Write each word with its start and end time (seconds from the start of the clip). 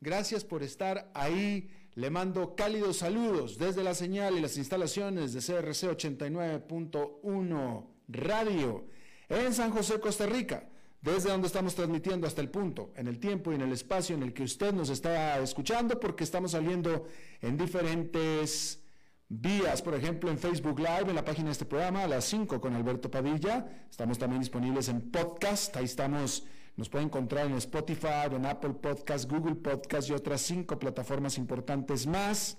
Gracias 0.00 0.44
por 0.44 0.62
estar 0.62 1.10
ahí. 1.14 1.70
Le 1.94 2.10
mando 2.10 2.54
cálidos 2.54 2.98
saludos 2.98 3.56
desde 3.56 3.82
la 3.82 3.94
señal 3.94 4.36
y 4.36 4.40
las 4.40 4.58
instalaciones 4.58 5.32
de 5.32 5.40
CRC 5.40 5.88
89.1 5.96 7.86
Radio 8.08 8.84
en 9.28 9.54
San 9.54 9.70
José, 9.70 9.98
Costa 9.98 10.26
Rica, 10.26 10.68
desde 11.00 11.30
donde 11.30 11.46
estamos 11.46 11.74
transmitiendo 11.74 12.26
hasta 12.26 12.42
el 12.42 12.50
punto, 12.50 12.92
en 12.96 13.08
el 13.08 13.18
tiempo 13.18 13.50
y 13.50 13.54
en 13.56 13.62
el 13.62 13.72
espacio 13.72 14.14
en 14.14 14.22
el 14.22 14.32
que 14.32 14.42
usted 14.42 14.72
nos 14.72 14.90
está 14.90 15.38
escuchando, 15.40 15.98
porque 15.98 16.24
estamos 16.24 16.52
saliendo 16.52 17.08
en 17.40 17.56
diferentes 17.56 18.82
vías, 19.28 19.82
por 19.82 19.94
ejemplo, 19.94 20.30
en 20.30 20.38
Facebook 20.38 20.78
Live, 20.78 21.08
en 21.08 21.14
la 21.14 21.24
página 21.24 21.46
de 21.46 21.52
este 21.52 21.64
programa, 21.64 22.04
a 22.04 22.08
las 22.08 22.26
5 22.26 22.60
con 22.60 22.74
Alberto 22.74 23.10
Padilla. 23.10 23.86
Estamos 23.90 24.18
también 24.18 24.40
disponibles 24.40 24.88
en 24.88 25.10
podcast, 25.10 25.76
ahí 25.76 25.86
estamos 25.86 26.44
nos 26.76 26.88
puede 26.88 27.04
encontrar 27.04 27.46
en 27.46 27.54
Spotify, 27.54 28.28
en 28.30 28.46
Apple 28.46 28.74
Podcast, 28.74 29.30
Google 29.30 29.54
Podcast 29.54 30.10
y 30.10 30.12
otras 30.12 30.42
cinco 30.42 30.78
plataformas 30.78 31.38
importantes 31.38 32.06
más. 32.06 32.58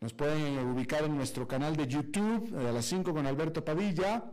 Nos 0.00 0.14
pueden 0.14 0.58
ubicar 0.60 1.04
en 1.04 1.14
nuestro 1.14 1.46
canal 1.46 1.76
de 1.76 1.86
YouTube 1.86 2.56
a 2.58 2.72
las 2.72 2.86
5 2.86 3.12
con 3.12 3.26
Alberto 3.26 3.62
Padilla. 3.62 4.24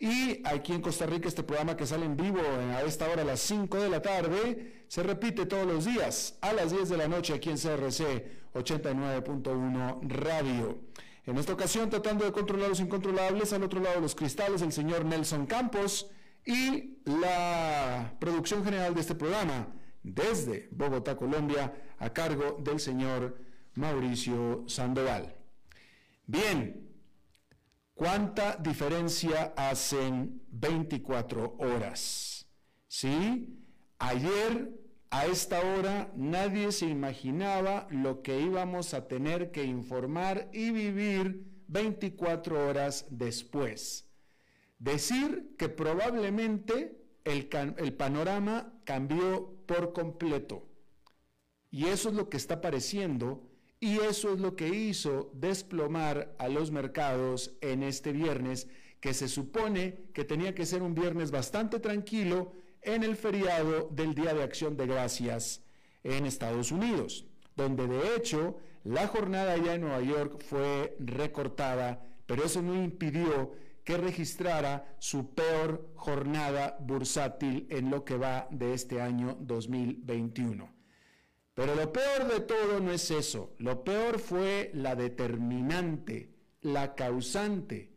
Y 0.00 0.40
aquí 0.44 0.72
en 0.72 0.82
Costa 0.82 1.06
Rica 1.06 1.28
este 1.28 1.44
programa 1.44 1.76
que 1.76 1.86
sale 1.86 2.04
en 2.04 2.16
vivo 2.16 2.40
a 2.40 2.82
esta 2.82 3.08
hora 3.08 3.22
a 3.22 3.24
las 3.24 3.38
5 3.40 3.78
de 3.78 3.88
la 3.88 4.02
tarde 4.02 4.84
se 4.88 5.04
repite 5.04 5.46
todos 5.46 5.66
los 5.66 5.84
días 5.84 6.36
a 6.40 6.52
las 6.52 6.72
10 6.72 6.88
de 6.88 6.96
la 6.96 7.06
noche 7.06 7.32
aquí 7.32 7.48
en 7.48 7.56
CRC 7.56 8.26
89.1 8.54 10.00
Radio. 10.08 10.80
En 11.26 11.38
esta 11.38 11.52
ocasión 11.52 11.90
tratando 11.90 12.24
de 12.24 12.32
controlar 12.32 12.68
los 12.68 12.80
incontrolables, 12.80 13.52
al 13.52 13.62
otro 13.62 13.80
lado 13.80 13.94
de 13.94 14.02
los 14.02 14.16
cristales 14.16 14.62
el 14.62 14.72
señor 14.72 15.04
Nelson 15.04 15.46
Campos 15.46 16.10
y 16.44 16.98
la 17.04 18.16
producción 18.18 18.64
general 18.64 18.94
de 18.94 19.00
este 19.00 19.14
programa 19.14 19.68
desde 20.02 20.68
Bogotá, 20.70 21.16
Colombia, 21.16 21.72
a 21.98 22.10
cargo 22.12 22.58
del 22.62 22.78
señor 22.78 23.38
Mauricio 23.74 24.64
Sandoval. 24.68 25.34
Bien, 26.26 26.88
¿cuánta 27.94 28.56
diferencia 28.56 29.54
hacen 29.56 30.42
24 30.50 31.56
horas? 31.58 32.46
¿Sí? 32.86 33.58
Ayer 33.98 34.70
a 35.10 35.26
esta 35.26 35.60
hora 35.60 36.12
nadie 36.16 36.72
se 36.72 36.86
imaginaba 36.86 37.86
lo 37.90 38.20
que 38.20 38.40
íbamos 38.40 38.94
a 38.94 39.06
tener 39.06 39.50
que 39.50 39.64
informar 39.64 40.50
y 40.52 40.70
vivir 40.70 41.44
24 41.68 42.68
horas 42.68 43.06
después. 43.10 44.03
Decir 44.78 45.54
que 45.56 45.68
probablemente 45.68 47.04
el, 47.24 47.94
panorama 47.96 48.72
cambió 48.84 49.56
por 49.66 49.92
completo. 49.92 50.68
Y 51.70 51.86
eso 51.86 52.10
es 52.10 52.14
lo 52.14 52.28
que 52.28 52.36
está 52.36 52.60
pareciendo 52.60 53.50
y 53.80 53.98
eso 53.98 54.32
es 54.32 54.40
lo 54.40 54.56
que 54.56 54.68
hizo 54.68 55.30
desplomar 55.34 56.34
a 56.38 56.48
los 56.48 56.70
mercados 56.70 57.56
en 57.60 57.82
este 57.82 58.12
viernes, 58.12 58.68
que 59.00 59.12
se 59.12 59.28
supone 59.28 60.06
que 60.14 60.24
tenía 60.24 60.54
que 60.54 60.66
ser 60.66 60.82
un 60.82 60.94
viernes 60.94 61.30
bastante 61.30 61.80
tranquilo 61.80 62.52
en 62.82 63.02
el 63.02 63.16
feriado 63.16 63.88
del 63.90 64.14
Día 64.14 64.34
de 64.34 64.42
Acción 64.42 64.76
de 64.76 64.86
Gracias 64.86 65.62
en 66.02 66.26
Estados 66.26 66.70
Unidos, 66.70 67.26
donde 67.56 67.86
de 67.86 68.16
hecho 68.16 68.58
la 68.84 69.06
jornada 69.08 69.54
allá 69.54 69.74
en 69.74 69.80
Nueva 69.82 70.02
York 70.02 70.42
fue 70.42 70.96
recortada, 71.00 72.06
pero 72.26 72.44
eso 72.44 72.62
no 72.62 72.74
impidió 72.74 73.52
que 73.84 73.98
registrara 73.98 74.96
su 74.98 75.34
peor 75.34 75.92
jornada 75.94 76.76
bursátil 76.80 77.66
en 77.70 77.90
lo 77.90 78.04
que 78.04 78.16
va 78.16 78.48
de 78.50 78.72
este 78.72 79.00
año 79.00 79.36
2021. 79.40 80.72
Pero 81.52 81.74
lo 81.74 81.92
peor 81.92 82.26
de 82.26 82.40
todo 82.40 82.80
no 82.80 82.90
es 82.90 83.10
eso, 83.10 83.54
lo 83.58 83.84
peor 83.84 84.18
fue 84.18 84.70
la 84.74 84.96
determinante, 84.96 86.34
la 86.62 86.94
causante. 86.94 87.92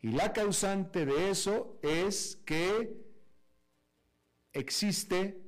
Y 0.00 0.12
la 0.12 0.32
causante 0.32 1.04
de 1.04 1.30
eso 1.30 1.78
es 1.82 2.40
que 2.44 2.96
existe 4.52 5.42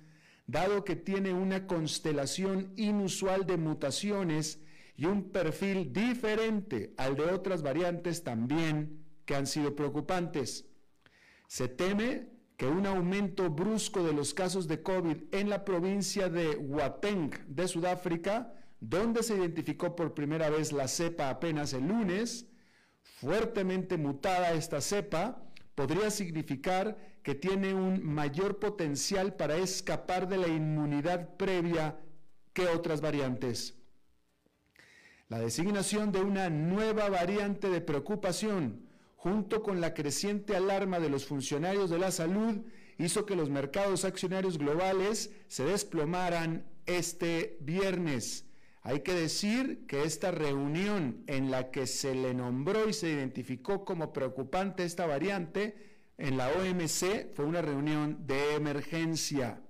dado 0.47 0.85
que 0.85 0.95
tiene 0.95 1.33
una 1.33 1.67
constelación 1.67 2.71
inusual 2.77 3.45
de 3.45 3.57
mutaciones 3.57 4.61
y 4.95 5.03
un 5.03 5.33
perfil 5.33 5.91
diferente 5.91 6.93
al 6.95 7.17
de 7.17 7.23
otras 7.23 7.61
variantes 7.61 8.23
también 8.23 9.03
que 9.25 9.35
han 9.35 9.47
sido 9.47 9.75
preocupantes. 9.75 10.65
Se 11.49 11.67
teme 11.67 12.29
que 12.55 12.67
un 12.67 12.85
aumento 12.85 13.49
brusco 13.49 14.01
de 14.01 14.13
los 14.13 14.33
casos 14.33 14.69
de 14.69 14.81
COVID 14.81 15.17
en 15.33 15.49
la 15.49 15.65
provincia 15.65 16.29
de 16.29 16.57
Gauteng 16.57 17.31
de 17.47 17.67
Sudáfrica, 17.67 18.53
donde 18.79 19.23
se 19.23 19.35
identificó 19.35 19.93
por 19.93 20.13
primera 20.13 20.49
vez 20.49 20.71
la 20.71 20.87
cepa 20.87 21.29
apenas 21.29 21.73
el 21.73 21.89
lunes, 21.89 22.47
fuertemente 23.21 23.97
mutada 23.97 24.53
esta 24.53 24.81
cepa 24.81 25.43
podría 25.75 26.09
significar 26.09 26.97
que 27.21 27.35
tiene 27.35 27.71
un 27.75 28.03
mayor 28.03 28.57
potencial 28.57 29.35
para 29.35 29.57
escapar 29.57 30.27
de 30.27 30.37
la 30.37 30.47
inmunidad 30.47 31.37
previa 31.37 31.99
que 32.51 32.65
otras 32.65 32.99
variantes. 32.99 33.75
La 35.29 35.37
designación 35.37 36.11
de 36.11 36.21
una 36.21 36.49
nueva 36.49 37.09
variante 37.09 37.69
de 37.69 37.79
preocupación, 37.79 38.87
junto 39.15 39.61
con 39.61 39.81
la 39.81 39.93
creciente 39.93 40.55
alarma 40.55 40.99
de 40.99 41.09
los 41.09 41.27
funcionarios 41.27 41.91
de 41.91 41.99
la 41.99 42.09
salud, 42.09 42.65
hizo 42.97 43.27
que 43.27 43.35
los 43.35 43.51
mercados 43.51 44.03
accionarios 44.03 44.57
globales 44.57 45.31
se 45.47 45.63
desplomaran 45.63 46.65
este 46.87 47.59
viernes 47.61 48.50
Hay 48.83 49.01
que 49.01 49.13
decir 49.13 49.85
que 49.85 50.03
esta 50.03 50.31
reunión 50.31 51.23
en 51.27 51.51
la 51.51 51.69
que 51.69 51.85
se 51.85 52.15
le 52.15 52.33
nombró 52.33 52.89
y 52.89 52.93
se 52.93 53.09
identificó 53.09 53.85
como 53.85 54.11
preocupante 54.11 54.83
esta 54.83 55.05
variante 55.05 55.91
en 56.17 56.37
la 56.37 56.49
OMC 56.49 57.33
fue 57.33 57.45
una 57.45 57.61
reunión 57.61 58.25
de 58.25 58.55
emergencia. 58.55 59.61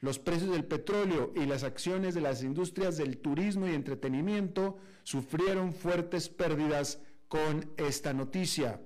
Los 0.00 0.20
precios 0.20 0.52
del 0.52 0.64
petróleo 0.64 1.32
y 1.34 1.46
las 1.46 1.64
acciones 1.64 2.14
de 2.14 2.20
las 2.20 2.44
industrias 2.44 2.96
del 2.96 3.18
turismo 3.18 3.66
y 3.66 3.74
entretenimiento 3.74 4.78
sufrieron 5.02 5.74
fuertes 5.74 6.28
pérdidas 6.28 7.00
con 7.26 7.72
esta 7.76 8.12
noticia. 8.12 8.80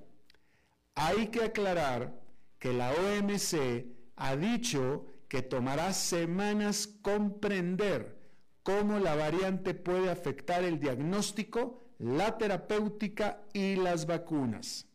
Hay 0.94 1.28
que 1.28 1.44
aclarar 1.44 2.18
que 2.58 2.72
la 2.72 2.92
OMC 2.92 3.86
ha 4.16 4.36
dicho 4.36 5.04
que 5.28 5.42
tomará 5.42 5.92
semanas 5.92 6.86
comprender 6.86 8.21
cómo 8.62 8.98
la 8.98 9.14
variante 9.14 9.74
puede 9.74 10.10
afectar 10.10 10.64
el 10.64 10.78
diagnóstico, 10.78 11.82
la 11.98 12.38
terapéutica 12.38 13.42
y 13.52 13.76
las 13.76 14.06
vacunas. 14.06 14.86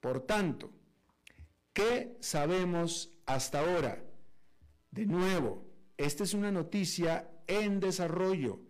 Por 0.00 0.20
tanto, 0.20 0.70
¿qué 1.72 2.16
sabemos 2.20 3.10
hasta 3.26 3.60
ahora? 3.60 4.02
De 4.90 5.06
nuevo, 5.06 5.64
esta 5.96 6.24
es 6.24 6.34
una 6.34 6.50
noticia 6.50 7.30
en 7.46 7.80
desarrollo, 7.80 8.60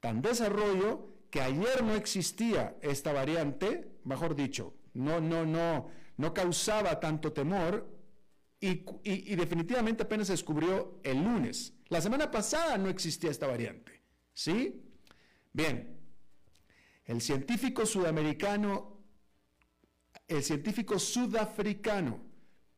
tan 0.00 0.22
desarrollo 0.22 1.08
que 1.30 1.40
ayer 1.40 1.82
no 1.82 1.94
existía 1.94 2.76
esta 2.82 3.12
variante, 3.12 3.90
mejor 4.04 4.34
dicho, 4.34 4.74
no, 4.94 5.20
no, 5.20 5.46
no, 5.46 5.88
no 6.16 6.34
causaba 6.34 7.00
tanto 7.00 7.32
temor 7.32 7.88
y, 8.60 9.34
definitivamente 9.34 10.04
apenas 10.04 10.28
se 10.28 10.34
descubrió 10.34 11.00
el 11.02 11.22
lunes. 11.22 11.74
La 11.92 12.00
semana 12.00 12.30
pasada 12.30 12.78
no 12.78 12.88
existía 12.88 13.30
esta 13.30 13.46
variante. 13.46 14.00
¿Sí? 14.32 14.82
Bien, 15.52 16.00
el 17.04 17.20
científico 17.20 17.84
sudamericano, 17.84 19.04
el 20.26 20.42
científico 20.42 20.98
sudafricano 20.98 22.24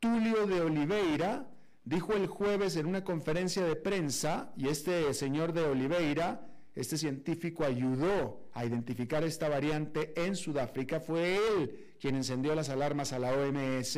Tulio 0.00 0.48
de 0.48 0.62
Oliveira 0.62 1.48
dijo 1.84 2.14
el 2.14 2.26
jueves 2.26 2.74
en 2.74 2.86
una 2.86 3.04
conferencia 3.04 3.64
de 3.64 3.76
prensa, 3.76 4.52
y 4.56 4.66
este 4.66 5.14
señor 5.14 5.52
de 5.52 5.62
Oliveira, 5.62 6.48
este 6.74 6.98
científico 6.98 7.62
ayudó 7.62 8.50
a 8.52 8.64
identificar 8.64 9.22
esta 9.22 9.48
variante 9.48 10.12
en 10.16 10.34
Sudáfrica, 10.34 10.98
fue 10.98 11.36
él 11.36 11.94
quien 12.00 12.16
encendió 12.16 12.56
las 12.56 12.68
alarmas 12.68 13.12
a 13.12 13.20
la 13.20 13.32
OMS, 13.32 13.96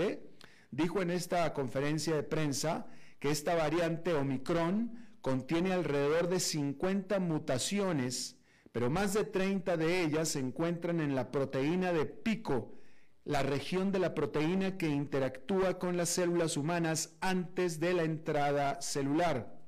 dijo 0.70 1.00
en 1.00 1.10
esta 1.10 1.54
conferencia 1.54 2.14
de 2.14 2.22
prensa 2.22 2.86
que 3.18 3.30
esta 3.30 3.54
variante 3.54 4.12
Omicron 4.12 5.05
contiene 5.26 5.72
alrededor 5.72 6.28
de 6.28 6.38
50 6.38 7.18
mutaciones, 7.18 8.38
pero 8.70 8.90
más 8.90 9.12
de 9.12 9.24
30 9.24 9.76
de 9.76 10.04
ellas 10.04 10.28
se 10.28 10.38
encuentran 10.38 11.00
en 11.00 11.16
la 11.16 11.32
proteína 11.32 11.92
de 11.92 12.06
pico, 12.06 12.78
la 13.24 13.42
región 13.42 13.90
de 13.90 13.98
la 13.98 14.14
proteína 14.14 14.78
que 14.78 14.86
interactúa 14.86 15.80
con 15.80 15.96
las 15.96 16.10
células 16.10 16.56
humanas 16.56 17.16
antes 17.20 17.80
de 17.80 17.92
la 17.92 18.04
entrada 18.04 18.80
celular. 18.80 19.58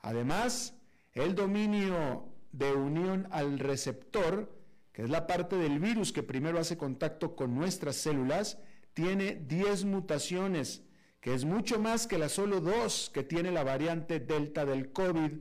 Además, 0.00 0.76
el 1.14 1.34
dominio 1.34 2.34
de 2.52 2.74
unión 2.74 3.26
al 3.30 3.58
receptor, 3.58 4.54
que 4.92 5.04
es 5.04 5.08
la 5.08 5.26
parte 5.26 5.56
del 5.56 5.78
virus 5.78 6.12
que 6.12 6.22
primero 6.22 6.58
hace 6.58 6.76
contacto 6.76 7.36
con 7.36 7.54
nuestras 7.54 7.96
células, 7.96 8.58
tiene 8.92 9.36
10 9.36 9.86
mutaciones 9.86 10.82
que 11.20 11.34
es 11.34 11.44
mucho 11.44 11.78
más 11.78 12.06
que 12.06 12.18
las 12.18 12.32
solo 12.32 12.60
dos 12.60 13.10
que 13.12 13.22
tiene 13.22 13.50
la 13.50 13.62
variante 13.62 14.20
Delta 14.20 14.64
del 14.64 14.90
COVID, 14.92 15.32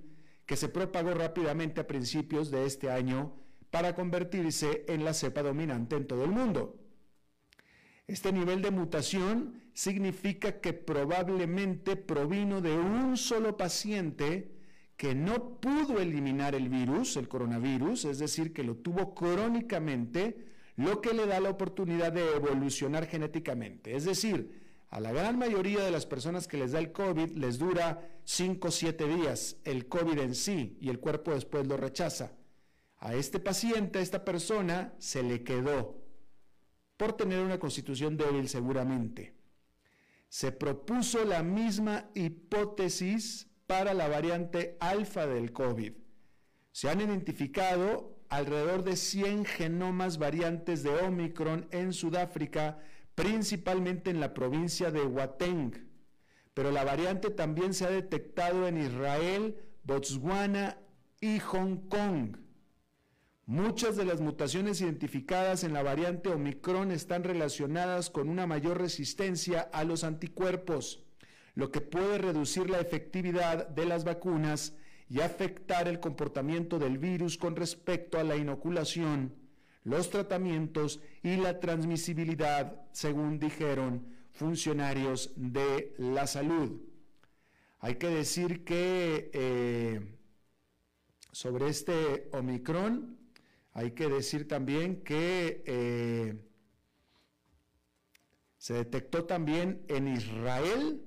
que 0.46 0.56
se 0.58 0.70
propagó 0.70 1.14
rápidamente 1.14 1.82
a 1.82 1.88
principios 1.88 2.52
de 2.52 2.66
este 2.66 2.92
año 2.92 3.36
para 3.72 3.96
convertirse 3.96 4.86
en 4.88 5.06
la 5.06 5.14
cepa 5.14 5.44
dominante 5.44 5.96
en 5.96 6.08
todo 6.08 6.26
el 6.26 6.32
mundo. 6.32 6.80
Este 8.08 8.32
nivel 8.32 8.62
de 8.62 8.72
mutación 8.72 9.62
significa 9.74 10.60
que 10.60 10.74
probablemente 10.74 11.96
provino 11.96 12.60
de 12.60 12.76
un 12.76 13.16
solo 13.16 13.56
paciente 13.56 14.52
que 14.98 15.16
no 15.16 15.60
pudo 15.62 16.00
eliminar 16.00 16.56
el 16.56 16.68
virus, 16.68 17.16
el 17.16 17.30
coronavirus, 17.30 18.06
es 18.06 18.20
decir, 18.20 18.52
que 18.52 18.64
lo 18.64 18.76
tuvo 18.76 19.14
crónicamente, 19.14 20.48
lo 20.76 21.00
que 21.00 21.14
le 21.14 21.26
da 21.26 21.40
la 21.40 21.52
oportunidad 21.52 22.12
de 22.12 22.36
evolucionar 22.36 23.06
genéticamente. 23.06 23.96
Es 23.96 24.04
decir, 24.04 24.69
a 24.90 25.00
la 25.00 25.12
gran 25.12 25.38
mayoría 25.38 25.84
de 25.84 25.92
las 25.92 26.06
personas 26.06 26.48
que 26.48 26.58
les 26.58 26.72
da 26.72 26.80
el 26.80 26.92
COVID 26.92 27.32
les 27.32 27.60
dura 27.60 28.10
5 28.24 28.68
o 28.68 28.72
7 28.72 29.08
días 29.08 29.58
el 29.64 29.88
COVID 29.88 30.20
en 30.20 30.36
sí 30.36 30.78
y 30.82 30.90
el 30.90 31.00
cuerpo 31.00 31.32
después 31.32 31.68
lo 31.68 31.78
rechaza. 31.78 32.34
A 32.98 33.14
este 33.14 33.40
paciente, 33.40 34.00
a 34.00 34.02
esta 34.02 34.26
persona, 34.26 34.94
se 34.98 35.24
le 35.24 35.44
quedó 35.44 36.04
por 36.98 37.14
tener 37.14 37.40
una 37.40 37.60
constitución 37.60 38.18
débil 38.18 38.50
seguramente. 38.50 39.36
Se 40.28 40.52
propuso 40.52 41.24
la 41.24 41.44
misma 41.44 42.10
hipótesis 42.14 43.48
para 43.68 43.94
la 43.94 44.08
variante 44.08 44.76
alfa 44.80 45.28
del 45.28 45.54
COVID. 45.54 45.94
Se 46.72 46.90
han 46.90 47.00
identificado 47.00 48.18
alrededor 48.28 48.84
de 48.84 48.96
100 48.96 49.46
genomas 49.46 50.18
variantes 50.18 50.84
de 50.84 50.90
Omicron 50.90 51.68
en 51.72 51.94
Sudáfrica 51.94 52.80
principalmente 53.20 54.10
en 54.10 54.22
la 54.22 54.34
provincia 54.34 54.92
de 54.92 55.02
Huateng, 55.02 55.74
pero 56.54 56.72
la 56.72 56.86
variante 56.86 57.30
también 57.30 57.74
se 57.74 57.86
ha 57.86 57.90
detectado 57.90 58.66
en 58.66 58.78
Israel, 58.78 59.58
Botswana 59.84 60.78
y 61.20 61.40
Hong 61.40 61.90
Kong. 61.90 62.38
Muchas 63.46 63.98
de 63.98 64.06
las 64.06 64.22
mutaciones 64.22 64.80
identificadas 64.80 65.66
en 65.66 65.74
la 65.74 65.84
variante 65.84 66.30
Omicron 66.30 66.92
están 66.92 67.26
relacionadas 67.26 68.10
con 68.10 68.30
una 68.30 68.48
mayor 68.48 68.78
resistencia 68.78 69.70
a 69.74 69.84
los 69.84 70.06
anticuerpos, 70.06 71.04
lo 71.56 71.72
que 71.72 71.82
puede 71.82 72.20
reducir 72.20 72.70
la 72.70 72.80
efectividad 72.80 73.68
de 73.68 73.86
las 73.86 74.06
vacunas 74.06 74.78
y 75.10 75.20
afectar 75.20 75.90
el 75.90 76.00
comportamiento 76.00 76.80
del 76.80 76.98
virus 76.98 77.38
con 77.38 77.58
respecto 77.58 78.18
a 78.18 78.24
la 78.24 78.38
inoculación 78.38 79.39
los 79.90 80.10
tratamientos 80.12 81.02
y 81.24 81.38
la 81.38 81.60
transmisibilidad, 81.60 82.86
según 82.92 83.40
dijeron 83.40 84.06
funcionarios 84.32 85.32
de 85.36 85.96
la 85.98 86.28
salud. 86.28 86.80
Hay 87.80 87.96
que 87.96 88.08
decir 88.08 88.64
que 88.64 89.32
eh, 89.34 90.16
sobre 91.32 91.70
este 91.70 92.30
Omicron, 92.34 93.18
hay 93.74 93.92
que 93.92 94.08
decir 94.08 94.48
también 94.48 95.04
que 95.04 95.64
eh, 95.66 96.36
se 98.58 98.74
detectó 98.74 99.26
también 99.26 99.84
en 99.88 100.08
Israel, 100.08 101.04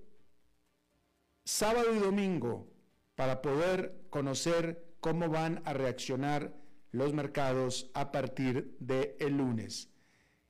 sábado 1.45 1.95
y 1.95 1.99
domingo 1.99 2.73
para 3.15 3.43
poder 3.43 4.07
conocer 4.11 4.97
cómo 5.01 5.29
van 5.29 5.63
a 5.65 5.75
reaccionar 5.75 6.53
los 6.91 7.13
mercados 7.13 7.91
a 7.95 8.11
partir 8.11 8.77
del 8.81 9.15
el 9.19 9.37
lunes. 9.37 9.91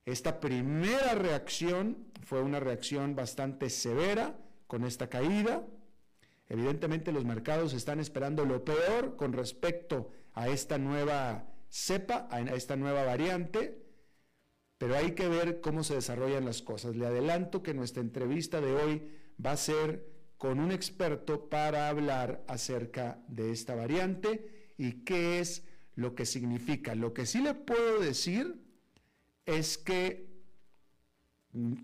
Esta 0.05 0.39
primera 0.39 1.13
reacción 1.15 2.07
fue 2.25 2.41
una 2.41 2.59
reacción 2.59 3.15
bastante 3.15 3.69
severa 3.69 4.35
con 4.67 4.83
esta 4.83 5.07
caída. 5.07 5.63
Evidentemente 6.49 7.11
los 7.11 7.23
mercados 7.23 7.73
están 7.73 7.99
esperando 7.99 8.45
lo 8.45 8.65
peor 8.65 9.15
con 9.15 9.31
respecto 9.31 10.09
a 10.33 10.49
esta 10.49 10.77
nueva 10.77 11.47
cepa, 11.69 12.27
a 12.31 12.41
esta 12.41 12.75
nueva 12.75 13.03
variante, 13.05 13.79
pero 14.77 14.95
hay 14.95 15.11
que 15.11 15.27
ver 15.27 15.61
cómo 15.61 15.83
se 15.83 15.95
desarrollan 15.95 16.45
las 16.45 16.61
cosas. 16.61 16.95
Le 16.95 17.05
adelanto 17.05 17.61
que 17.61 17.73
nuestra 17.73 18.01
entrevista 18.01 18.59
de 18.59 18.73
hoy 18.73 19.07
va 19.43 19.51
a 19.51 19.57
ser 19.57 20.07
con 20.37 20.59
un 20.59 20.71
experto 20.71 21.47
para 21.47 21.89
hablar 21.89 22.43
acerca 22.47 23.23
de 23.27 23.51
esta 23.51 23.75
variante 23.75 24.73
y 24.77 25.03
qué 25.03 25.39
es 25.39 25.63
lo 25.93 26.15
que 26.15 26.25
significa. 26.25 26.95
Lo 26.95 27.13
que 27.13 27.25
sí 27.25 27.39
le 27.41 27.53
puedo 27.53 27.99
decir 27.99 28.61
es 29.45 29.77
que 29.77 30.34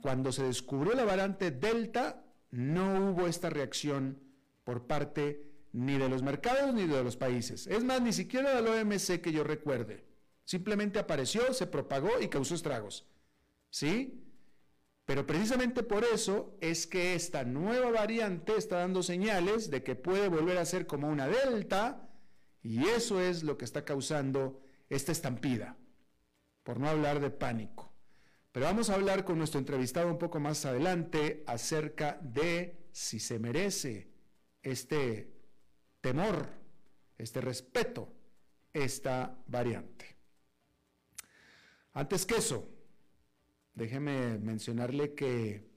cuando 0.01 0.31
se 0.31 0.43
descubrió 0.43 0.93
la 0.93 1.05
variante 1.05 1.51
Delta, 1.51 2.25
no 2.51 3.11
hubo 3.11 3.27
esta 3.27 3.49
reacción 3.49 4.21
por 4.63 4.87
parte 4.87 5.51
ni 5.73 5.97
de 5.97 6.09
los 6.09 6.21
mercados 6.21 6.73
ni 6.73 6.85
de 6.85 7.03
los 7.03 7.15
países. 7.15 7.67
Es 7.67 7.83
más, 7.83 8.01
ni 8.01 8.13
siquiera 8.13 8.53
del 8.53 8.67
OMC 8.67 9.21
que 9.21 9.31
yo 9.31 9.43
recuerde. 9.43 10.05
Simplemente 10.43 10.99
apareció, 10.99 11.53
se 11.53 11.67
propagó 11.67 12.19
y 12.19 12.27
causó 12.27 12.55
estragos. 12.55 13.07
¿Sí? 13.69 14.21
Pero 15.05 15.25
precisamente 15.25 15.83
por 15.83 16.03
eso 16.03 16.57
es 16.61 16.87
que 16.87 17.15
esta 17.15 17.43
nueva 17.43 17.89
variante 17.91 18.55
está 18.57 18.79
dando 18.79 19.01
señales 19.01 19.69
de 19.69 19.83
que 19.83 19.95
puede 19.95 20.27
volver 20.27 20.57
a 20.57 20.65
ser 20.65 20.87
como 20.87 21.07
una 21.07 21.27
delta 21.27 22.09
y 22.61 22.85
eso 22.85 23.19
es 23.19 23.43
lo 23.43 23.57
que 23.57 23.65
está 23.65 23.83
causando 23.83 24.61
esta 24.89 25.11
estampida 25.11 25.77
por 26.63 26.79
no 26.79 26.89
hablar 26.89 27.19
de 27.19 27.31
pánico. 27.31 27.90
Pero 28.51 28.65
vamos 28.65 28.89
a 28.89 28.96
hablar 28.96 29.24
con 29.24 29.38
nuestro 29.38 29.60
entrevistado 29.60 30.10
un 30.10 30.17
poco 30.17 30.39
más 30.39 30.65
adelante 30.65 31.43
acerca 31.48 32.20
de 32.22 32.88
si 32.91 33.20
se 33.20 33.39
merece 33.39 34.10
este 34.62 35.31
temor, 36.01 36.50
este 37.17 37.39
respeto, 37.39 38.12
esta 38.74 39.38
variante. 39.48 40.17
Antes 41.93 42.25
que 42.25 42.36
eso, 42.36 42.70
déjeme 43.74 44.38
mencionarle 44.39 45.13
que 45.13 45.70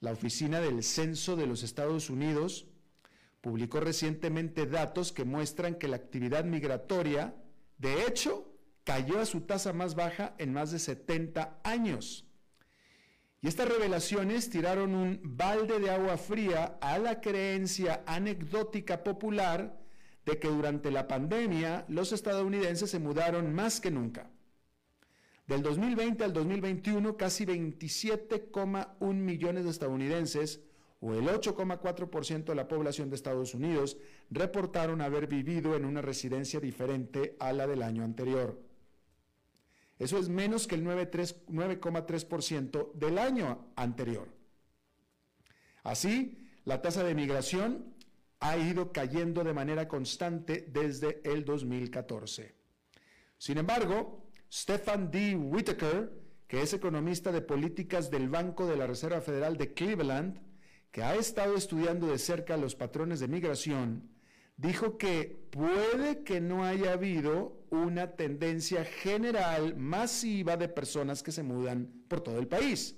la 0.00 0.12
Oficina 0.12 0.60
del 0.60 0.82
Censo 0.82 1.36
de 1.36 1.46
los 1.46 1.62
Estados 1.62 2.08
Unidos 2.08 2.66
publicó 3.42 3.80
recientemente 3.80 4.64
datos 4.66 5.12
que 5.12 5.24
muestran 5.24 5.74
que 5.74 5.88
la 5.88 5.96
actividad 5.96 6.44
migratoria, 6.44 7.34
de 7.76 8.06
hecho, 8.06 8.49
cayó 8.84 9.20
a 9.20 9.26
su 9.26 9.42
tasa 9.42 9.72
más 9.72 9.94
baja 9.94 10.34
en 10.38 10.52
más 10.52 10.70
de 10.70 10.78
70 10.78 11.60
años. 11.64 12.26
Y 13.42 13.48
estas 13.48 13.68
revelaciones 13.68 14.50
tiraron 14.50 14.94
un 14.94 15.20
balde 15.22 15.78
de 15.78 15.90
agua 15.90 16.18
fría 16.18 16.78
a 16.80 16.98
la 16.98 17.20
creencia 17.20 18.02
anecdótica 18.06 19.02
popular 19.02 19.80
de 20.26 20.38
que 20.38 20.48
durante 20.48 20.90
la 20.90 21.08
pandemia 21.08 21.86
los 21.88 22.12
estadounidenses 22.12 22.90
se 22.90 22.98
mudaron 22.98 23.54
más 23.54 23.80
que 23.80 23.90
nunca. 23.90 24.30
Del 25.46 25.62
2020 25.62 26.22
al 26.22 26.32
2021, 26.32 27.16
casi 27.16 27.44
27,1 27.44 29.14
millones 29.14 29.64
de 29.64 29.70
estadounidenses, 29.70 30.60
o 31.00 31.14
el 31.14 31.26
8,4% 31.26 32.44
de 32.44 32.54
la 32.54 32.68
población 32.68 33.08
de 33.08 33.16
Estados 33.16 33.54
Unidos, 33.54 33.96
reportaron 34.30 35.00
haber 35.00 35.26
vivido 35.26 35.74
en 35.74 35.86
una 35.86 36.02
residencia 36.02 36.60
diferente 36.60 37.36
a 37.40 37.52
la 37.52 37.66
del 37.66 37.82
año 37.82 38.04
anterior. 38.04 38.69
Eso 40.00 40.18
es 40.18 40.28
menos 40.30 40.66
que 40.66 40.74
el 40.74 40.84
9,3% 40.84 42.92
del 42.94 43.18
año 43.18 43.70
anterior. 43.76 44.26
Así, 45.84 46.48
la 46.64 46.80
tasa 46.80 47.04
de 47.04 47.14
migración 47.14 47.94
ha 48.40 48.56
ido 48.56 48.92
cayendo 48.92 49.44
de 49.44 49.52
manera 49.52 49.86
constante 49.88 50.66
desde 50.72 51.20
el 51.30 51.44
2014. 51.44 52.54
Sin 53.36 53.58
embargo, 53.58 54.30
Stefan 54.50 55.10
D. 55.10 55.36
Whitaker, 55.36 56.10
que 56.48 56.62
es 56.62 56.72
economista 56.72 57.30
de 57.30 57.42
políticas 57.42 58.10
del 58.10 58.30
Banco 58.30 58.66
de 58.66 58.78
la 58.78 58.86
Reserva 58.86 59.20
Federal 59.20 59.58
de 59.58 59.74
Cleveland, 59.74 60.40
que 60.90 61.02
ha 61.02 61.14
estado 61.14 61.56
estudiando 61.56 62.06
de 62.06 62.16
cerca 62.16 62.56
los 62.56 62.74
patrones 62.74 63.20
de 63.20 63.28
migración, 63.28 64.08
dijo 64.60 64.98
que 64.98 65.48
puede 65.50 66.22
que 66.22 66.40
no 66.40 66.64
haya 66.64 66.92
habido 66.92 67.64
una 67.70 68.12
tendencia 68.16 68.84
general 68.84 69.76
masiva 69.76 70.56
de 70.56 70.68
personas 70.68 71.22
que 71.22 71.32
se 71.32 71.42
mudan 71.42 71.90
por 72.08 72.20
todo 72.20 72.38
el 72.38 72.46
país. 72.46 72.96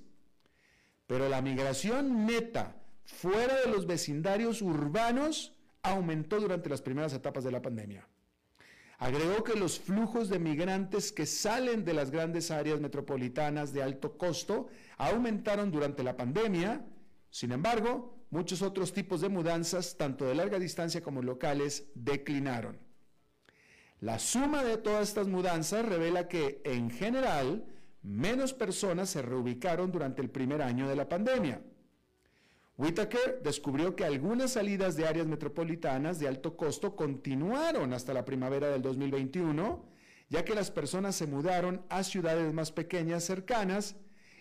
Pero 1.06 1.28
la 1.28 1.40
migración 1.40 2.26
neta 2.26 2.76
fuera 3.04 3.60
de 3.60 3.70
los 3.70 3.86
vecindarios 3.86 4.60
urbanos 4.60 5.52
aumentó 5.82 6.40
durante 6.40 6.68
las 6.68 6.82
primeras 6.82 7.12
etapas 7.12 7.44
de 7.44 7.52
la 7.52 7.62
pandemia. 7.62 8.08
Agregó 8.98 9.42
que 9.44 9.58
los 9.58 9.78
flujos 9.78 10.28
de 10.28 10.38
migrantes 10.38 11.12
que 11.12 11.26
salen 11.26 11.84
de 11.84 11.92
las 11.92 12.10
grandes 12.10 12.50
áreas 12.50 12.80
metropolitanas 12.80 13.72
de 13.72 13.82
alto 13.82 14.16
costo 14.16 14.68
aumentaron 14.96 15.70
durante 15.70 16.02
la 16.02 16.16
pandemia. 16.16 16.84
Sin 17.30 17.50
embargo, 17.50 18.21
Muchos 18.32 18.62
otros 18.62 18.94
tipos 18.94 19.20
de 19.20 19.28
mudanzas, 19.28 19.98
tanto 19.98 20.24
de 20.24 20.34
larga 20.34 20.58
distancia 20.58 21.02
como 21.02 21.20
locales, 21.20 21.90
declinaron. 21.94 22.78
La 24.00 24.18
suma 24.18 24.64
de 24.64 24.78
todas 24.78 25.06
estas 25.06 25.28
mudanzas 25.28 25.84
revela 25.84 26.28
que, 26.28 26.62
en 26.64 26.88
general, 26.88 27.66
menos 28.02 28.54
personas 28.54 29.10
se 29.10 29.20
reubicaron 29.20 29.92
durante 29.92 30.22
el 30.22 30.30
primer 30.30 30.62
año 30.62 30.88
de 30.88 30.96
la 30.96 31.10
pandemia. 31.10 31.60
Whitaker 32.78 33.42
descubrió 33.42 33.94
que 33.94 34.06
algunas 34.06 34.52
salidas 34.52 34.96
de 34.96 35.06
áreas 35.06 35.26
metropolitanas 35.26 36.18
de 36.18 36.26
alto 36.26 36.56
costo 36.56 36.96
continuaron 36.96 37.92
hasta 37.92 38.14
la 38.14 38.24
primavera 38.24 38.68
del 38.68 38.80
2021, 38.80 39.84
ya 40.30 40.42
que 40.42 40.54
las 40.54 40.70
personas 40.70 41.16
se 41.16 41.26
mudaron 41.26 41.84
a 41.90 42.02
ciudades 42.02 42.50
más 42.54 42.72
pequeñas 42.72 43.24
cercanas 43.24 43.94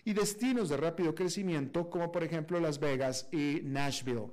y 0.03 0.13
destinos 0.13 0.69
de 0.69 0.77
rápido 0.77 1.13
crecimiento 1.13 1.89
como 1.89 2.11
por 2.11 2.23
ejemplo 2.23 2.59
Las 2.59 2.79
Vegas 2.79 3.27
y 3.31 3.61
Nashville. 3.63 4.31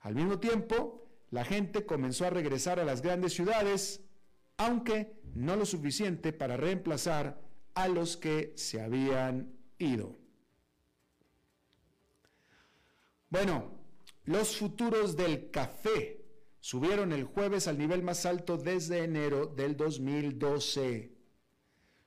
Al 0.00 0.14
mismo 0.14 0.38
tiempo, 0.38 1.06
la 1.30 1.44
gente 1.44 1.84
comenzó 1.84 2.26
a 2.26 2.30
regresar 2.30 2.80
a 2.80 2.84
las 2.84 3.02
grandes 3.02 3.34
ciudades, 3.34 4.00
aunque 4.56 5.20
no 5.34 5.56
lo 5.56 5.66
suficiente 5.66 6.32
para 6.32 6.56
reemplazar 6.56 7.40
a 7.74 7.88
los 7.88 8.16
que 8.16 8.54
se 8.56 8.80
habían 8.80 9.52
ido. 9.78 10.16
Bueno, 13.28 13.78
los 14.24 14.56
futuros 14.56 15.16
del 15.16 15.50
café 15.50 16.24
subieron 16.60 17.12
el 17.12 17.24
jueves 17.24 17.68
al 17.68 17.78
nivel 17.78 18.02
más 18.02 18.24
alto 18.24 18.56
desde 18.56 19.04
enero 19.04 19.46
del 19.46 19.76
2012. 19.76 21.14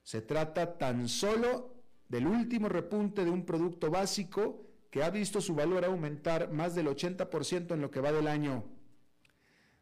Se 0.03 0.21
trata 0.21 0.77
tan 0.77 1.07
solo 1.07 1.80
del 2.12 2.27
último 2.27 2.68
repunte 2.68 3.24
de 3.24 3.32
un 3.32 3.46
producto 3.46 3.89
básico 3.89 4.68
que 4.89 5.01
ha 5.01 5.10
visto 5.10 5.39
su 5.39 5.56
valor 5.56 5.86
aumentar 5.86 6.51
más 6.51 6.75
del 6.75 6.88
80% 6.88 7.74
en 7.74 7.80
lo 7.80 7.89
que 7.89 8.01
va 8.01 8.12
del 8.12 8.27
año. 8.27 8.65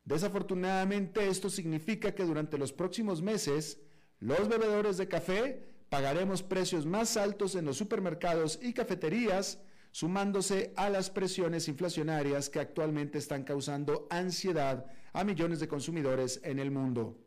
Desafortunadamente, 0.06 1.28
esto 1.28 1.50
significa 1.50 2.14
que 2.14 2.24
durante 2.24 2.60
los 2.60 2.72
próximos 2.72 3.24
meses, 3.24 3.82
los 4.20 4.48
bebedores 4.48 4.98
de 4.98 5.08
café 5.08 5.74
pagaremos 5.90 6.44
precios 6.44 6.86
más 6.86 7.18
altos 7.18 7.56
en 7.56 7.66
los 7.66 7.78
supermercados 7.78 8.60
y 8.62 8.74
cafeterías, 8.74 9.60
sumándose 9.92 10.72
a 10.76 10.88
las 10.92 11.10
presiones 11.10 11.68
inflacionarias 11.68 12.48
que 12.48 12.60
actualmente 12.60 13.18
están 13.18 13.44
causando 13.44 14.06
ansiedad 14.12 14.86
a 15.14 15.24
millones 15.24 15.60
de 15.60 15.68
consumidores 15.68 16.42
en 16.44 16.60
el 16.60 16.70
mundo. 16.70 17.18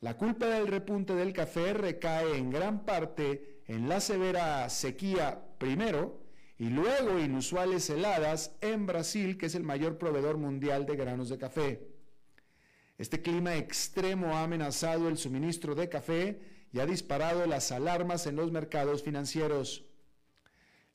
La 0.00 0.16
culpa 0.16 0.46
del 0.46 0.68
repunte 0.68 1.14
del 1.14 1.32
café 1.32 1.74
recae 1.74 2.36
en 2.36 2.50
gran 2.50 2.86
parte 2.86 3.59
en 3.70 3.88
la 3.88 4.00
severa 4.00 4.68
sequía 4.68 5.44
primero 5.58 6.20
y 6.58 6.70
luego 6.70 7.20
inusuales 7.20 7.88
heladas 7.88 8.56
en 8.60 8.84
Brasil, 8.84 9.38
que 9.38 9.46
es 9.46 9.54
el 9.54 9.62
mayor 9.62 9.96
proveedor 9.96 10.38
mundial 10.38 10.86
de 10.86 10.96
granos 10.96 11.28
de 11.28 11.38
café. 11.38 11.86
Este 12.98 13.22
clima 13.22 13.54
extremo 13.54 14.34
ha 14.34 14.42
amenazado 14.42 15.08
el 15.08 15.16
suministro 15.18 15.76
de 15.76 15.88
café 15.88 16.40
y 16.72 16.80
ha 16.80 16.86
disparado 16.86 17.46
las 17.46 17.70
alarmas 17.70 18.26
en 18.26 18.34
los 18.34 18.50
mercados 18.50 19.04
financieros. 19.04 19.86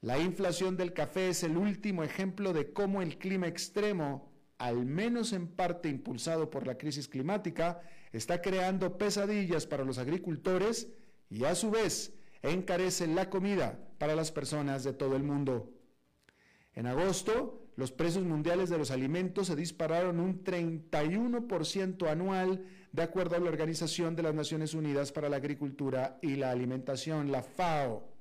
La 0.02 0.20
inflación 0.20 0.76
del 0.76 0.92
café 0.92 1.30
es 1.30 1.44
el 1.44 1.56
último 1.56 2.04
ejemplo 2.04 2.52
de 2.52 2.74
cómo 2.74 3.02
el 3.02 3.18
clima 3.18 3.48
extremo, 3.48 4.34
al 4.58 4.86
menos 4.86 5.32
en 5.32 5.48
parte 5.48 5.88
impulsado 5.88 6.50
por 6.50 6.68
la 6.68 6.78
crisis 6.78 7.08
climática, 7.08 7.82
está 8.12 8.42
creando 8.42 8.98
pesadillas 8.98 9.66
para 9.66 9.86
los 9.86 9.98
agricultores 9.98 10.90
y 11.30 11.46
a 11.46 11.56
su 11.56 11.72
vez 11.72 12.15
encarecen 12.52 13.16
la 13.16 13.30
comida 13.30 13.80
para 13.98 14.16
las 14.16 14.32
personas 14.32 14.84
de 14.84 14.94
todo 14.94 15.16
el 15.16 15.24
mundo. 15.24 15.72
En 16.74 16.88
agosto, 16.88 17.66
los 17.76 17.92
precios 17.92 18.24
mundiales 18.24 18.70
de 18.70 18.78
los 18.78 18.92
alimentos 18.92 19.48
se 19.48 19.56
dispararon 19.56 20.20
un 20.20 20.44
31% 20.44 22.10
anual, 22.10 22.66
de 22.92 23.04
acuerdo 23.04 23.36
a 23.36 23.40
la 23.40 23.50
Organización 23.50 24.16
de 24.16 24.24
las 24.24 24.34
Naciones 24.34 24.74
Unidas 24.74 25.12
para 25.12 25.30
la 25.30 25.38
Agricultura 25.38 26.18
y 26.22 26.36
la 26.36 26.52
Alimentación, 26.52 27.32
la 27.32 27.44
FAO. 27.44 28.16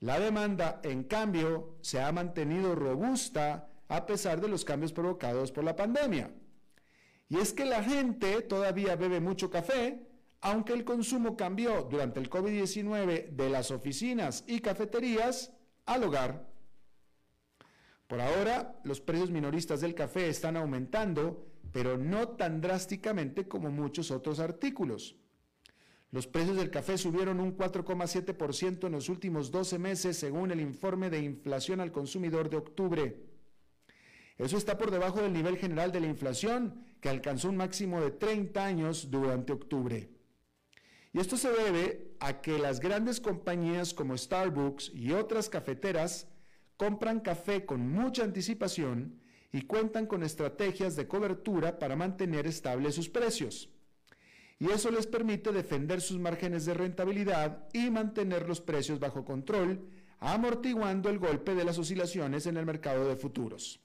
La 0.00 0.20
demanda, 0.20 0.80
en 0.84 1.04
cambio, 1.04 1.78
se 1.80 2.00
ha 2.00 2.12
mantenido 2.12 2.74
robusta 2.74 3.70
a 3.88 4.06
pesar 4.06 4.40
de 4.40 4.48
los 4.48 4.64
cambios 4.64 4.92
provocados 4.92 5.50
por 5.50 5.64
la 5.64 5.74
pandemia. 5.74 6.30
Y 7.28 7.38
es 7.38 7.52
que 7.52 7.64
la 7.64 7.82
gente 7.82 8.42
todavía 8.42 8.94
bebe 8.94 9.20
mucho 9.20 9.50
café, 9.50 10.05
aunque 10.46 10.74
el 10.74 10.84
consumo 10.84 11.36
cambió 11.36 11.82
durante 11.90 12.20
el 12.20 12.30
COVID-19 12.30 13.30
de 13.30 13.50
las 13.50 13.72
oficinas 13.72 14.44
y 14.46 14.60
cafeterías 14.60 15.52
al 15.86 16.04
hogar. 16.04 16.48
Por 18.06 18.20
ahora, 18.20 18.78
los 18.84 19.00
precios 19.00 19.32
minoristas 19.32 19.80
del 19.80 19.96
café 19.96 20.28
están 20.28 20.56
aumentando, 20.56 21.48
pero 21.72 21.98
no 21.98 22.28
tan 22.28 22.60
drásticamente 22.60 23.48
como 23.48 23.72
muchos 23.72 24.12
otros 24.12 24.38
artículos. 24.38 25.16
Los 26.12 26.28
precios 26.28 26.56
del 26.56 26.70
café 26.70 26.96
subieron 26.96 27.40
un 27.40 27.56
4,7% 27.56 28.86
en 28.86 28.92
los 28.92 29.08
últimos 29.08 29.50
12 29.50 29.80
meses, 29.80 30.16
según 30.16 30.52
el 30.52 30.60
informe 30.60 31.10
de 31.10 31.22
inflación 31.22 31.80
al 31.80 31.90
consumidor 31.90 32.50
de 32.50 32.58
octubre. 32.58 33.20
Eso 34.38 34.56
está 34.56 34.78
por 34.78 34.92
debajo 34.92 35.20
del 35.20 35.32
nivel 35.32 35.56
general 35.56 35.90
de 35.90 36.02
la 36.02 36.06
inflación, 36.06 36.84
que 37.00 37.08
alcanzó 37.08 37.48
un 37.48 37.56
máximo 37.56 38.00
de 38.00 38.12
30 38.12 38.64
años 38.64 39.10
durante 39.10 39.52
octubre. 39.52 40.15
Y 41.16 41.18
esto 41.18 41.38
se 41.38 41.50
debe 41.50 42.14
a 42.20 42.42
que 42.42 42.58
las 42.58 42.78
grandes 42.78 43.22
compañías 43.22 43.94
como 43.94 44.18
Starbucks 44.18 44.92
y 44.94 45.12
otras 45.12 45.48
cafeteras 45.48 46.28
compran 46.76 47.20
café 47.20 47.64
con 47.64 47.88
mucha 47.90 48.22
anticipación 48.22 49.18
y 49.50 49.62
cuentan 49.62 50.04
con 50.04 50.22
estrategias 50.22 50.94
de 50.94 51.08
cobertura 51.08 51.78
para 51.78 51.96
mantener 51.96 52.46
estables 52.46 52.96
sus 52.96 53.08
precios. 53.08 53.70
Y 54.58 54.70
eso 54.70 54.90
les 54.90 55.06
permite 55.06 55.52
defender 55.52 56.02
sus 56.02 56.18
márgenes 56.18 56.66
de 56.66 56.74
rentabilidad 56.74 57.66
y 57.72 57.88
mantener 57.88 58.46
los 58.46 58.60
precios 58.60 59.00
bajo 59.00 59.24
control, 59.24 59.88
amortiguando 60.18 61.08
el 61.08 61.18
golpe 61.18 61.54
de 61.54 61.64
las 61.64 61.78
oscilaciones 61.78 62.44
en 62.44 62.58
el 62.58 62.66
mercado 62.66 63.08
de 63.08 63.16
futuros. 63.16 63.80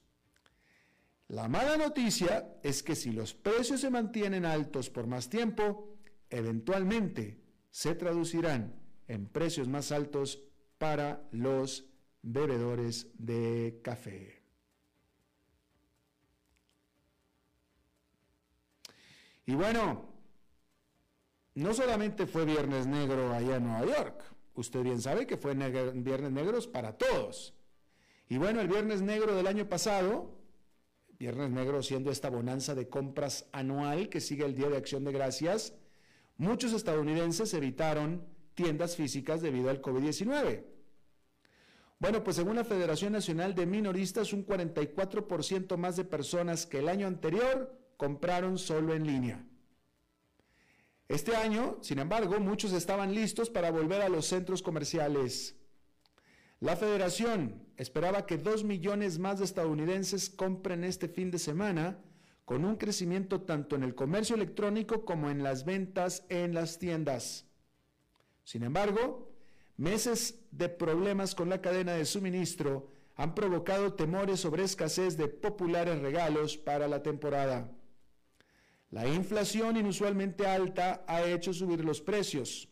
La 1.28 1.48
mala 1.48 1.78
noticia 1.78 2.46
es 2.62 2.82
que 2.82 2.94
si 2.94 3.10
los 3.10 3.32
precios 3.32 3.80
se 3.80 3.88
mantienen 3.88 4.44
altos 4.44 4.90
por 4.90 5.06
más 5.06 5.30
tiempo, 5.30 5.91
eventualmente 6.32 7.38
se 7.70 7.94
traducirán 7.94 8.74
en 9.06 9.26
precios 9.26 9.68
más 9.68 9.92
altos 9.92 10.42
para 10.78 11.28
los 11.30 11.86
bebedores 12.22 13.08
de 13.18 13.80
café. 13.82 14.42
Y 19.44 19.54
bueno, 19.54 20.08
no 21.54 21.74
solamente 21.74 22.26
fue 22.26 22.44
Viernes 22.44 22.86
Negro 22.86 23.32
allá 23.32 23.56
en 23.56 23.64
Nueva 23.64 23.84
York, 23.84 24.24
usted 24.54 24.82
bien 24.82 25.00
sabe 25.00 25.26
que 25.26 25.36
fue 25.36 25.54
Viernes 25.54 26.32
Negros 26.32 26.66
para 26.66 26.96
todos. 26.96 27.54
Y 28.28 28.38
bueno, 28.38 28.60
el 28.60 28.68
Viernes 28.68 29.02
Negro 29.02 29.34
del 29.34 29.46
año 29.46 29.68
pasado, 29.68 30.38
Viernes 31.18 31.50
Negro 31.50 31.82
siendo 31.82 32.10
esta 32.10 32.30
bonanza 32.30 32.74
de 32.74 32.88
compras 32.88 33.48
anual 33.52 34.08
que 34.08 34.20
sigue 34.20 34.44
el 34.44 34.54
Día 34.54 34.68
de 34.68 34.76
Acción 34.76 35.04
de 35.04 35.12
Gracias, 35.12 35.74
muchos 36.42 36.72
estadounidenses 36.72 37.54
evitaron 37.54 38.26
tiendas 38.54 38.96
físicas 38.96 39.40
debido 39.40 39.70
al 39.70 39.80
COVID-19. 39.80 40.64
Bueno, 42.00 42.24
pues 42.24 42.34
según 42.36 42.56
la 42.56 42.64
Federación 42.64 43.12
Nacional 43.12 43.54
de 43.54 43.64
Minoristas, 43.64 44.32
un 44.32 44.44
44% 44.44 45.76
más 45.76 45.96
de 45.96 46.04
personas 46.04 46.66
que 46.66 46.80
el 46.80 46.88
año 46.88 47.06
anterior 47.06 47.78
compraron 47.96 48.58
solo 48.58 48.92
en 48.92 49.06
línea. 49.06 49.46
Este 51.08 51.36
año, 51.36 51.78
sin 51.80 52.00
embargo, 52.00 52.40
muchos 52.40 52.72
estaban 52.72 53.14
listos 53.14 53.48
para 53.48 53.70
volver 53.70 54.02
a 54.02 54.08
los 54.08 54.26
centros 54.26 54.62
comerciales. 54.62 55.56
La 56.58 56.74
federación 56.74 57.68
esperaba 57.76 58.26
que 58.26 58.36
dos 58.36 58.64
millones 58.64 59.20
más 59.20 59.38
de 59.38 59.44
estadounidenses 59.44 60.28
compren 60.28 60.82
este 60.82 61.06
fin 61.06 61.30
de 61.30 61.38
semana, 61.38 62.02
con 62.44 62.64
un 62.64 62.76
crecimiento 62.76 63.42
tanto 63.42 63.76
en 63.76 63.82
el 63.82 63.94
comercio 63.94 64.36
electrónico 64.36 65.04
como 65.04 65.30
en 65.30 65.42
las 65.42 65.64
ventas 65.64 66.24
en 66.28 66.54
las 66.54 66.78
tiendas. 66.78 67.46
Sin 68.44 68.62
embargo, 68.62 69.32
Meses 69.76 70.38
de 70.50 70.68
problemas 70.68 71.34
con 71.34 71.48
la 71.48 71.60
cadena 71.60 71.94
de 71.94 72.04
suministro 72.04 72.90
han 73.16 73.34
provocado 73.34 73.94
temores 73.94 74.40
sobre 74.40 74.64
escasez 74.64 75.16
de 75.16 75.28
populares 75.28 76.00
regalos 76.00 76.56
para 76.56 76.88
la 76.88 77.02
temporada. 77.02 77.70
La 78.90 79.08
inflación 79.08 79.76
inusualmente 79.76 80.46
alta 80.46 81.04
ha 81.08 81.24
hecho 81.24 81.54
subir 81.54 81.84
los 81.84 82.00
precios. 82.00 82.68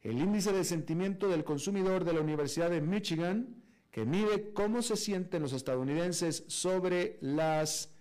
El 0.00 0.18
índice 0.18 0.52
de 0.52 0.64
sentimiento 0.64 1.28
del 1.28 1.44
consumidor 1.44 2.04
de 2.04 2.12
la 2.12 2.20
Universidad 2.20 2.70
de 2.70 2.80
Michigan, 2.80 3.62
que 3.90 4.04
mide 4.04 4.52
cómo 4.52 4.82
se 4.82 4.96
sienten 4.96 5.42
los 5.42 5.52
estadounidenses 5.52 6.44
sobre 6.46 7.18
las 7.20 7.93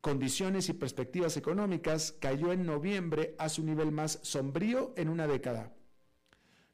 condiciones 0.00 0.68
y 0.68 0.74
perspectivas 0.74 1.36
económicas, 1.36 2.12
cayó 2.12 2.52
en 2.52 2.64
noviembre 2.64 3.34
a 3.38 3.48
su 3.48 3.64
nivel 3.64 3.92
más 3.92 4.20
sombrío 4.22 4.92
en 4.96 5.08
una 5.08 5.26
década. 5.26 5.74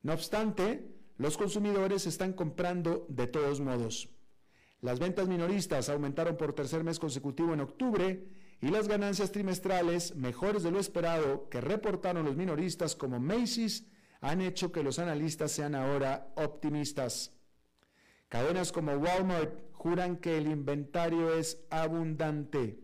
No 0.02 0.12
obstante, 0.12 0.94
los 1.16 1.36
consumidores 1.36 2.06
están 2.06 2.32
comprando 2.32 3.06
de 3.08 3.26
todos 3.26 3.60
modos. 3.60 4.10
Las 4.80 4.98
ventas 4.98 5.28
minoristas 5.28 5.88
aumentaron 5.88 6.36
por 6.36 6.52
tercer 6.52 6.84
mes 6.84 6.98
consecutivo 6.98 7.54
en 7.54 7.60
octubre 7.60 8.28
y 8.60 8.68
las 8.68 8.86
ganancias 8.86 9.32
trimestrales, 9.32 10.14
mejores 10.14 10.62
de 10.62 10.70
lo 10.70 10.78
esperado, 10.78 11.48
que 11.48 11.60
reportaron 11.60 12.26
los 12.26 12.36
minoristas 12.36 12.94
como 12.94 13.18
Macy's, 13.18 13.86
han 14.20 14.40
hecho 14.40 14.72
que 14.72 14.82
los 14.82 14.98
analistas 14.98 15.52
sean 15.52 15.74
ahora 15.74 16.32
optimistas. 16.36 17.32
Cadenas 18.28 18.72
como 18.72 18.92
Walmart 18.92 19.72
juran 19.72 20.16
que 20.16 20.38
el 20.38 20.48
inventario 20.48 21.34
es 21.34 21.64
abundante. 21.70 22.83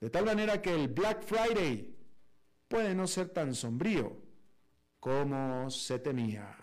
De 0.00 0.08
tal 0.08 0.24
manera 0.24 0.62
que 0.62 0.74
el 0.74 0.88
Black 0.88 1.22
Friday 1.22 1.94
puede 2.68 2.94
no 2.94 3.06
ser 3.06 3.28
tan 3.28 3.54
sombrío 3.54 4.16
como 4.98 5.70
se 5.70 5.98
temía. 5.98 6.56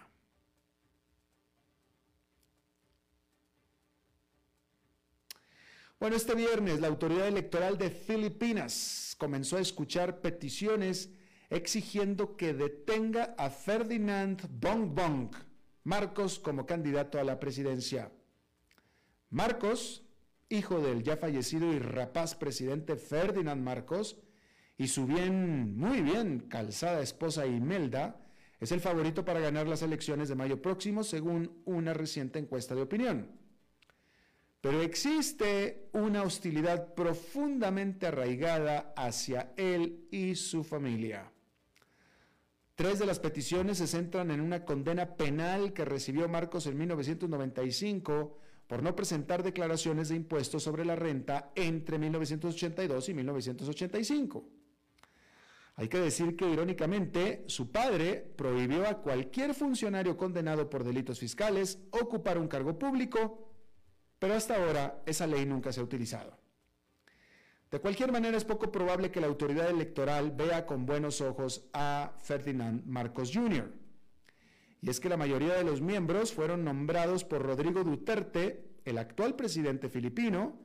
Bueno, 6.00 6.16
este 6.16 6.36
viernes 6.36 6.80
la 6.80 6.88
autoridad 6.88 7.28
electoral 7.28 7.78
de 7.78 7.90
Filipinas 7.90 9.16
comenzó 9.18 9.58
a 9.58 9.62
escuchar 9.62 10.22
peticiones 10.22 11.10
exigiendo 11.50 12.36
que 12.38 12.54
detenga 12.54 13.36
a 13.38 13.50
Ferdinand 13.50 14.48
Bongbong 14.50 15.32
Marcos 15.84 16.38
como 16.38 16.66
candidato 16.66 17.20
a 17.20 17.24
la 17.24 17.40
presidencia. 17.40 18.12
Marcos, 19.30 20.04
hijo 20.50 20.80
del 20.82 21.04
ya 21.04 21.18
fallecido 21.18 21.72
y 21.74 21.80
rapaz 21.80 22.36
presidente 22.36 22.96
Ferdinand 22.96 23.62
Marcos, 23.62 24.18
y 24.78 24.88
su 24.88 25.06
bien, 25.08 25.76
muy 25.78 26.02
bien 26.02 26.40
calzada 26.48 27.02
esposa 27.02 27.46
Imelda, 27.48 28.22
es 28.60 28.72
el 28.72 28.80
favorito 28.80 29.26
para 29.26 29.40
ganar 29.40 29.68
las 29.68 29.82
elecciones 29.82 30.30
de 30.30 30.36
mayo 30.36 30.62
próximo, 30.62 31.04
según 31.04 31.62
una 31.66 31.94
reciente 31.94 32.40
encuesta 32.40 32.76
de 32.76 32.82
opinión. 32.82 33.32
Pero 34.62 34.82
existe 34.82 35.90
una 35.94 36.24
hostilidad 36.24 36.94
profundamente 36.94 38.08
arraigada 38.08 38.94
hacia 38.96 39.54
él 39.58 40.08
y 40.12 40.36
su 40.36 40.64
familia. 40.64 41.32
Tres 42.76 43.00
de 43.00 43.06
las 43.06 43.20
peticiones 43.20 43.80
se 43.80 43.88
centran 43.88 44.30
en 44.32 44.42
una 44.42 44.66
condena 44.66 45.16
penal 45.16 45.74
que 45.74 45.86
recibió 45.86 46.28
Marcos 46.28 46.68
en 46.68 46.78
1995 46.78 48.38
por 48.68 48.84
no 48.84 48.96
presentar 48.96 49.44
declaraciones 49.44 50.10
de 50.10 50.16
impuestos 50.16 50.64
sobre 50.64 50.86
la 50.86 50.96
renta 50.96 51.52
entre 51.56 51.98
1982 51.98 53.10
y 53.10 53.14
1985. 53.14 54.50
Hay 55.76 55.88
que 55.88 56.00
decir 56.00 56.36
que 56.36 56.50
irónicamente 56.50 57.44
su 57.48 57.72
padre 57.72 58.16
prohibió 58.36 58.88
a 58.88 59.02
cualquier 59.02 59.54
funcionario 59.54 60.18
condenado 60.18 60.70
por 60.70 60.84
delitos 60.84 61.20
fiscales 61.20 61.80
ocupar 61.92 62.38
un 62.38 62.48
cargo 62.48 62.78
público, 62.78 63.54
pero 64.20 64.34
hasta 64.34 64.56
ahora 64.56 65.04
esa 65.06 65.28
ley 65.28 65.46
nunca 65.46 65.72
se 65.72 65.80
ha 65.80 65.84
utilizado. 65.84 66.38
De 67.70 67.80
cualquier 67.80 68.12
manera 68.12 68.38
es 68.38 68.46
poco 68.46 68.72
probable 68.72 69.12
que 69.12 69.22
la 69.22 69.28
autoridad 69.28 69.70
electoral 69.70 70.32
vea 70.32 70.66
con 70.66 70.86
buenos 70.86 71.22
ojos 71.22 71.70
a 71.74 72.14
Ferdinand 72.18 72.86
Marcos 72.86 73.32
Jr. 73.34 73.72
Y 74.82 74.90
es 74.90 75.00
que 75.00 75.10
la 75.10 75.18
mayoría 75.18 75.56
de 75.56 75.64
los 75.64 75.82
miembros 75.82 76.34
fueron 76.34 76.64
nombrados 76.64 77.24
por 77.24 77.42
Rodrigo 77.42 77.84
Duterte, 77.84 78.64
el 78.86 78.98
actual 78.98 79.36
presidente 79.36 79.90
filipino, 79.90 80.60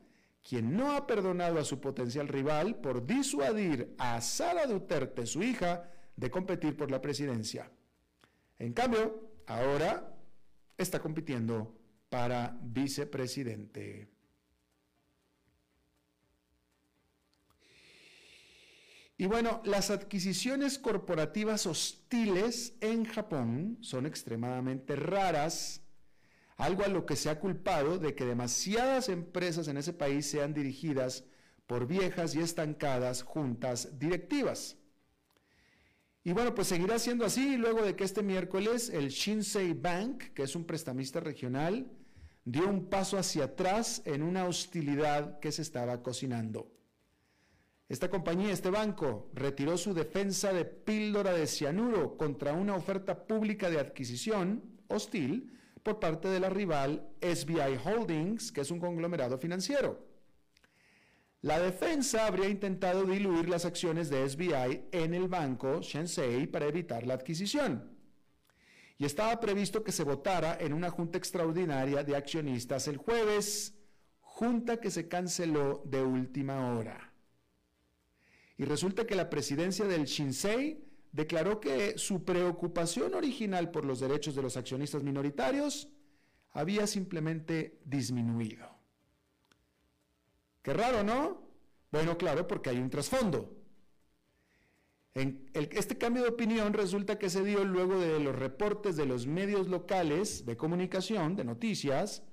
quien 0.47 0.75
no 0.75 0.91
ha 0.91 1.07
perdonado 1.07 1.59
a 1.59 1.63
su 1.63 1.79
potencial 1.79 2.27
rival 2.27 2.75
por 2.75 3.05
disuadir 3.05 3.95
a 3.97 4.19
Sara 4.21 4.65
Duterte, 4.67 5.25
su 5.25 5.41
hija, 5.41 5.89
de 6.15 6.29
competir 6.29 6.77
por 6.77 6.91
la 6.91 7.01
presidencia. 7.01 7.71
En 8.59 8.73
cambio, 8.73 9.31
ahora 9.47 10.15
está 10.77 10.99
compitiendo 10.99 11.75
para 12.09 12.57
vicepresidente. 12.61 14.12
Y 19.23 19.25
bueno, 19.25 19.61
las 19.63 19.89
adquisiciones 19.89 20.77
corporativas 20.77 21.65
hostiles 21.65 22.73
en 22.81 23.05
Japón 23.05 23.77
son 23.79 24.05
extremadamente 24.05 24.97
raras, 24.97 25.81
algo 26.57 26.83
a 26.83 26.89
lo 26.89 27.05
que 27.05 27.15
se 27.15 27.29
ha 27.29 27.39
culpado 27.39 27.99
de 27.99 28.15
que 28.15 28.25
demasiadas 28.25 29.07
empresas 29.07 29.69
en 29.69 29.77
ese 29.77 29.93
país 29.93 30.25
sean 30.29 30.53
dirigidas 30.53 31.23
por 31.67 31.87
viejas 31.87 32.35
y 32.35 32.41
estancadas 32.41 33.21
juntas 33.21 33.97
directivas. 33.97 34.75
Y 36.25 36.33
bueno, 36.33 36.53
pues 36.53 36.67
seguirá 36.67 36.99
siendo 36.99 37.23
así 37.23 37.55
luego 37.55 37.81
de 37.81 37.95
que 37.95 38.03
este 38.03 38.23
miércoles 38.23 38.89
el 38.89 39.07
Shinsei 39.07 39.71
Bank, 39.71 40.33
que 40.33 40.43
es 40.43 40.53
un 40.53 40.65
prestamista 40.65 41.21
regional, 41.21 41.89
dio 42.43 42.67
un 42.67 42.89
paso 42.89 43.17
hacia 43.17 43.45
atrás 43.45 44.01
en 44.03 44.21
una 44.21 44.43
hostilidad 44.47 45.39
que 45.39 45.53
se 45.53 45.61
estaba 45.61 46.03
cocinando. 46.03 46.72
Esta 47.93 48.09
compañía, 48.09 48.51
este 48.51 48.71
banco, 48.71 49.29
retiró 49.35 49.77
su 49.77 49.93
defensa 49.93 50.51
de 50.51 50.65
píldora 50.65 51.31
de 51.31 51.45
cianuro 51.45 52.17
contra 52.17 52.51
una 52.53 52.73
oferta 52.73 53.27
pública 53.27 53.69
de 53.69 53.79
adquisición 53.79 54.63
hostil 54.87 55.55
por 55.83 55.99
parte 55.99 56.27
de 56.27 56.39
la 56.39 56.49
rival 56.49 57.07
SBI 57.21 57.77
Holdings, 57.85 58.51
que 58.51 58.61
es 58.61 58.71
un 58.71 58.79
conglomerado 58.79 59.37
financiero. 59.37 60.07
La 61.41 61.59
defensa 61.59 62.25
habría 62.25 62.49
intentado 62.49 63.03
diluir 63.03 63.47
las 63.47 63.63
acciones 63.63 64.09
de 64.09 64.27
SBI 64.27 64.85
en 64.91 65.13
el 65.13 65.27
banco 65.27 65.81
Shensei 65.83 66.47
para 66.47 66.65
evitar 66.65 67.05
la 67.05 67.13
adquisición. 67.13 67.95
Y 68.97 69.05
estaba 69.05 69.39
previsto 69.39 69.83
que 69.83 69.91
se 69.91 70.03
votara 70.03 70.57
en 70.59 70.73
una 70.73 70.89
junta 70.89 71.19
extraordinaria 71.19 72.03
de 72.03 72.15
accionistas 72.15 72.87
el 72.87 72.97
jueves, 72.97 73.75
junta 74.19 74.77
que 74.77 74.89
se 74.89 75.07
canceló 75.07 75.83
de 75.85 76.01
última 76.01 76.73
hora. 76.73 77.12
Y 78.57 78.65
resulta 78.65 79.05
que 79.05 79.15
la 79.15 79.29
presidencia 79.29 79.85
del 79.85 80.05
Shinsei 80.05 80.83
declaró 81.11 81.59
que 81.59 81.97
su 81.97 82.23
preocupación 82.23 83.13
original 83.13 83.71
por 83.71 83.85
los 83.85 83.99
derechos 83.99 84.35
de 84.35 84.41
los 84.41 84.57
accionistas 84.57 85.03
minoritarios 85.03 85.89
había 86.51 86.85
simplemente 86.87 87.79
disminuido. 87.85 88.67
Qué 90.61 90.73
raro, 90.73 91.03
¿no? 91.03 91.41
Bueno, 91.91 92.17
claro, 92.17 92.47
porque 92.47 92.69
hay 92.69 92.77
un 92.77 92.89
trasfondo. 92.89 93.59
Este 95.13 95.97
cambio 95.97 96.23
de 96.23 96.29
opinión 96.29 96.73
resulta 96.73 97.19
que 97.19 97.29
se 97.29 97.43
dio 97.43 97.63
luego 97.63 97.99
de 97.99 98.19
los 98.19 98.35
reportes 98.35 98.95
de 98.95 99.05
los 99.05 99.27
medios 99.27 99.67
locales 99.67 100.45
de 100.45 100.57
comunicación, 100.57 101.35
de 101.35 101.43
noticias, 101.43 102.23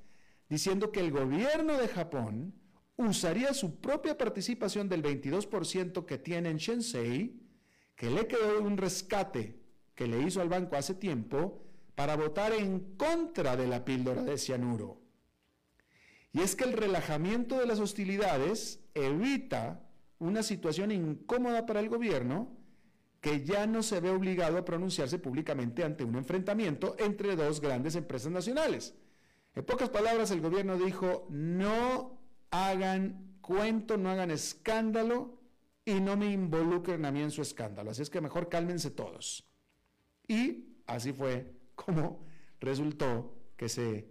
diciendo 0.49 0.91
que 0.91 1.01
el 1.01 1.11
gobierno 1.11 1.77
de 1.77 1.89
Japón 1.89 2.55
usaría 3.09 3.55
su 3.55 3.81
propia 3.81 4.17
participación 4.17 4.89
del 4.89 5.03
22% 5.03 6.05
que 6.05 6.19
tiene 6.19 6.51
en 6.51 6.57
Shensei, 6.57 7.41
que 7.95 8.11
le 8.11 8.27
quedó 8.27 8.61
un 8.61 8.77
rescate 8.77 9.61
que 9.95 10.07
le 10.07 10.23
hizo 10.23 10.41
al 10.41 10.49
banco 10.49 10.77
hace 10.77 10.95
tiempo, 10.95 11.63
para 11.95 12.17
votar 12.17 12.53
en 12.53 12.97
contra 12.97 13.57
de 13.57 13.67
la 13.67 13.85
píldora 13.85 14.23
de 14.23 14.39
cianuro. 14.39 15.03
Y 16.33 16.41
es 16.41 16.57
que 16.57 16.65
el 16.65 16.73
relajamiento 16.73 17.59
de 17.59 17.67
las 17.67 17.81
hostilidades 17.81 18.81
evita 18.95 19.83
una 20.19 20.43
situación 20.43 20.93
incómoda 20.93 21.67
para 21.67 21.81
el 21.81 21.89
gobierno 21.89 22.57
que 23.21 23.45
ya 23.45 23.67
no 23.67 23.83
se 23.83 24.01
ve 24.01 24.11
obligado 24.11 24.57
a 24.57 24.65
pronunciarse 24.65 25.19
públicamente 25.19 25.85
ante 25.85 26.05
un 26.05 26.17
enfrentamiento 26.17 26.97
entre 26.99 27.37
dos 27.37 27.61
grandes 27.61 27.97
empresas 27.97 28.33
nacionales. 28.33 28.95
En 29.55 29.65
pocas 29.65 29.91
palabras, 29.91 30.31
el 30.31 30.41
gobierno 30.41 30.79
dijo, 30.79 31.27
no 31.29 32.20
hagan 32.51 33.39
cuento, 33.41 33.97
no 33.97 34.11
hagan 34.11 34.31
escándalo 34.31 35.39
y 35.85 36.01
no 36.01 36.17
me 36.17 36.31
involucren 36.33 37.05
a 37.05 37.11
mí 37.11 37.21
en 37.23 37.31
su 37.31 37.43
escándalo. 37.43 37.91
Así 37.91 38.03
es 38.03 38.11
que 38.11 38.21
mejor 38.21 38.49
cálmense 38.49 38.91
todos. 38.91 39.45
Y 40.27 40.77
así 40.87 41.13
fue 41.13 41.53
como 41.75 42.27
resultó 42.61 43.37
que 43.57 43.69
se 43.69 44.09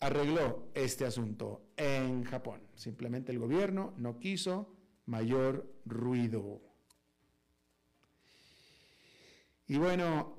arregló 0.00 0.70
este 0.74 1.04
asunto 1.04 1.72
en 1.76 2.24
Japón. 2.24 2.60
Simplemente 2.74 3.32
el 3.32 3.38
gobierno 3.38 3.94
no 3.96 4.18
quiso 4.18 4.74
mayor 5.06 5.72
ruido. 5.84 6.60
Y 9.66 9.78
bueno, 9.78 10.36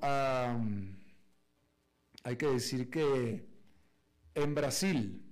hay 2.22 2.36
que 2.36 2.46
decir 2.46 2.90
que 2.90 3.46
en 4.34 4.54
Brasil, 4.54 5.22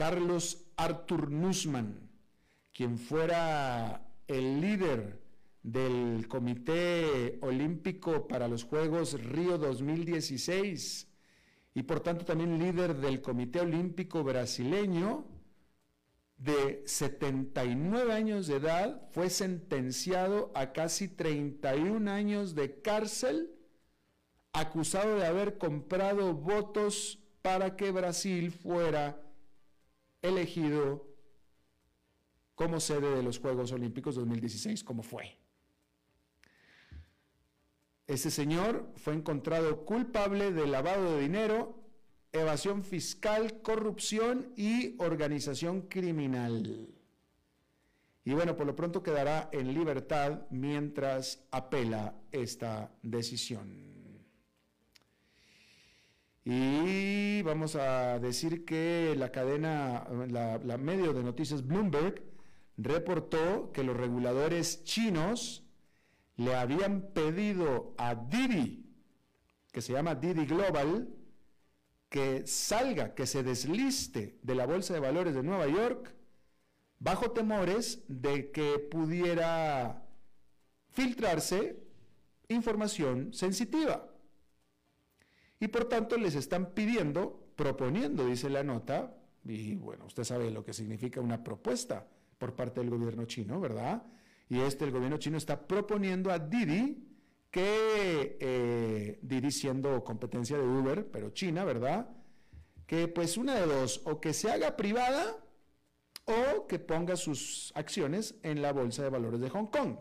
Carlos 0.00 0.72
Artur 0.76 1.30
Nussmann, 1.30 2.08
quien 2.72 2.96
fuera 2.96 4.14
el 4.26 4.58
líder 4.58 5.20
del 5.62 6.26
Comité 6.26 7.38
Olímpico 7.42 8.26
para 8.26 8.48
los 8.48 8.64
Juegos 8.64 9.22
Río 9.22 9.58
2016, 9.58 11.06
y 11.74 11.82
por 11.82 12.00
tanto 12.00 12.24
también 12.24 12.58
líder 12.58 12.96
del 12.96 13.20
Comité 13.20 13.60
Olímpico 13.60 14.24
Brasileño, 14.24 15.26
de 16.38 16.82
79 16.86 18.14
años 18.14 18.46
de 18.46 18.56
edad, 18.56 19.06
fue 19.10 19.28
sentenciado 19.28 20.50
a 20.54 20.72
casi 20.72 21.08
31 21.08 22.10
años 22.10 22.54
de 22.54 22.80
cárcel, 22.80 23.50
acusado 24.54 25.16
de 25.16 25.26
haber 25.26 25.58
comprado 25.58 26.32
votos 26.32 27.18
para 27.42 27.76
que 27.76 27.90
Brasil 27.90 28.50
fuera 28.50 29.26
elegido 30.22 31.06
como 32.54 32.78
sede 32.80 33.14
de 33.14 33.22
los 33.22 33.38
Juegos 33.38 33.72
Olímpicos 33.72 34.14
2016, 34.16 34.84
como 34.84 35.02
fue. 35.02 35.36
Ese 38.06 38.30
señor 38.30 38.92
fue 38.96 39.14
encontrado 39.14 39.84
culpable 39.84 40.52
de 40.52 40.66
lavado 40.66 41.16
de 41.16 41.22
dinero, 41.22 41.80
evasión 42.32 42.82
fiscal, 42.82 43.62
corrupción 43.62 44.52
y 44.56 44.96
organización 44.98 45.82
criminal. 45.82 46.88
Y 48.24 48.32
bueno, 48.32 48.56
por 48.56 48.66
lo 48.66 48.76
pronto 48.76 49.02
quedará 49.02 49.48
en 49.52 49.72
libertad 49.72 50.42
mientras 50.50 51.46
apela 51.50 52.14
esta 52.32 52.92
decisión. 53.02 53.89
Y 56.52 57.42
vamos 57.42 57.76
a 57.76 58.18
decir 58.18 58.64
que 58.64 59.14
la 59.16 59.30
cadena, 59.30 60.04
la, 60.28 60.78
medio 60.78 61.12
de 61.12 61.22
noticias 61.22 61.64
Bloomberg 61.64 62.24
reportó 62.76 63.70
que 63.70 63.84
los 63.84 63.96
reguladores 63.96 64.82
chinos 64.82 65.62
le 66.34 66.56
habían 66.56 67.02
pedido 67.12 67.94
a 67.98 68.16
Didi, 68.16 68.84
que 69.70 69.80
se 69.80 69.92
llama 69.92 70.16
Didi 70.16 70.44
Global, 70.44 71.08
que 72.08 72.44
salga, 72.48 73.14
que 73.14 73.28
se 73.28 73.44
desliste 73.44 74.40
de 74.42 74.54
la 74.56 74.66
Bolsa 74.66 74.92
de 74.92 74.98
Valores 74.98 75.36
de 75.36 75.44
Nueva 75.44 75.68
York, 75.68 76.12
bajo 76.98 77.30
temores 77.30 78.02
de 78.08 78.50
que 78.50 78.80
pudiera 78.80 80.02
filtrarse 80.90 81.80
información 82.48 83.32
sensitiva. 83.32 84.09
Y 85.60 85.68
por 85.68 85.84
tanto 85.84 86.16
les 86.16 86.34
están 86.34 86.72
pidiendo, 86.72 87.52
proponiendo, 87.54 88.26
dice 88.26 88.48
la 88.48 88.64
nota, 88.64 89.14
y 89.44 89.76
bueno, 89.76 90.06
usted 90.06 90.24
sabe 90.24 90.50
lo 90.50 90.64
que 90.64 90.72
significa 90.72 91.20
una 91.20 91.44
propuesta 91.44 92.06
por 92.38 92.54
parte 92.54 92.80
del 92.80 92.90
gobierno 92.90 93.26
chino, 93.26 93.60
¿verdad? 93.60 94.02
Y 94.48 94.58
este, 94.60 94.84
el 94.84 94.90
gobierno 94.90 95.18
chino 95.18 95.36
está 95.36 95.66
proponiendo 95.66 96.32
a 96.32 96.38
Didi 96.38 97.06
que, 97.50 98.38
eh, 98.40 99.18
Didi 99.22 99.50
siendo 99.50 100.02
competencia 100.02 100.56
de 100.56 100.66
Uber, 100.66 101.10
pero 101.10 101.30
China, 101.30 101.64
¿verdad? 101.64 102.08
Que 102.86 103.06
pues 103.06 103.36
una 103.36 103.54
de 103.54 103.66
dos, 103.66 104.00
o 104.04 104.20
que 104.20 104.32
se 104.32 104.50
haga 104.50 104.76
privada 104.76 105.36
o 106.24 106.66
que 106.66 106.78
ponga 106.78 107.16
sus 107.16 107.72
acciones 107.74 108.36
en 108.42 108.62
la 108.62 108.72
Bolsa 108.72 109.02
de 109.02 109.10
Valores 109.10 109.40
de 109.40 109.50
Hong 109.50 109.66
Kong. 109.66 109.98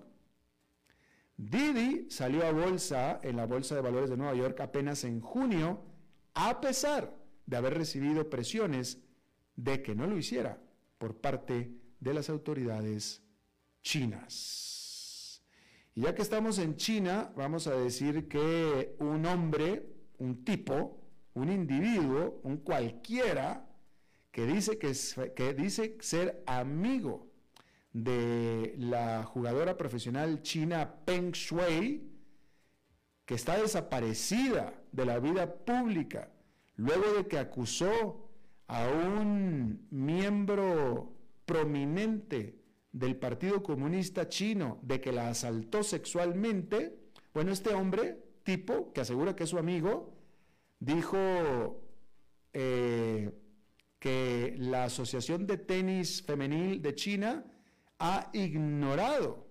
Didi 1.39 2.07
salió 2.09 2.45
a 2.45 2.51
bolsa 2.51 3.21
en 3.23 3.37
la 3.37 3.45
Bolsa 3.45 3.73
de 3.73 3.79
Valores 3.79 4.09
de 4.09 4.17
Nueva 4.17 4.35
York 4.35 4.59
apenas 4.59 5.05
en 5.05 5.21
junio, 5.21 5.85
a 6.33 6.59
pesar 6.59 7.15
de 7.45 7.55
haber 7.55 7.75
recibido 7.75 8.29
presiones 8.29 9.01
de 9.55 9.81
que 9.81 9.95
no 9.95 10.05
lo 10.05 10.17
hiciera 10.17 10.61
por 10.97 11.15
parte 11.21 11.71
de 11.97 12.13
las 12.13 12.29
autoridades 12.29 13.23
chinas. 13.81 15.41
Y 15.95 16.01
ya 16.01 16.13
que 16.13 16.23
estamos 16.23 16.59
en 16.59 16.75
China, 16.75 17.31
vamos 17.37 17.67
a 17.67 17.71
decir 17.73 18.27
que 18.27 18.97
un 18.99 19.25
hombre, 19.25 19.95
un 20.17 20.43
tipo, 20.43 21.01
un 21.35 21.49
individuo, 21.49 22.41
un 22.43 22.57
cualquiera, 22.57 23.65
que 24.29 24.45
dice, 24.45 24.77
que, 24.77 24.93
que 25.33 25.53
dice 25.53 25.97
ser 26.01 26.43
amigo 26.45 27.28
de 27.93 28.75
la 28.77 29.23
jugadora 29.23 29.77
profesional 29.77 30.41
china 30.41 30.95
Peng 31.05 31.31
Shui, 31.31 32.09
que 33.25 33.35
está 33.35 33.57
desaparecida 33.61 34.73
de 34.91 35.05
la 35.05 35.19
vida 35.19 35.53
pública 35.53 36.31
luego 36.79 37.13
de 37.13 37.27
que 37.27 37.37
acusó 37.37 38.29
a 38.67 38.87
un 38.87 39.87
miembro 39.91 41.13
prominente 41.45 42.55
del 42.91 43.17
Partido 43.17 43.61
Comunista 43.61 44.29
Chino 44.29 44.79
de 44.81 45.01
que 45.01 45.11
la 45.11 45.29
asaltó 45.29 45.83
sexualmente, 45.83 46.97
bueno, 47.33 47.51
este 47.51 47.73
hombre, 47.73 48.23
tipo, 48.43 48.93
que 48.93 49.01
asegura 49.01 49.35
que 49.35 49.43
es 49.43 49.49
su 49.49 49.57
amigo, 49.57 50.15
dijo 50.79 51.17
eh, 52.53 53.31
que 53.99 54.55
la 54.57 54.85
Asociación 54.85 55.45
de 55.45 55.57
Tenis 55.57 56.23
Femenil 56.23 56.81
de 56.81 56.95
China 56.95 57.43
ha 57.99 58.29
ignorado 58.33 59.45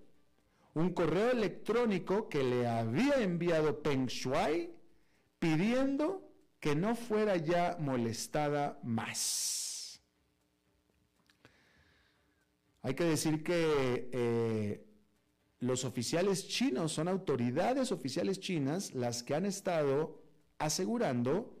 un 0.73 0.93
correo 0.93 1.31
electrónico 1.31 2.29
que 2.29 2.43
le 2.43 2.67
había 2.67 3.21
enviado 3.21 3.81
Peng 3.81 4.07
Shuai 4.07 4.71
pidiendo 5.39 6.29
que 6.59 6.75
no 6.75 6.95
fuera 6.95 7.37
ya 7.37 7.77
molestada 7.79 8.79
más. 8.83 10.01
Hay 12.81 12.93
que 12.93 13.03
decir 13.03 13.43
que 13.43 14.09
eh, 14.11 14.85
los 15.59 15.83
oficiales 15.85 16.47
chinos 16.47 16.93
son 16.93 17.07
autoridades 17.07 17.91
oficiales 17.91 18.39
chinas 18.39 18.93
las 18.93 19.23
que 19.23 19.35
han 19.35 19.45
estado 19.45 20.21
asegurando 20.57 21.57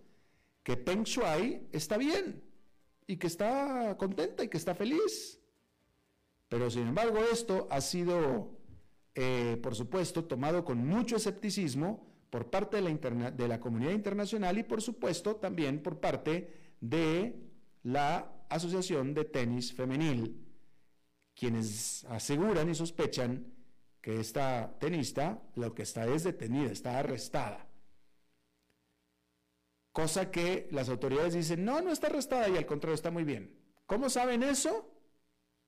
que 0.63 0.77
Peng 0.77 1.03
Shuai 1.03 1.67
está 1.71 1.97
bien 1.97 2.43
y 3.05 3.17
que 3.17 3.27
está 3.27 3.95
contenta 3.97 4.43
y 4.43 4.47
que 4.47 4.57
está 4.57 4.75
feliz. 4.75 5.38
Pero 6.49 6.69
sin 6.71 6.87
embargo 6.87 7.19
esto 7.31 7.67
ha 7.69 7.79
sido, 7.79 8.57
eh, 9.15 9.57
por 9.61 9.75
supuesto, 9.75 10.25
tomado 10.25 10.65
con 10.65 10.85
mucho 10.85 11.15
escepticismo 11.15 12.07
por 12.29 12.49
parte 12.49 12.81
de 12.81 12.81
la, 12.81 13.31
de 13.31 13.47
la 13.47 13.59
comunidad 13.59 13.91
internacional 13.91 14.57
y 14.57 14.63
por 14.63 14.81
supuesto 14.81 15.35
también 15.35 15.81
por 15.81 15.99
parte 15.99 16.75
de 16.81 17.35
la 17.83 18.31
Asociación 18.49 19.13
de 19.13 19.25
Tenis 19.25 19.73
Femenil, 19.73 20.43
quienes 21.35 22.03
aseguran 22.05 22.69
y 22.69 22.75
sospechan 22.75 23.53
que 24.01 24.19
esta 24.19 24.75
tenista 24.79 25.41
lo 25.55 25.73
que 25.75 25.83
está 25.83 26.07
es 26.07 26.23
detenida, 26.23 26.71
está 26.71 26.97
arrestada. 26.97 27.67
Cosa 29.91 30.31
que 30.31 30.67
las 30.71 30.89
autoridades 30.89 31.33
dicen, 31.33 31.63
no, 31.63 31.81
no 31.81 31.91
está 31.91 32.07
arrestada 32.07 32.49
y 32.49 32.57
al 32.57 32.65
contrario 32.65 32.95
está 32.95 33.11
muy 33.11 33.23
bien. 33.23 33.55
¿Cómo 33.85 34.09
saben 34.09 34.43
eso? 34.43 34.98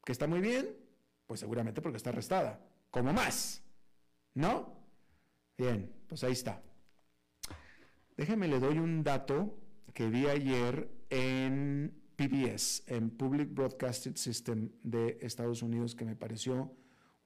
¿Que 0.04 0.12
está 0.12 0.28
muy 0.28 0.40
bien? 0.40 0.76
Pues 1.28 1.40
seguramente 1.40 1.82
porque 1.82 1.98
está 1.98 2.10
arrestada. 2.10 2.60
¿Cómo 2.90 3.14
más? 3.14 3.64
¿No? 4.34 4.74
Bien, 5.58 5.92
pues 6.08 6.24
ahí 6.24 6.34
está. 6.34 6.62
Déjeme 8.18 8.48
le 8.48 8.60
doy 8.60 8.80
un 8.80 9.04
dato 9.04 9.58
que 9.94 10.08
vi 10.10 10.28
ayer 10.28 10.90
en 11.10 11.94
PBS, 12.16 12.84
en 12.88 13.10
Public 13.10 13.54
Broadcasting 13.54 14.16
System 14.18 14.70
de 14.84 15.18
Estados 15.22 15.62
Unidos, 15.62 15.96
que 15.96 16.06
me 16.06 16.16
pareció 16.16 16.76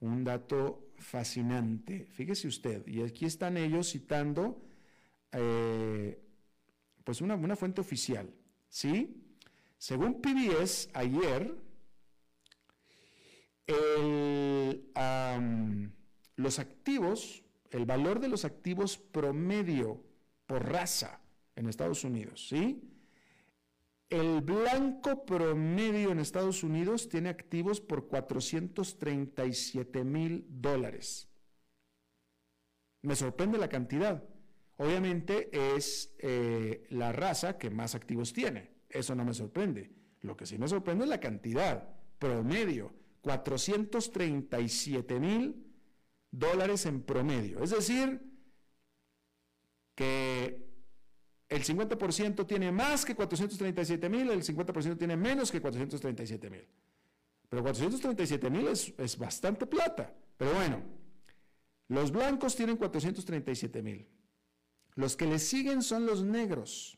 un 0.00 0.24
dato 0.24 0.92
fascinante. 0.98 2.06
Fíjese 2.06 2.48
usted, 2.48 2.86
y 2.86 3.02
aquí 3.02 3.24
están 3.24 3.56
ellos 3.56 3.90
citando 3.90 4.62
eh, 5.32 6.22
pues 7.04 7.20
una, 7.20 7.34
una 7.34 7.56
fuente 7.56 7.80
oficial, 7.80 8.32
¿sí? 8.68 9.22
Según 9.78 10.20
PBS, 10.20 10.88
ayer, 10.94 11.54
los 16.36 16.58
activos, 16.58 17.44
el 17.70 17.84
valor 17.86 18.20
de 18.20 18.28
los 18.28 18.44
activos 18.44 18.98
promedio 18.98 20.04
por 20.46 20.70
raza 20.70 21.20
en 21.56 21.68
Estados 21.68 22.04
Unidos, 22.04 22.48
¿sí? 22.48 22.82
El 24.08 24.40
blanco 24.40 25.26
promedio 25.26 26.12
en 26.12 26.20
Estados 26.20 26.62
Unidos 26.62 27.08
tiene 27.08 27.28
activos 27.28 27.80
por 27.80 28.06
437 28.06 30.04
mil 30.04 30.46
dólares. 30.48 31.28
Me 33.02 33.16
sorprende 33.16 33.58
la 33.58 33.68
cantidad. 33.68 34.22
Obviamente 34.76 35.50
es 35.76 36.14
eh, 36.18 36.86
la 36.90 37.10
raza 37.10 37.58
que 37.58 37.70
más 37.70 37.96
activos 37.96 38.32
tiene. 38.32 38.70
Eso 38.88 39.16
no 39.16 39.24
me 39.24 39.34
sorprende. 39.34 39.90
Lo 40.20 40.36
que 40.36 40.46
sí 40.46 40.56
me 40.56 40.68
sorprende 40.68 41.04
es 41.04 41.10
la 41.10 41.20
cantidad 41.20 41.88
promedio. 42.18 42.94
437 43.26 45.18
mil 45.18 45.66
dólares 46.30 46.86
en 46.86 47.02
promedio. 47.02 47.60
Es 47.60 47.70
decir, 47.70 48.22
que 49.96 50.64
el 51.48 51.64
50% 51.64 52.46
tiene 52.46 52.70
más 52.70 53.04
que 53.04 53.16
437 53.16 54.08
mil, 54.08 54.30
el 54.30 54.44
50% 54.44 54.96
tiene 54.96 55.16
menos 55.16 55.50
que 55.50 55.60
437 55.60 56.50
mil. 56.50 56.68
Pero 57.48 57.64
437 57.64 58.48
mil 58.48 58.68
es, 58.68 58.94
es, 58.96 59.18
bastante 59.18 59.66
plata. 59.66 60.14
Pero 60.36 60.54
bueno, 60.54 60.84
los 61.88 62.12
blancos 62.12 62.54
tienen 62.54 62.76
437 62.76 63.82
mil. 63.82 64.08
Los 64.94 65.16
que 65.16 65.26
le 65.26 65.40
siguen 65.40 65.82
son 65.82 66.06
los 66.06 66.22
negros. 66.22 66.96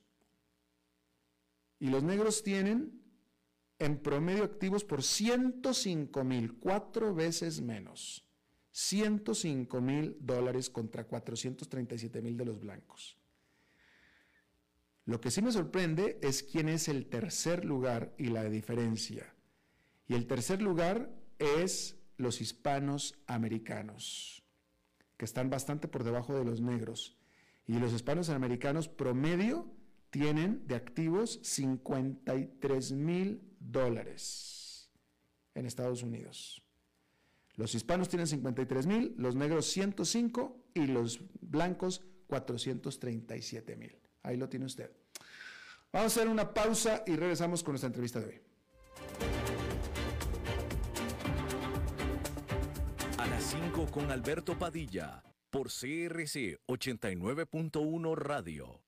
Y 1.78 1.88
los 1.88 2.02
negros 2.02 2.42
tienen 2.42 3.07
en 3.78 3.98
promedio 3.98 4.44
activos 4.44 4.84
por 4.84 5.02
105 5.02 6.24
mil, 6.24 6.54
cuatro 6.58 7.14
veces 7.14 7.60
menos. 7.60 8.24
105 8.72 9.80
mil 9.80 10.16
dólares 10.20 10.70
contra 10.70 11.04
437 11.04 12.22
mil 12.22 12.36
de 12.36 12.44
los 12.44 12.60
blancos. 12.60 13.16
Lo 15.04 15.20
que 15.20 15.30
sí 15.30 15.40
me 15.40 15.52
sorprende 15.52 16.18
es 16.22 16.42
quién 16.42 16.68
es 16.68 16.86
el 16.88 17.06
tercer 17.06 17.64
lugar 17.64 18.14
y 18.18 18.26
la 18.26 18.44
diferencia. 18.44 19.34
Y 20.06 20.14
el 20.14 20.26
tercer 20.26 20.60
lugar 20.60 21.10
es 21.38 21.96
los 22.18 22.40
hispanos 22.40 23.18
americanos, 23.26 24.42
que 25.16 25.24
están 25.24 25.50
bastante 25.50 25.88
por 25.88 26.04
debajo 26.04 26.34
de 26.34 26.44
los 26.44 26.60
negros. 26.60 27.16
Y 27.66 27.78
los 27.78 27.92
hispanos 27.92 28.28
americanos 28.28 28.88
promedio 28.88 29.70
tienen 30.10 30.66
de 30.66 30.74
activos 30.74 31.40
53 31.42 32.92
mil 32.92 33.42
dólares 33.60 34.90
en 35.54 35.66
Estados 35.66 36.02
Unidos. 36.02 36.62
Los 37.56 37.74
hispanos 37.74 38.08
tienen 38.08 38.26
53 38.26 38.86
mil, 38.86 39.14
los 39.18 39.34
negros 39.34 39.66
105 39.66 40.70
y 40.74 40.86
los 40.86 41.20
blancos 41.40 42.04
437 42.28 43.76
mil. 43.76 43.98
Ahí 44.22 44.36
lo 44.36 44.48
tiene 44.48 44.66
usted. 44.66 44.90
Vamos 45.92 46.16
a 46.16 46.20
hacer 46.20 46.28
una 46.28 46.52
pausa 46.52 47.02
y 47.06 47.16
regresamos 47.16 47.62
con 47.62 47.72
nuestra 47.72 47.88
entrevista 47.88 48.20
de 48.20 48.26
hoy. 48.26 48.40
A 53.18 53.26
las 53.26 53.42
5 53.42 53.86
con 53.90 54.10
Alberto 54.10 54.58
Padilla 54.58 55.24
por 55.50 55.68
CRC 55.68 56.60
89.1 56.66 58.16
Radio. 58.16 58.87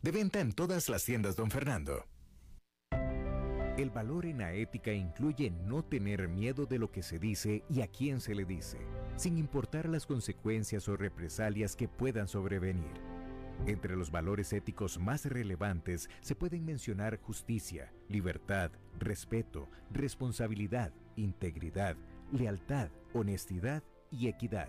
De 0.00 0.12
venta 0.12 0.40
en 0.40 0.52
todas 0.52 0.88
las 0.88 1.04
tiendas, 1.04 1.34
don 1.34 1.50
Fernando. 1.50 2.06
El 3.76 3.90
valor 3.90 4.24
en 4.24 4.38
la 4.38 4.54
ética 4.54 4.92
incluye 4.92 5.50
no 5.50 5.84
tener 5.84 6.28
miedo 6.28 6.66
de 6.66 6.78
lo 6.78 6.90
que 6.90 7.02
se 7.02 7.18
dice 7.18 7.62
y 7.68 7.82
a 7.82 7.88
quién 7.88 8.20
se 8.20 8.34
le 8.34 8.44
dice, 8.44 8.78
sin 9.16 9.36
importar 9.36 9.88
las 9.88 10.06
consecuencias 10.06 10.88
o 10.88 10.96
represalias 10.96 11.76
que 11.76 11.88
puedan 11.88 12.28
sobrevenir. 12.28 12.94
Entre 13.66 13.96
los 13.96 14.10
valores 14.10 14.52
éticos 14.52 14.98
más 14.98 15.24
relevantes 15.26 16.08
se 16.20 16.34
pueden 16.34 16.64
mencionar 16.64 17.20
justicia, 17.20 17.92
libertad, 18.08 18.70
respeto, 18.98 19.68
responsabilidad, 19.90 20.92
integridad, 21.16 21.96
lealtad, 22.32 22.90
honestidad 23.14 23.82
y 24.10 24.28
equidad. 24.28 24.68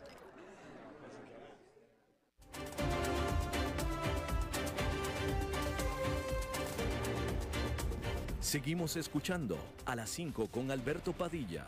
Seguimos 8.51 8.97
escuchando 8.97 9.57
a 9.85 9.95
las 9.95 10.09
5 10.09 10.47
con 10.47 10.71
Alberto 10.71 11.13
Padilla. 11.13 11.67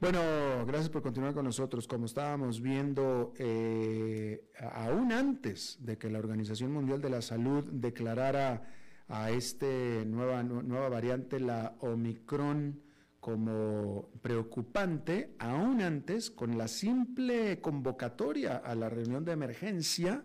Bueno, 0.00 0.18
gracias 0.66 0.88
por 0.88 1.02
continuar 1.02 1.34
con 1.34 1.44
nosotros. 1.44 1.86
Como 1.86 2.06
estábamos 2.06 2.60
viendo, 2.60 3.32
eh, 3.38 4.50
aún 4.72 5.12
antes 5.12 5.78
de 5.78 5.96
que 5.98 6.10
la 6.10 6.18
Organización 6.18 6.72
Mundial 6.72 7.00
de 7.00 7.10
la 7.10 7.22
Salud 7.22 7.62
declarara 7.70 8.64
a 9.06 9.30
esta 9.30 9.68
nueva, 10.04 10.42
nueva 10.42 10.88
variante, 10.88 11.38
la 11.38 11.76
Omicron, 11.78 12.82
como 13.20 14.10
preocupante, 14.20 15.36
aún 15.38 15.80
antes, 15.80 16.32
con 16.32 16.58
la 16.58 16.66
simple 16.66 17.60
convocatoria 17.60 18.56
a 18.56 18.74
la 18.74 18.88
reunión 18.88 19.24
de 19.24 19.30
emergencia 19.30 20.24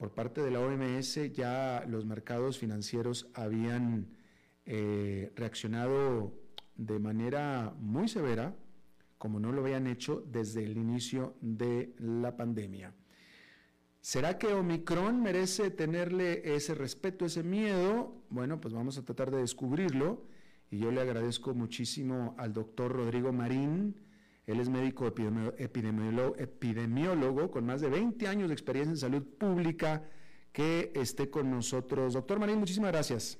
por 0.00 0.14
parte 0.14 0.40
de 0.40 0.50
la 0.50 0.60
OMS, 0.60 1.30
ya 1.34 1.84
los 1.86 2.06
mercados 2.06 2.56
financieros 2.56 3.28
habían 3.34 4.08
eh, 4.64 5.30
reaccionado 5.36 6.32
de 6.74 6.98
manera 6.98 7.74
muy 7.78 8.08
severa 8.08 8.56
como 9.18 9.38
no 9.38 9.52
lo 9.52 9.60
habían 9.60 9.86
hecho 9.86 10.24
desde 10.26 10.64
el 10.64 10.78
inicio 10.78 11.36
de 11.42 11.94
la 11.98 12.34
pandemia. 12.34 12.94
¿Será 14.00 14.38
que 14.38 14.46
Omicron 14.54 15.22
merece 15.22 15.70
tenerle 15.70 16.54
ese 16.54 16.74
respeto, 16.74 17.26
ese 17.26 17.42
miedo? 17.42 18.24
Bueno, 18.30 18.58
pues 18.58 18.72
vamos 18.72 18.96
a 18.96 19.04
tratar 19.04 19.30
de 19.30 19.42
descubrirlo 19.42 20.24
y 20.70 20.78
yo 20.78 20.90
le 20.90 21.02
agradezco 21.02 21.52
muchísimo 21.52 22.34
al 22.38 22.54
doctor 22.54 22.90
Rodrigo 22.90 23.34
Marín. 23.34 24.00
Él 24.50 24.60
es 24.60 24.68
médico 24.68 25.06
epidemiólogo, 25.06 26.36
epidemiólogo 26.36 27.50
con 27.50 27.66
más 27.66 27.80
de 27.80 27.88
20 27.88 28.26
años 28.26 28.48
de 28.48 28.54
experiencia 28.54 28.90
en 28.90 28.96
salud 28.96 29.22
pública 29.38 30.02
que 30.52 30.92
esté 30.94 31.30
con 31.30 31.50
nosotros. 31.50 32.14
Doctor 32.14 32.38
Marín, 32.38 32.58
muchísimas 32.58 32.90
gracias. 32.90 33.38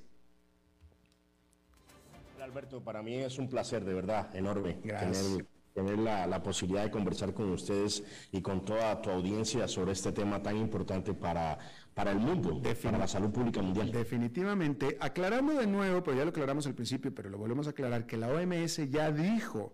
Alberto, 2.39 2.83
para 2.83 3.03
mí 3.03 3.15
es 3.15 3.37
un 3.37 3.47
placer 3.47 3.85
de 3.85 3.93
verdad 3.93 4.35
enorme 4.35 4.79
Gracias 4.83 5.37
tener 5.73 5.97
la, 5.99 6.43
posibilidad 6.43 6.83
de 6.83 6.91
conversar 6.91 7.33
con 7.33 7.49
ustedes 7.51 8.03
y 8.31 8.41
con 8.41 8.65
toda 8.65 9.01
tu 9.01 9.09
audiencia 9.09 9.67
sobre 9.67 9.93
este 9.93 10.11
tema 10.11 10.41
tan 10.41 10.57
importante 10.57 11.13
para, 11.13 11.57
para 11.93 12.11
el 12.11 12.19
mundo, 12.19 12.61
para 12.81 12.97
la 12.97 13.07
salud 13.07 13.31
pública 13.31 13.61
mundial. 13.61 13.91
Definitivamente. 13.91 14.97
Aclaramos 14.99 15.57
de 15.57 15.67
nuevo, 15.67 16.03
pero 16.03 16.17
ya 16.17 16.23
lo 16.23 16.29
aclaramos 16.31 16.67
al 16.67 16.75
principio, 16.75 17.13
pero 17.13 17.29
lo 17.29 17.37
volvemos 17.37 17.67
a 17.67 17.71
aclarar, 17.71 18.05
que 18.05 18.17
la 18.17 18.27
OMS 18.27 18.89
ya 18.89 19.11
dijo 19.11 19.73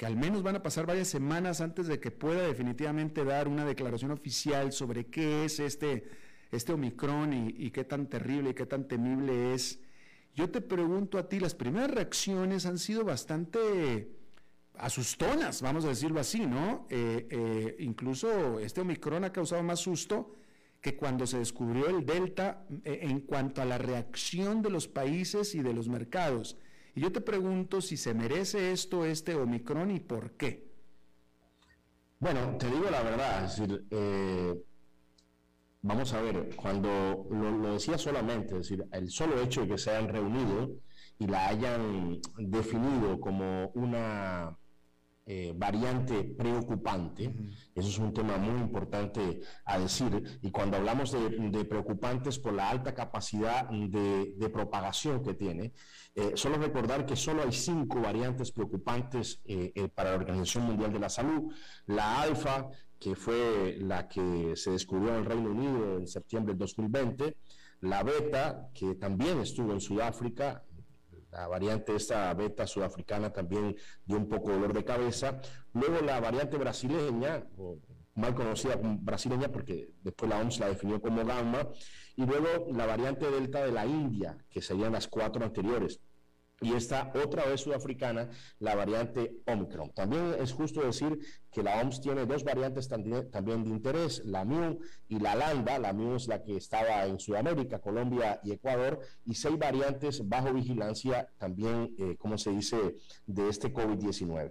que 0.00 0.06
al 0.06 0.16
menos 0.16 0.42
van 0.42 0.56
a 0.56 0.62
pasar 0.62 0.86
varias 0.86 1.08
semanas 1.08 1.60
antes 1.60 1.86
de 1.86 2.00
que 2.00 2.10
pueda 2.10 2.40
definitivamente 2.46 3.22
dar 3.22 3.48
una 3.48 3.66
declaración 3.66 4.12
oficial 4.12 4.72
sobre 4.72 5.08
qué 5.08 5.44
es 5.44 5.60
este, 5.60 6.08
este 6.50 6.72
Omicron 6.72 7.34
y, 7.34 7.70
qué 7.70 7.84
tan 7.84 8.06
terrible 8.06 8.48
y 8.48 8.54
qué 8.54 8.64
tan 8.64 8.88
temible 8.88 9.52
es. 9.52 9.78
Yo 10.34 10.48
te 10.48 10.62
pregunto 10.62 11.18
a 11.18 11.28
ti, 11.28 11.38
las 11.38 11.54
primeras 11.54 11.90
reacciones 11.90 12.64
han 12.64 12.78
sido 12.78 13.04
bastante 13.04 14.10
asustonas, 14.78 15.60
vamos 15.60 15.84
a 15.84 15.88
decirlo 15.88 16.18
así, 16.18 16.46
¿no? 16.46 16.86
Eh, 16.88 17.26
eh, 17.28 17.76
incluso 17.80 18.58
este 18.58 18.80
Omicron 18.80 19.24
ha 19.24 19.32
causado 19.34 19.62
más 19.62 19.80
susto 19.80 20.34
que 20.80 20.96
cuando 20.96 21.26
se 21.26 21.40
descubrió 21.40 21.90
el 21.90 22.06
Delta 22.06 22.64
eh, 22.86 23.00
en 23.02 23.20
cuanto 23.20 23.60
a 23.60 23.66
la 23.66 23.76
reacción 23.76 24.62
de 24.62 24.70
los 24.70 24.88
países 24.88 25.54
y 25.54 25.60
de 25.60 25.74
los 25.74 25.90
mercados. 25.90 26.56
Y 26.94 27.00
yo 27.00 27.12
te 27.12 27.20
pregunto 27.20 27.80
si 27.80 27.96
se 27.96 28.14
merece 28.14 28.72
esto, 28.72 29.04
este 29.04 29.34
Omicron, 29.34 29.90
y 29.90 30.00
por 30.00 30.32
qué. 30.32 30.70
Bueno, 32.18 32.56
te 32.58 32.66
digo 32.66 32.90
la 32.90 33.02
verdad, 33.02 33.44
es 33.44 33.56
decir, 33.56 33.86
vamos 35.82 36.12
a 36.12 36.20
ver, 36.20 36.54
cuando 36.56 37.26
lo, 37.30 37.50
lo, 37.50 37.72
decía 37.72 37.96
solamente, 37.96 38.56
es 38.56 38.68
decir, 38.68 38.84
el 38.92 39.10
solo 39.10 39.40
hecho 39.40 39.62
de 39.62 39.68
que 39.68 39.78
se 39.78 39.90
hayan 39.90 40.08
reunido 40.08 40.76
y 41.18 41.26
la 41.26 41.48
hayan 41.48 42.20
definido 42.38 43.20
como 43.20 43.68
una 43.74 44.56
eh, 45.32 45.52
variante 45.54 46.24
preocupante. 46.24 47.32
Eso 47.72 47.88
es 47.88 47.98
un 47.98 48.12
tema 48.12 48.36
muy 48.36 48.60
importante 48.60 49.40
a 49.64 49.78
decir. 49.78 50.40
Y 50.42 50.50
cuando 50.50 50.76
hablamos 50.76 51.12
de, 51.12 51.64
preocupantes 51.66 52.40
por 52.40 52.52
la 52.52 52.68
alta 52.68 52.92
capacidad 52.92 53.68
de, 53.70 54.50
propagación 54.52 55.22
que 55.22 55.34
tiene, 55.34 55.72
eh, 56.16 56.32
solo 56.34 56.56
recordar 56.56 57.06
que 57.06 57.14
solo 57.14 57.44
hay 57.44 57.52
cinco 57.52 58.00
variantes 58.00 58.50
preocupantes 58.50 59.40
eh, 59.44 59.88
para 59.94 60.10
la 60.10 60.16
Organización 60.16 60.64
Mundial 60.64 60.92
de 60.92 60.98
la 60.98 61.08
Salud. 61.08 61.54
La 61.86 62.22
alfa, 62.22 62.68
que 62.98 63.14
fue 63.14 63.76
la 63.78 64.08
que 64.08 64.56
se 64.56 64.72
descubrió 64.72 65.10
en 65.10 65.20
el 65.20 65.26
Reino 65.26 65.50
Unido 65.52 65.98
en 65.98 66.08
septiembre 66.08 66.54
del 66.54 66.58
2020. 66.58 67.36
La 67.82 68.02
beta, 68.02 68.68
que 68.74 68.96
también 68.96 69.38
estuvo 69.38 69.72
en 69.72 69.80
Sudáfrica 69.80 70.64
la 71.30 71.46
variante 71.46 71.94
esta 71.94 72.32
beta 72.34 72.66
sudafricana 72.66 73.32
también 73.32 73.76
dio 74.04 74.16
un 74.16 74.28
poco 74.28 74.50
dolor 74.50 74.72
de 74.72 74.84
cabeza. 74.84 75.40
Luego 75.72 76.00
la 76.00 76.20
variante 76.20 76.56
brasileña, 76.56 77.46
mal 78.14 78.34
conocida 78.34 78.76
como 78.76 78.98
brasileña 78.98 79.48
porque 79.48 79.90
después 80.02 80.30
la 80.30 80.38
OMS 80.38 80.58
la 80.58 80.68
definió 80.68 81.00
como 81.00 81.24
gamma, 81.24 81.68
y 82.16 82.26
luego 82.26 82.66
la 82.72 82.86
variante 82.86 83.30
delta 83.30 83.64
de 83.64 83.72
la 83.72 83.86
India, 83.86 84.36
que 84.50 84.60
serían 84.60 84.92
las 84.92 85.08
cuatro 85.08 85.44
anteriores 85.44 86.00
y 86.60 86.74
esta 86.74 87.10
otra 87.14 87.46
vez 87.46 87.62
sudafricana, 87.62 88.28
la 88.58 88.74
variante 88.74 89.36
Omicron. 89.46 89.90
También 89.92 90.34
es 90.38 90.52
justo 90.52 90.82
decir 90.82 91.18
que 91.50 91.62
la 91.62 91.80
OMS 91.80 92.00
tiene 92.00 92.26
dos 92.26 92.44
variantes 92.44 92.88
también 92.88 93.64
de 93.64 93.70
interés, 93.70 94.22
la 94.24 94.44
MIU 94.44 94.78
y 95.08 95.18
la 95.18 95.34
Lambda. 95.34 95.78
La 95.78 95.92
MIU 95.92 96.16
es 96.16 96.28
la 96.28 96.42
que 96.42 96.56
estaba 96.56 97.06
en 97.06 97.18
Sudamérica, 97.18 97.78
Colombia 97.78 98.40
y 98.44 98.52
Ecuador, 98.52 99.00
y 99.24 99.34
seis 99.34 99.58
variantes 99.58 100.28
bajo 100.28 100.52
vigilancia 100.52 101.28
también, 101.38 101.94
eh, 101.98 102.16
como 102.18 102.36
se 102.36 102.50
dice, 102.50 102.96
de 103.26 103.48
este 103.48 103.72
COVID-19. 103.72 104.50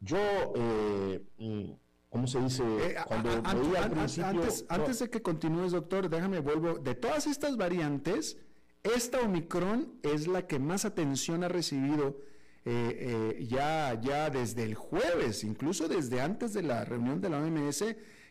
Yo... 0.00 0.18
Eh, 0.56 1.22
mm, 1.38 1.72
¿Cómo 2.14 2.28
se 2.28 2.40
dice? 2.40 2.62
Eh, 2.62 2.94
Cuando 3.08 3.28
antes, 3.44 4.64
antes 4.68 4.98
de 5.00 5.10
que 5.10 5.20
continúes, 5.20 5.72
doctor, 5.72 6.08
déjame 6.08 6.38
vuelvo. 6.38 6.78
De 6.78 6.94
todas 6.94 7.26
estas 7.26 7.56
variantes, 7.56 8.36
esta 8.84 9.20
Omicron 9.22 9.98
es 10.02 10.26
la 10.26 10.46
que 10.46 10.58
más 10.58 10.84
atención 10.84 11.42
ha 11.42 11.48
recibido 11.48 12.20
eh, 12.66 13.34
eh, 13.38 13.46
ya, 13.46 13.98
ya 14.00 14.30
desde 14.30 14.62
el 14.62 14.74
jueves, 14.74 15.42
incluso 15.42 15.88
desde 15.88 16.20
antes 16.20 16.52
de 16.52 16.62
la 16.62 16.84
reunión 16.84 17.20
de 17.20 17.30
la 17.30 17.38
OMS, 17.38 17.84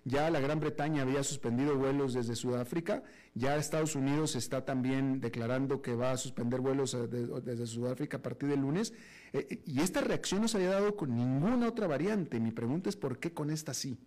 ya 0.05 0.29
la 0.29 0.39
Gran 0.39 0.59
Bretaña 0.59 1.01
había 1.03 1.23
suspendido 1.23 1.77
vuelos 1.77 2.13
desde 2.13 2.35
Sudáfrica, 2.35 3.03
ya 3.33 3.55
Estados 3.55 3.95
Unidos 3.95 4.35
está 4.35 4.65
también 4.65 5.21
declarando 5.21 5.81
que 5.81 5.95
va 5.95 6.11
a 6.11 6.17
suspender 6.17 6.61
vuelos 6.61 6.93
eh, 6.93 7.07
desde 7.07 7.65
Sudáfrica 7.65 8.17
a 8.17 8.21
partir 8.21 8.49
del 8.49 8.61
lunes, 8.61 8.93
y 9.65 9.81
esta 9.81 10.01
reacción 10.01 10.41
no 10.41 10.47
se 10.47 10.57
había 10.57 10.69
dado 10.69 10.95
con 10.95 11.15
ninguna 11.15 11.67
otra 11.67 11.87
variante. 11.87 12.39
Mi 12.39 12.51
pregunta 12.51 12.89
es 12.89 12.95
por 12.95 13.17
qué 13.17 13.33
con 13.33 13.49
esta 13.49 13.73
sí. 13.73 13.97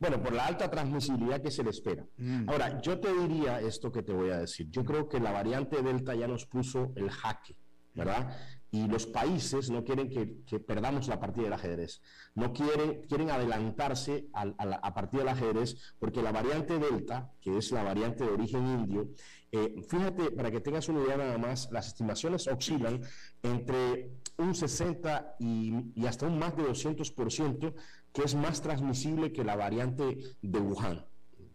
Bueno, 0.00 0.22
por 0.22 0.32
la 0.32 0.46
alta 0.46 0.70
transmisibilidad 0.70 1.42
que 1.42 1.50
se 1.50 1.62
le 1.62 1.70
espera. 1.70 2.06
Mm. 2.16 2.48
Ahora, 2.48 2.80
yo 2.80 2.98
te 2.98 3.12
diría 3.12 3.60
esto 3.60 3.92
que 3.92 4.02
te 4.02 4.14
voy 4.14 4.30
a 4.30 4.38
decir. 4.38 4.68
Yo 4.70 4.82
creo 4.82 5.06
que 5.06 5.20
la 5.20 5.30
variante 5.30 5.82
Delta 5.82 6.14
ya 6.14 6.26
nos 6.26 6.46
puso 6.46 6.92
el 6.96 7.10
jaque, 7.10 7.54
¿verdad? 7.94 8.34
Y 8.70 8.86
los 8.86 9.04
países 9.06 9.68
no 9.68 9.84
quieren 9.84 10.08
que, 10.08 10.58
perdamos 10.58 11.06
la 11.08 11.20
partida 11.20 11.44
del 11.44 11.52
ajedrez. 11.52 12.00
No 12.34 12.54
quieren, 12.54 13.02
quieren 13.08 13.30
adelantarse 13.30 14.28
a, 14.32 14.46
a, 14.58 14.94
partir 14.94 15.20
del 15.20 15.28
ajedrez 15.28 15.76
porque 15.98 16.22
la 16.22 16.32
variante 16.32 16.78
Delta, 16.78 17.30
que 17.42 17.58
es 17.58 17.70
la 17.70 17.82
variante 17.82 18.24
de 18.24 18.30
origen 18.30 18.66
indio, 18.66 19.10
eh, 19.52 19.82
fíjate, 19.86 20.30
para 20.30 20.50
que 20.50 20.60
tengas 20.60 20.88
una 20.88 21.02
idea 21.02 21.16
nada 21.16 21.36
más, 21.36 21.68
las 21.72 21.88
estimaciones 21.88 22.46
oscilan 22.46 23.02
entre 23.42 24.12
un 24.38 24.54
60 24.54 25.36
y, 25.40 25.74
y 25.94 26.06
hasta 26.06 26.26
un 26.26 26.38
más 26.38 26.56
de 26.56 26.62
200% 26.62 27.74
que 28.12 28.22
es 28.22 28.34
más 28.34 28.60
transmisible 28.60 29.32
que 29.32 29.44
la 29.44 29.56
variante 29.56 30.18
de 30.42 30.60
Wuhan. 30.60 31.06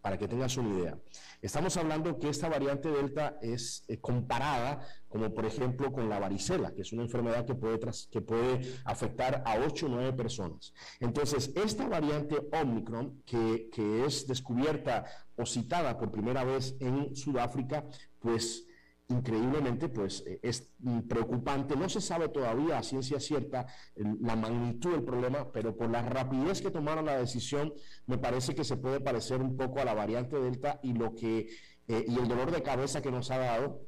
para 0.01 0.19
que 0.19 0.27
tengas 0.27 0.55
una 0.57 0.77
idea. 0.77 0.99
Estamos 1.41 1.75
hablando 1.77 2.19
que 2.19 2.29
esta 2.29 2.47
variante 2.47 2.89
Delta 2.89 3.39
es 3.41 3.83
eh, 3.87 3.97
comparada 3.97 4.87
como 5.07 5.33
por 5.33 5.45
ejemplo 5.47 5.91
con 5.91 6.07
la 6.09 6.19
varicela, 6.19 6.75
que 6.75 6.83
es 6.83 6.93
una 6.93 7.01
enfermedad 7.01 7.43
que 7.43 7.55
puede, 7.55 7.79
que 8.11 8.21
puede 8.21 8.75
afectar 8.83 9.41
a 9.47 9.55
8 9.57 9.87
o 9.87 9.89
9 9.89 10.13
personas. 10.13 10.73
Entonces, 10.99 11.51
esta 11.55 11.87
variante 11.87 12.37
Omicron, 12.51 13.23
que, 13.25 13.67
que 13.73 14.05
es 14.05 14.27
descubierta 14.27 15.05
o 15.35 15.45
citada 15.47 15.97
por 15.97 16.11
primera 16.11 16.43
vez 16.43 16.75
en 16.79 17.15
Sudáfrica, 17.15 17.83
pues 18.19 18.67
increíblemente, 19.07 19.89
pues 19.89 20.23
eh, 20.25 20.39
es 20.41 20.71
preocupante. 21.07 21.75
No 21.75 21.89
se 21.89 22.01
sabe 22.01 22.29
todavía 22.29 22.77
a 22.77 22.83
ciencia 22.83 23.19
cierta 23.19 23.67
la 23.95 24.35
magnitud 24.35 24.91
del 24.91 25.03
problema, 25.03 25.51
pero 25.51 25.75
por 25.75 25.89
la 25.89 26.01
rapidez 26.01 26.61
que 26.61 26.71
tomaron 26.71 27.05
la 27.05 27.17
decisión, 27.17 27.73
me 28.07 28.17
parece 28.17 28.55
que 28.55 28.63
se 28.63 28.77
puede 28.77 28.99
parecer 28.99 29.41
un 29.41 29.55
poco 29.57 29.79
a 29.79 29.85
la 29.85 29.93
variante 29.93 30.39
Delta 30.39 30.79
y 30.81 30.93
lo 30.93 31.13
que 31.15 31.47
eh, 31.87 32.05
y 32.07 32.17
el 32.17 32.27
dolor 32.27 32.51
de 32.51 32.63
cabeza 32.63 33.01
que 33.01 33.11
nos 33.11 33.29
ha 33.29 33.37
dado 33.37 33.87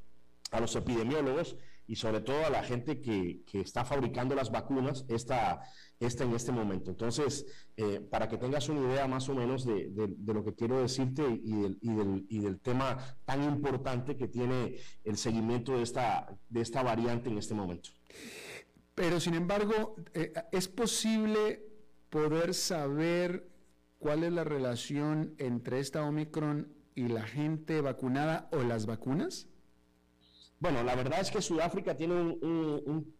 a 0.51 0.59
los 0.59 0.75
epidemiólogos 0.75 1.57
y 1.87 1.95
sobre 1.95 2.21
todo 2.21 2.45
a 2.45 2.49
la 2.49 2.63
gente 2.63 3.01
que, 3.01 3.43
que 3.45 3.61
está 3.61 3.85
fabricando 3.85 4.35
las 4.35 4.51
vacunas 4.51 5.05
esta, 5.07 5.61
esta 5.99 6.23
en 6.23 6.33
este 6.33 6.51
momento. 6.51 6.91
Entonces, 6.91 7.45
eh, 7.75 7.99
para 7.99 8.27
que 8.27 8.37
tengas 8.37 8.69
una 8.69 8.81
idea 8.81 9.07
más 9.07 9.29
o 9.29 9.35
menos 9.35 9.65
de, 9.65 9.89
de, 9.89 10.33
lo 10.33 10.43
que 10.43 10.53
quiero 10.53 10.79
decirte 10.79 11.23
y 11.43 11.53
del, 11.53 11.77
y, 12.29 12.39
del, 12.39 12.59
tema 12.59 12.97
tan 13.25 13.43
importante 13.43 14.15
que 14.15 14.27
tiene 14.27 14.77
el 15.03 15.17
seguimiento 15.17 15.77
de 15.77 15.83
esta, 15.83 16.27
de 16.49 16.61
esta 16.61 16.83
variante 16.83 17.29
en 17.29 17.37
este 17.37 17.53
momento. 17.53 17.89
Pero, 18.93 19.19
sin 19.19 19.33
embargo, 19.33 19.95
eh, 20.13 20.33
¿es 20.51 20.67
posible 20.67 21.63
poder 22.09 22.53
saber 22.53 23.49
cuál 23.99 24.23
es 24.23 24.31
la 24.31 24.43
relación 24.43 25.35
entre 25.37 25.79
esta 25.79 26.03
Omicron 26.03 26.73
y 26.95 27.07
la 27.07 27.23
gente 27.23 27.81
vacunada 27.81 28.49
o 28.51 28.63
las 28.63 28.85
vacunas? 28.85 29.47
Bueno, 30.59 30.83
la 30.83 30.95
verdad 30.95 31.19
es 31.19 31.29
que 31.29 31.41
Sudáfrica 31.41 31.95
tiene 31.95 32.37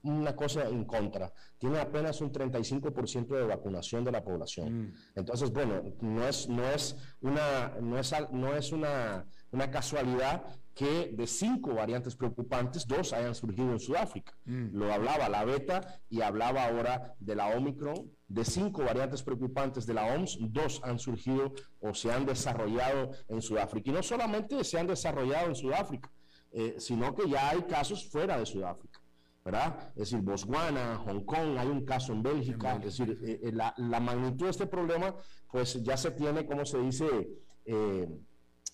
una 0.01 0.35
cosa 0.35 0.67
en 0.67 0.85
contra. 0.85 1.31
Tiene 1.57 1.79
apenas 1.79 2.19
un 2.21 2.31
35% 2.31 3.27
de 3.27 3.43
vacunación 3.43 4.03
de 4.03 4.11
la 4.11 4.23
población. 4.23 4.87
Mm. 4.87 4.93
Entonces, 5.15 5.51
bueno, 5.51 5.83
no 6.01 6.27
es, 6.27 6.49
no 6.49 6.63
es, 6.67 6.95
una, 7.21 7.75
no 7.79 7.99
es, 7.99 8.13
no 8.31 8.55
es 8.55 8.71
una, 8.71 9.25
una 9.51 9.69
casualidad 9.69 10.43
que 10.77 11.11
de 11.11 11.25
cinco 11.25 11.73
variantes 11.73 12.15
preocupantes, 12.15 12.85
dos 12.87 13.11
hayan 13.11 13.33
surgido 13.33 13.71
en 13.71 13.79
Sudáfrica. 13.79 14.37
Mm. 14.45 14.77
Lo 14.77 14.93
hablaba 14.93 15.27
la 15.27 15.43
beta 15.43 15.99
y 16.07 16.21
hablaba 16.21 16.65
ahora 16.65 17.15
de 17.19 17.35
la 17.35 17.47
Omicron. 17.47 18.11
De 18.27 18.45
cinco 18.45 18.83
variantes 18.83 19.23
preocupantes 19.23 19.85
de 19.85 19.93
la 19.93 20.05
OMS, 20.13 20.37
dos 20.51 20.81
han 20.83 20.99
surgido 20.99 21.53
o 21.79 21.93
se 21.93 22.11
han 22.11 22.25
desarrollado 22.25 23.11
en 23.29 23.41
Sudáfrica. 23.41 23.89
Y 23.89 23.93
no 23.93 24.03
solamente 24.03 24.63
se 24.63 24.77
han 24.77 24.85
desarrollado 24.85 25.47
en 25.47 25.55
Sudáfrica, 25.55 26.11
eh, 26.51 26.75
sino 26.79 27.13
que 27.13 27.29
ya 27.29 27.49
hay 27.49 27.61
casos 27.63 28.09
fuera 28.09 28.37
de 28.37 28.45
Sudáfrica. 28.45 29.01
¿verdad? 29.43 29.91
Es 29.91 30.11
decir, 30.11 30.19
Botswana, 30.19 30.97
Hong 31.05 31.23
Kong, 31.23 31.57
hay 31.57 31.67
un 31.67 31.85
caso 31.85 32.11
en 32.11 32.21
Bélgica, 32.21 32.75
es 32.75 32.83
decir, 32.83 33.17
eh, 33.23 33.39
eh, 33.43 33.51
la, 33.53 33.99
magnitud 33.99 34.45
de 34.45 34.51
este 34.51 34.67
problema, 34.67 35.15
pues 35.49 35.81
ya 35.83 35.95
se 35.95 36.11
tiene, 36.11 36.45
como 36.45 36.65
se 36.65 36.79
dice, 36.79 37.05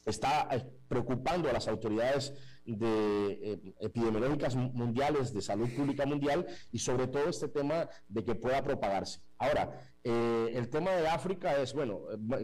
está 0.03 0.49
preocupando 0.87 1.47
a 1.47 1.53
las 1.53 1.67
autoridades 1.67 2.33
de, 2.65 3.75
epidemiológicas 3.81 4.55
mundiales 4.55 5.31
de 5.31 5.41
salud 5.41 5.69
pública 5.75 6.07
mundial 6.07 6.47
y 6.71 6.79
sobre 6.79 7.07
todo 7.07 7.29
este 7.29 7.49
tema 7.49 7.87
de 8.07 8.23
que 8.23 8.33
pueda 8.33 8.63
propagarse. 8.63 9.19
Ahora, 9.37 9.93
el 10.03 10.69
tema 10.69 10.91
de 10.91 11.07
África 11.07 11.55
es, 11.61 11.73
bueno, 11.73 12.01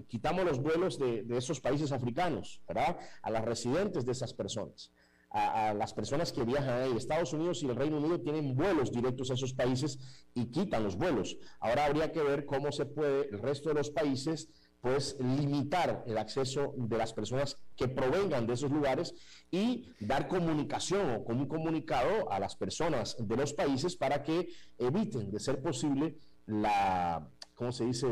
quitamos 0.08 0.46
los 0.46 0.60
vuelos 0.60 1.00
de, 1.00 1.24
de 1.24 1.38
esos 1.38 1.60
países 1.60 1.92
africanos, 1.92 2.62
¿verdad? 2.68 2.96
A 3.24 3.32
las 3.32 3.44
residentes 3.44 4.06
de 4.06 4.12
esas 4.12 4.36
personas 4.36 4.92
a, 5.32 5.74
las 5.74 5.94
personas 5.94 6.32
que 6.32 6.44
viajan 6.44 6.82
ahí. 6.82 6.98
Estados 6.98 7.34
Unidos 7.34 7.62
y 7.64 7.68
el 7.68 7.76
Reino 7.76 7.98
Unido 7.98 8.20
tienen 8.20 8.56
vuelos 8.56 8.92
directos 8.92 9.30
a 9.32 9.36
esos 9.36 9.54
países 9.54 10.00
y 10.34 10.48
quitan 10.48 10.84
los 10.84 10.96
vuelos. 10.96 11.38
Ahora 11.60 11.86
habría 11.86 12.12
que 12.12 12.22
ver 12.22 12.46
cómo 12.46 12.72
se 12.72 12.86
puede 12.86 13.30
el 13.30 13.40
resto 13.40 13.70
de 13.70 13.76
los 13.76 13.90
países 13.92 14.50
pues 14.82 15.18
limitar 15.20 16.06
el 16.08 16.18
acceso 16.18 16.74
de 16.78 16.98
las 16.98 17.14
personas 17.14 17.58
que 17.76 17.90
provengan 17.90 18.48
de 18.48 18.54
esos 18.54 18.72
lugares 18.72 19.14
y 19.52 19.92
dar 20.00 20.28
comunicación 20.30 21.16
o 21.16 21.24
como 21.26 21.42
un 21.42 21.48
comunicado 21.50 22.32
a 22.32 22.40
las 22.40 22.56
personas 22.56 23.18
de 23.20 23.36
los 23.36 23.54
países 23.54 23.98
para 23.98 24.24
que 24.24 24.48
eviten, 24.78 25.32
de 25.32 25.40
ser 25.40 25.62
posible, 25.62 26.16
la, 26.46 27.30
¿cómo 27.56 27.74
se 27.74 27.86
dice?, 27.86 28.08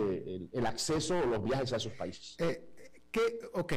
el, 0.51 0.65
acceso 0.65 1.17
o 1.17 1.25
los 1.25 1.41
viajes 1.41 1.71
a 1.71 1.77
esos 1.77 1.93
países. 1.93 2.35
Eh, 2.39 2.69
¿qué, 3.11 3.39
ok, 3.53 3.73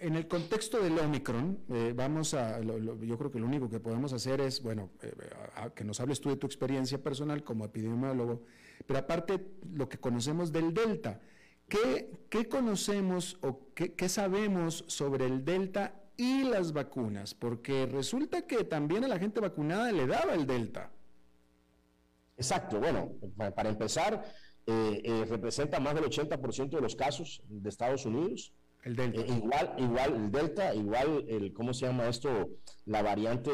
en 0.00 0.14
el 0.14 0.28
contexto 0.28 0.82
del 0.82 0.98
Omicron, 0.98 1.58
eh, 1.70 1.92
vamos 1.94 2.34
a, 2.34 2.60
yo 2.60 3.18
creo 3.18 3.30
que 3.30 3.38
lo 3.38 3.46
único 3.46 3.68
que 3.68 3.80
podemos 3.80 4.12
hacer 4.12 4.40
es, 4.40 4.62
bueno, 4.62 4.90
eh, 5.02 5.12
que 5.74 5.84
nos 5.84 6.00
hables 6.00 6.20
tú 6.20 6.28
de 6.28 6.36
tu 6.36 6.46
experiencia 6.46 7.02
personal 7.02 7.42
como 7.42 7.64
epidemiólogo, 7.64 8.42
pero 8.86 8.98
aparte 9.00 9.44
lo 9.72 9.88
que 9.88 9.98
conocemos 9.98 10.52
del 10.52 10.72
Delta, 10.74 11.20
¿qué, 11.68 12.10
qué 12.28 12.48
conocemos 12.48 13.38
o 13.42 13.72
qué, 13.74 13.94
qué, 13.94 14.08
sabemos 14.08 14.84
sobre 14.86 15.26
el 15.26 15.44
Delta 15.44 15.94
y 16.16 16.44
las 16.44 16.72
vacunas? 16.72 17.34
Porque 17.34 17.86
resulta 17.86 18.46
que 18.46 18.64
también 18.64 19.04
a 19.04 19.08
la 19.08 19.18
gente 19.18 19.40
vacunada 19.40 19.90
le 19.92 20.06
daba 20.06 20.34
el 20.34 20.46
Delta. 20.46 20.90
Exacto, 22.36 22.78
bueno, 22.78 23.10
para 23.56 23.68
empezar, 23.68 24.24
eh, 24.66 25.24
representa 25.28 25.80
más 25.80 25.94
del 25.94 26.04
80% 26.04 26.76
de 26.76 26.80
los 26.80 26.94
casos 26.94 27.42
de 27.48 27.68
Estados 27.68 28.04
Unidos. 28.04 28.52
El 28.84 28.96
Delta. 28.96 29.20
Eh, 29.20 29.26
igual, 29.28 29.74
igual 29.78 30.14
el 30.14 30.30
Delta, 30.30 30.74
igual 30.74 31.24
el, 31.28 31.52
¿cómo 31.52 31.74
se 31.74 31.86
llama 31.86 32.08
esto? 32.08 32.48
La 32.88 33.02
variante, 33.02 33.50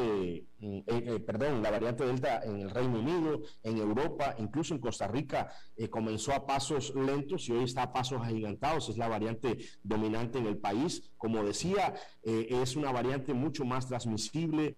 mm, 0.61 0.77
eh, 0.77 0.85
eh, 0.87 1.21
perdón, 1.21 1.61
la 1.63 1.71
variante 1.71 2.07
Delta 2.07 2.43
en 2.45 2.61
el 2.61 2.71
Reino 2.71 3.01
Unido, 3.01 3.43
en 3.63 3.79
Europa, 3.79 4.35
incluso 4.39 4.75
en 4.75 4.81
Costa 4.81 5.09
Rica, 5.09 5.53
comenzó 5.91 6.33
a 6.33 6.47
pasos 6.47 6.95
lentos 6.95 7.49
y 7.49 7.53
hoy 7.53 7.65
está 7.65 7.83
a 7.83 7.93
pasos 7.93 8.23
agigantados. 8.23 8.89
Es 8.89 8.97
la 8.97 9.09
variante 9.09 9.59
dominante 9.83 10.39
en 10.39 10.47
el 10.47 10.59
país. 10.59 11.11
Como 11.17 11.43
decía, 11.43 11.95
es 12.23 12.77
una 12.77 12.93
variante 12.93 13.35
mucho 13.35 13.65
más 13.65 13.89
transmisible. 13.89 14.77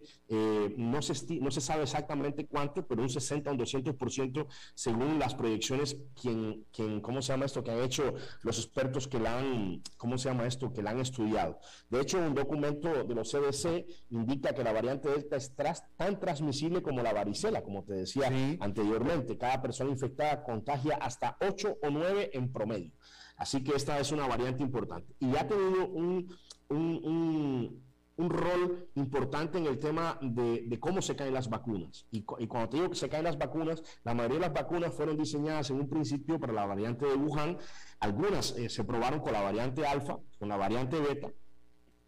no, 0.76 1.02
se 1.02 1.40
no 1.40 1.50
se 1.50 1.60
sabe 1.60 1.82
exactamente 1.82 2.46
cuánto, 2.46 2.86
pero 2.86 3.02
un 3.02 3.10
60 3.10 3.50
o 3.50 3.52
un 3.52 3.58
200% 3.58 4.46
según 4.74 5.18
las 5.18 5.34
proyecciones, 5.34 5.96
quien, 6.20 6.64
quien, 6.72 7.00
¿cómo 7.00 7.20
se 7.20 7.32
llama 7.32 7.44
esto? 7.44 7.62
Que 7.62 7.72
han 7.72 7.82
hecho 7.84 8.14
los 8.42 8.58
expertos 8.58 9.06
que 9.06 9.18
la 9.18 9.38
han, 9.38 9.82
¿cómo 9.98 10.16
se 10.16 10.30
llama? 10.30 10.46
esto, 10.46 10.72
que 10.72 10.82
la 10.82 10.90
han 10.90 11.00
estudiado. 11.00 11.58
De 11.90 12.00
hecho, 12.00 12.18
un 12.18 12.34
documento 12.34 13.04
de 13.04 13.14
los 13.14 13.30
CDC 13.30 13.86
indica 14.10 14.45
que 14.54 14.64
la 14.64 14.72
variante 14.72 15.08
Delta 15.08 15.36
es 15.36 15.54
tan 15.96 16.18
transmisible 16.18 16.82
como 16.82 17.02
la 17.02 17.12
varicela, 17.12 17.62
como 17.62 17.84
te 17.84 17.94
decía 17.94 18.30
anteriormente. 18.60 19.36
Cada 19.38 19.60
persona 19.62 19.90
infectada 19.90 20.42
contagia 20.42 20.96
hasta 20.96 21.36
8 21.40 21.78
o 21.82 21.90
9 21.90 22.30
en 22.32 22.52
promedio. 22.52 22.92
Así 23.36 23.62
que 23.62 23.76
esta 23.76 23.98
es 23.98 24.12
una 24.12 24.26
variante 24.26 24.62
importante. 24.62 25.14
Y 25.18 25.36
ha 25.36 25.46
tenido 25.46 25.88
un, 25.88 26.34
un, 26.68 27.82
un 28.16 28.30
rol 28.30 28.88
importante 28.94 29.58
en 29.58 29.66
el 29.66 29.78
tema 29.78 30.18
de, 30.22 30.78
cómo 30.80 31.02
se 31.02 31.14
caen 31.14 31.34
las 31.34 31.48
vacunas. 31.48 32.06
Y, 32.10 32.22
cuando 32.22 32.68
te 32.68 32.76
digo 32.78 32.90
que 32.90 32.96
se 32.96 33.08
caen 33.08 33.24
las 33.24 33.38
vacunas, 33.38 33.82
la 34.04 34.14
mayoría 34.14 34.36
de 34.36 34.46
las 34.46 34.54
vacunas 34.54 34.94
fueron 34.94 35.16
diseñadas 35.16 35.70
en 35.70 35.80
un 35.80 35.88
principio 35.88 36.40
para 36.40 36.52
la 36.52 36.66
variante 36.66 37.06
de 37.06 37.14
Wuhan. 37.14 37.58
Algunas 38.00 38.56
eh, 38.56 38.68
se 38.68 38.84
probaron 38.84 39.20
con 39.20 39.32
la 39.32 39.42
variante 39.42 39.86
alfa, 39.86 40.18
con 40.38 40.48
la 40.48 40.56
variante 40.56 40.98
beta, 40.98 41.30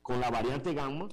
con 0.00 0.20
la 0.20 0.30
variante 0.30 0.72
gamma, 0.72 1.08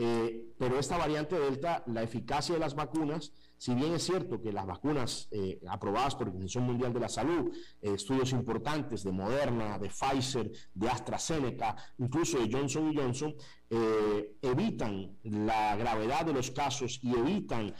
eh, 0.00 0.54
pero 0.58 0.78
esta 0.78 0.96
variante 0.96 1.38
delta, 1.38 1.84
la 1.86 2.02
eficacia 2.02 2.54
de 2.54 2.60
las 2.60 2.74
vacunas 2.74 3.32
si 3.60 3.74
bien 3.74 3.92
es 3.92 4.04
cierto 4.04 4.40
que 4.40 4.54
las 4.54 4.64
vacunas 4.64 5.28
eh, 5.30 5.60
aprobadas 5.68 6.14
por 6.14 6.26
la 6.26 6.32
Organización 6.32 6.64
Mundial 6.64 6.94
de 6.94 7.00
la 7.00 7.10
Salud, 7.10 7.54
eh, 7.82 7.92
estudios 7.92 8.32
importantes 8.32 9.04
de 9.04 9.12
Moderna, 9.12 9.78
de 9.78 9.90
Pfizer, 9.90 10.50
de 10.72 10.88
AstraZeneca, 10.88 11.76
incluso 11.98 12.38
de 12.38 12.50
Johnson 12.50 12.96
Johnson, 12.96 13.34
eh, 13.68 14.38
evitan 14.40 15.14
la 15.24 15.76
gravedad 15.76 16.24
de 16.24 16.32
los 16.32 16.50
casos 16.52 17.00
y 17.02 17.14
evitan 17.14 17.74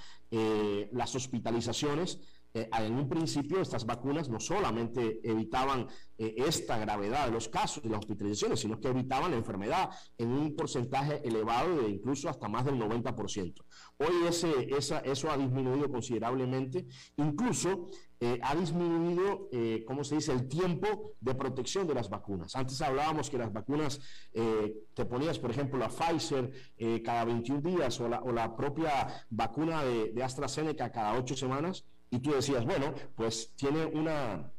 las 0.92 1.16
hospitalizaciones, 1.16 2.20
eh, 2.52 2.68
en 2.72 2.94
un 2.94 3.08
principio 3.08 3.60
estas 3.60 3.86
vacunas 3.86 4.28
no 4.28 4.40
solamente 4.40 5.20
evitaban 5.22 5.86
eh, 6.18 6.34
esta 6.36 6.78
gravedad 6.78 7.26
de 7.26 7.32
los 7.32 7.48
casos 7.48 7.82
de 7.82 7.90
las 7.90 8.00
hospitalizaciones, 8.00 8.58
sino 8.58 8.80
que 8.80 8.88
evitaban 8.88 9.30
la 9.30 9.36
enfermedad 9.36 9.90
en 10.18 10.32
un 10.32 10.56
porcentaje 10.56 11.26
elevado 11.26 11.80
de 11.80 11.88
incluso 11.88 12.28
hasta 12.28 12.48
más 12.48 12.64
del 12.64 12.74
90%. 12.74 13.54
Hoy 13.98 14.26
ese, 14.28 14.68
eso 14.76 15.30
ha 15.30 15.36
disminuido 15.36 15.88
considerablemente, 15.90 16.86
incluso 17.18 17.88
eh, 18.18 18.38
ha 18.42 18.54
disminuido, 18.54 19.48
¿cómo 19.86 20.04
se 20.04 20.16
dice?, 20.16 20.32
el 20.32 20.48
tiempo 20.48 21.14
de 21.20 21.34
protección 21.34 21.86
de 21.86 21.94
las 21.94 22.10
vacunas. 22.10 22.56
Antes 22.56 22.82
hablábamos 22.82 23.30
que 23.30 23.38
las 23.38 23.52
vacunas, 23.52 24.00
te 24.32 25.04
ponías, 25.06 25.38
por 25.38 25.50
ejemplo, 25.50 25.78
la 25.78 25.88
Pfizer 25.88 26.50
cada 27.02 27.24
21 27.24 27.60
días 27.60 28.00
o 28.00 28.08
la, 28.08 28.20
o 28.22 28.32
la 28.32 28.54
propia 28.56 29.06
vacuna 29.30 29.84
de, 29.84 30.12
de 30.12 30.22
AstraZeneca 30.22 30.90
cada 30.90 31.16
8 31.16 31.36
semanas 31.36 31.84
y 32.10 32.18
tú 32.18 32.32
decías, 32.32 32.64
bueno, 32.64 32.92
pues 33.14 33.54
tiene 33.56 33.84
una, 33.86 34.52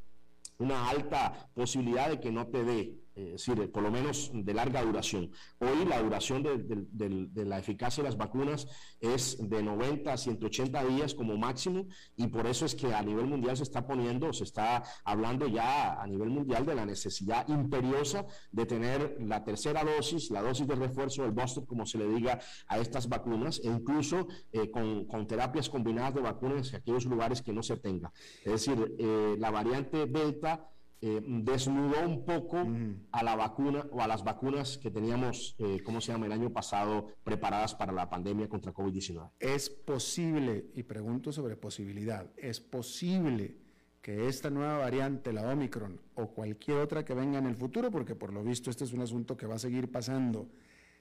una 0.57 0.89
alta 0.89 1.49
posibilidad 1.53 2.09
de 2.09 2.19
que 2.19 2.31
no 2.31 2.47
te 2.47 2.63
dé 2.63 3.00
es 3.27 3.45
decir, 3.45 3.71
por 3.71 3.83
lo 3.83 3.91
menos 3.91 4.31
de 4.33 4.53
larga 4.53 4.83
duración. 4.83 5.31
Hoy 5.59 5.85
la 5.85 6.01
duración 6.01 6.43
de, 6.43 7.45
la 7.45 7.59
eficacia 7.59 8.03
de 8.03 8.09
las 8.09 8.17
vacunas 8.17 8.67
es 8.99 9.37
de 9.39 9.63
90 9.63 10.13
a 10.13 10.17
180 10.17 10.83
días 10.85 11.13
como 11.13 11.37
máximo 11.37 11.87
y 12.15 12.27
por 12.27 12.47
eso 12.47 12.65
es 12.65 12.75
que 12.75 12.93
a 12.93 13.01
nivel 13.01 13.27
mundial 13.27 13.57
se 13.57 13.63
está 13.63 13.85
poniendo, 13.85 14.33
se 14.33 14.43
está 14.43 14.83
hablando 15.03 15.47
ya 15.47 16.01
a 16.01 16.07
nivel 16.07 16.29
mundial 16.29 16.65
de 16.65 16.75
la 16.75 16.85
necesidad 16.85 17.47
imperiosa 17.47 18.25
de 18.51 18.65
tener 18.65 19.17
la 19.19 19.43
tercera 19.43 19.83
dosis, 19.83 20.29
la 20.31 20.41
dosis 20.41 20.67
de 20.67 20.75
refuerzo, 20.75 21.25
el 21.25 21.31
booster, 21.31 21.65
como 21.65 21.85
se 21.85 21.97
le 21.97 22.07
diga 22.07 22.39
a 22.67 22.79
estas 22.79 23.07
vacunas, 23.07 23.61
e 23.63 23.67
incluso 23.67 24.27
eh, 24.51 24.69
con, 24.71 25.27
terapias 25.27 25.69
combinadas 25.69 26.15
de 26.15 26.21
vacunas 26.21 26.69
en 26.69 26.77
aquellos 26.77 27.05
lugares 27.05 27.41
que 27.41 27.53
no 27.53 27.63
se 27.63 27.77
tenga. 27.77 28.11
Es 28.43 28.51
decir, 28.51 28.95
eh, 28.99 29.35
la 29.37 29.51
variante 29.51 30.05
Delta 30.07 30.70
eh, 31.03 31.19
desnudó 31.25 32.07
un 32.07 32.23
poco 32.25 32.63
a 33.11 33.23
la 33.23 33.35
vacuna 33.35 33.85
o 33.91 34.01
a 34.01 34.07
las 34.07 34.23
vacunas 34.23 34.77
que 34.77 34.91
teníamos, 34.91 35.55
eh, 35.57 35.81
¿cómo 35.83 35.99
se 35.99 36.11
llama?, 36.11 36.27
el 36.27 36.31
año 36.31 36.51
pasado 36.51 37.07
preparadas 37.23 37.73
para 37.73 37.91
la 37.91 38.09
pandemia 38.09 38.47
contra 38.47 38.71
COVID-19. 38.71 39.31
Es 39.39 39.69
posible, 39.69 40.67
y 40.75 40.83
pregunto 40.83 41.31
sobre 41.31 41.55
posibilidad, 41.55 42.29
es 42.37 42.59
posible 42.59 43.57
que 44.01 44.27
esta 44.27 44.49
nueva 44.49 44.77
variante, 44.77 45.33
la 45.33 45.51
Omicron, 45.51 45.99
o 46.15 46.27
cualquier 46.27 46.77
otra 46.77 47.03
que 47.03 47.13
venga 47.13 47.39
en 47.39 47.47
el 47.47 47.55
futuro, 47.55 47.89
porque 47.89 48.15
por 48.15 48.31
lo 48.31 48.43
visto 48.43 48.69
este 48.69 48.83
es 48.83 48.93
un 48.93 49.01
asunto 49.01 49.37
que 49.37 49.47
va 49.47 49.55
a 49.55 49.59
seguir 49.59 49.91
pasando, 49.91 50.49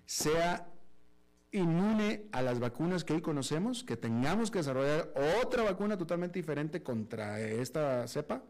sea 0.06 0.66
inmune 1.52 2.28
a 2.32 2.42
las 2.42 2.58
vacunas 2.58 3.04
que 3.04 3.12
hoy 3.12 3.20
conocemos, 3.20 3.84
que 3.84 3.96
tengamos 3.96 4.50
que 4.50 4.58
desarrollar 4.58 5.12
otra 5.42 5.62
vacuna 5.62 5.98
totalmente 5.98 6.38
diferente 6.38 6.82
contra 6.82 7.40
esta 7.40 8.06
cepa? 8.06 8.42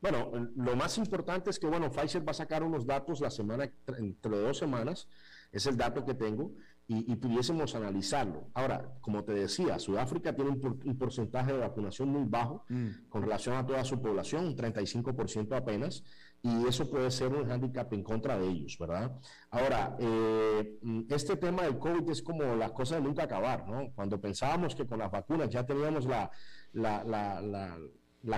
Bueno, 0.00 0.30
lo 0.56 0.76
más 0.76 0.98
importante 0.98 1.50
es 1.50 1.58
que, 1.58 1.66
bueno, 1.66 1.90
Pfizer 1.90 2.26
va 2.26 2.32
a 2.32 2.34
sacar 2.34 2.62
unos 2.62 2.86
datos 2.86 3.20
la 3.20 3.30
semana, 3.30 3.70
entre 3.98 4.38
dos 4.38 4.58
semanas, 4.58 5.08
es 5.50 5.66
el 5.66 5.76
dato 5.76 6.04
que 6.04 6.14
tengo, 6.14 6.52
y, 6.88 7.16
pudiésemos 7.16 7.74
analizarlo. 7.74 8.48
Ahora, 8.54 8.94
como 9.00 9.24
te 9.24 9.32
decía, 9.32 9.76
Sudáfrica 9.78 10.36
tiene 10.36 10.52
un, 10.52 10.96
porcentaje 10.96 11.52
de 11.52 11.58
vacunación 11.58 12.10
muy 12.10 12.24
bajo 12.28 12.64
mm. 12.68 13.08
con 13.08 13.22
relación 13.22 13.56
a 13.56 13.66
toda 13.66 13.84
su 13.84 14.00
población, 14.00 14.46
un 14.46 14.56
35% 14.56 15.56
apenas, 15.56 16.04
y 16.42 16.64
eso 16.66 16.88
puede 16.88 17.10
ser 17.10 17.34
un 17.34 17.48
hándicap 17.48 17.92
en 17.92 18.04
contra 18.04 18.38
de 18.38 18.46
ellos, 18.46 18.76
¿verdad? 18.78 19.18
Ahora, 19.50 19.96
eh, 19.98 20.78
este 21.08 21.36
tema 21.36 21.64
del 21.64 21.76
COVID 21.76 22.08
es 22.08 22.22
como 22.22 22.54
las 22.54 22.70
cosas 22.70 22.98
de 22.98 23.04
nunca 23.04 23.24
acabar, 23.24 23.68
¿no? 23.68 23.90
Cuando 23.92 24.20
pensábamos 24.20 24.76
que 24.76 24.86
con 24.86 25.00
las 25.00 25.10
vacunas 25.10 25.48
ya 25.50 25.66
teníamos 25.66 26.06
la, 26.06 26.30
la, 26.72 27.02
la 27.02 27.40
la 27.40 27.76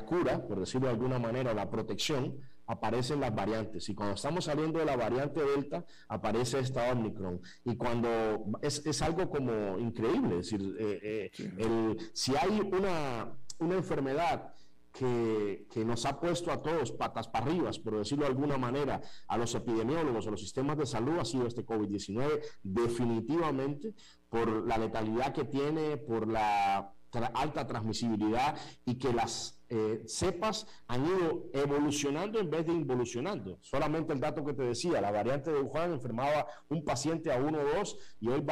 cura, 0.05 0.47
por 0.47 0.61
decirlo 0.61 0.89
de 0.89 0.95
alguna 0.95 1.19
manera, 1.19 1.55
la 1.55 1.71
protección, 1.71 2.39
aparecen 2.69 3.21
las 3.21 3.35
variantes. 3.35 3.89
Y 3.89 3.95
cuando 3.95 4.15
estamos 4.15 4.45
saliendo 4.45 4.79
de 4.79 4.85
la 4.85 4.97
variante 4.97 5.43
Delta, 5.43 5.85
aparece 6.09 6.61
esta 6.61 6.93
Omicron. 6.93 7.41
Y 7.65 7.77
cuando 7.77 8.45
es, 8.61 9.03
algo 9.03 9.29
como 9.29 9.79
increíble, 9.79 10.39
es 10.39 10.51
decir, 10.51 10.77
eh, 10.79 11.31
eh, 11.37 11.97
si 12.13 12.37
hay 12.37 12.61
una, 12.61 13.33
una 13.59 13.75
enfermedad 13.75 14.55
que, 14.93 15.67
que, 15.71 15.85
nos 15.85 16.05
ha 16.07 16.19
puesto 16.21 16.51
a 16.51 16.61
todos 16.61 16.93
patas 16.93 17.29
para 17.29 17.47
arriba, 17.47 17.71
por 17.83 17.99
decirlo 17.99 18.25
de 18.25 18.31
alguna 18.31 18.59
manera, 18.59 19.01
a 19.29 19.39
los 19.39 19.55
epidemiólogos, 19.55 20.27
a 20.27 20.31
los 20.31 20.41
sistemas 20.41 20.77
de 20.77 20.87
salud, 20.87 21.19
ha 21.19 21.25
sido 21.25 21.47
este 21.47 21.65
COVID-19, 21.65 22.41
definitivamente, 22.63 23.95
por 24.29 24.67
la 24.67 24.77
letalidad 24.77 25.33
que 25.33 25.45
tiene, 25.45 25.97
por 25.97 26.27
la 26.27 26.93
alta 27.35 27.67
transmisibilidad 27.67 28.57
y 28.85 28.97
que 28.97 29.13
las 29.13 29.61
eh, 29.71 30.03
cepas 30.07 30.67
han 30.87 31.05
ido 31.05 31.51
evolucionando 31.53 32.39
en 32.39 32.51
vez 32.51 32.67
de 32.67 32.73
involucionando. 32.73 33.59
Solamente 33.61 34.13
el 34.13 34.21
dato 34.21 34.45
que 34.45 34.55
te 34.55 34.63
decía, 34.63 35.01
la 35.01 35.11
variante 35.11 35.53
de 35.53 35.61
Wuhan 35.61 35.93
enfermaba 35.93 36.47
un 36.69 36.85
paciente 36.85 37.33
a 37.33 37.37
uno 37.37 37.59
o 37.61 37.77
dos 37.77 37.97
y 38.21 38.29
hoy, 38.29 38.45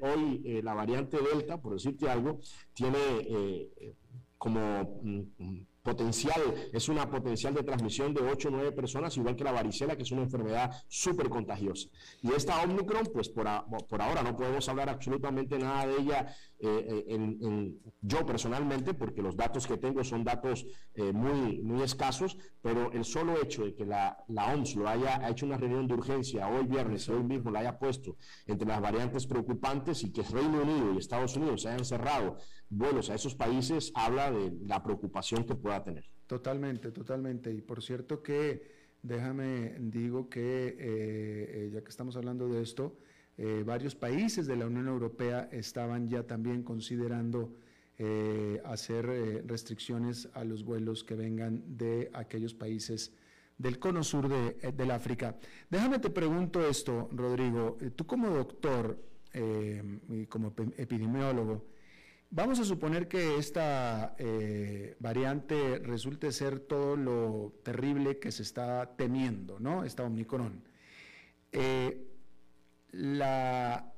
hoy 0.00 0.42
eh, 0.44 0.62
la 0.62 0.74
variante 0.74 1.18
Delta, 1.20 1.60
por 1.60 1.74
decirte 1.74 2.10
algo, 2.10 2.40
tiene 2.72 2.98
eh, 2.98 3.94
como 4.38 5.00
mm, 5.02 5.66
potencial, 5.82 6.40
es 6.72 6.88
una 6.88 7.10
potencial 7.10 7.54
de 7.54 7.62
transmisión 7.62 8.14
de 8.14 8.20
8 8.20 8.48
o 8.48 8.50
9 8.52 8.72
personas, 8.72 9.16
igual 9.16 9.34
que 9.34 9.44
la 9.44 9.52
varicela, 9.52 9.96
que 9.96 10.04
es 10.04 10.12
una 10.12 10.22
enfermedad 10.22 10.70
súper 10.88 11.28
contagiosa. 11.28 11.88
Y 12.22 12.32
esta 12.32 12.62
Omicron, 12.62 13.08
pues 13.12 13.28
por, 13.28 13.46
por, 13.88 14.00
ahora 14.00 14.22
no 14.22 14.36
podemos 14.36 14.68
hablar 14.68 14.88
absolutamente 14.88 15.58
nada 15.58 15.86
de 15.86 15.96
ella 16.00 16.34
eh, 16.60 16.86
eh, 16.88 17.04
en, 17.08 17.80
yo 18.00 18.24
personalmente, 18.24 18.94
porque 18.94 19.22
los 19.22 19.36
datos 19.36 19.66
que 19.66 19.76
tengo 19.76 20.04
son 20.04 20.22
datos 20.22 20.64
eh, 20.94 21.12
muy, 21.12 21.60
muy 21.60 21.82
escasos, 21.82 22.38
pero 22.60 22.92
el 22.92 23.04
solo 23.04 23.42
hecho 23.42 23.64
de 23.64 23.74
que 23.74 23.84
la, 23.84 24.24
la 24.28 24.54
OMS 24.54 24.76
lo 24.76 24.88
haya 24.88 25.28
hecho 25.28 25.46
una 25.46 25.56
reunión 25.56 25.88
de 25.88 25.94
urgencia 25.94 26.48
hoy 26.48 26.64
viernes, 26.64 27.08
hoy 27.08 27.24
mismo 27.24 27.50
la 27.50 27.60
haya 27.60 27.78
puesto 27.78 28.16
entre 28.46 28.68
las 28.68 28.80
variantes 28.80 29.26
preocupantes 29.26 30.04
y 30.04 30.12
que 30.12 30.22
Reino 30.22 30.62
Unido 30.62 30.94
y 30.94 30.98
Estados 30.98 31.36
Unidos 31.36 31.62
se 31.62 31.68
hayan 31.68 31.84
cerrado 31.84 32.36
vuelos 32.72 33.10
a 33.10 33.14
esos 33.14 33.34
países, 33.34 33.92
habla 33.94 34.30
de 34.30 34.52
la 34.66 34.82
preocupación 34.82 35.44
que 35.44 35.54
pueda 35.54 35.82
tener. 35.84 36.04
Totalmente, 36.26 36.90
totalmente. 36.90 37.52
Y 37.52 37.60
por 37.60 37.82
cierto 37.82 38.22
que, 38.22 38.62
déjame, 39.02 39.76
digo 39.78 40.28
que, 40.30 40.68
eh, 40.68 40.76
eh, 40.78 41.70
ya 41.72 41.82
que 41.82 41.90
estamos 41.90 42.16
hablando 42.16 42.48
de 42.48 42.62
esto, 42.62 42.96
eh, 43.36 43.62
varios 43.64 43.94
países 43.94 44.46
de 44.46 44.56
la 44.56 44.66
Unión 44.66 44.88
Europea 44.88 45.48
estaban 45.52 46.08
ya 46.08 46.26
también 46.26 46.62
considerando 46.62 47.56
hacer 48.64 49.46
restricciones 49.46 50.28
a 50.34 50.42
los 50.42 50.64
vuelos 50.64 51.04
que 51.04 51.14
vengan 51.14 51.62
de 51.76 52.10
aquellos 52.14 52.52
países 52.52 53.12
del 53.56 53.78
cono 53.78 54.02
sur 54.02 54.28
de, 54.28 54.72
del 54.72 54.90
África. 54.90 55.38
Déjame 55.70 56.00
te 56.00 56.10
pregunto 56.10 56.66
esto, 56.66 57.08
Rodrigo. 57.12 57.76
Tú 57.94 58.04
como 58.04 58.30
doctor 58.30 58.98
y 59.32 60.26
como 60.26 60.52
epidemiólogo, 60.76 61.64
Vamos 62.34 62.58
a 62.60 62.64
suponer 62.64 63.08
que 63.08 63.36
esta 63.36 64.16
eh, 64.18 64.96
variante 65.00 65.78
resulte 65.80 66.32
ser 66.32 66.60
todo 66.60 66.96
lo 66.96 67.60
terrible 67.62 68.18
que 68.18 68.32
se 68.32 68.42
está 68.42 68.96
temiendo, 68.96 69.60
¿no? 69.60 69.84
Esta 69.84 70.04
Omicron. 70.04 70.64
Eh, 71.52 72.08
la 72.92 73.92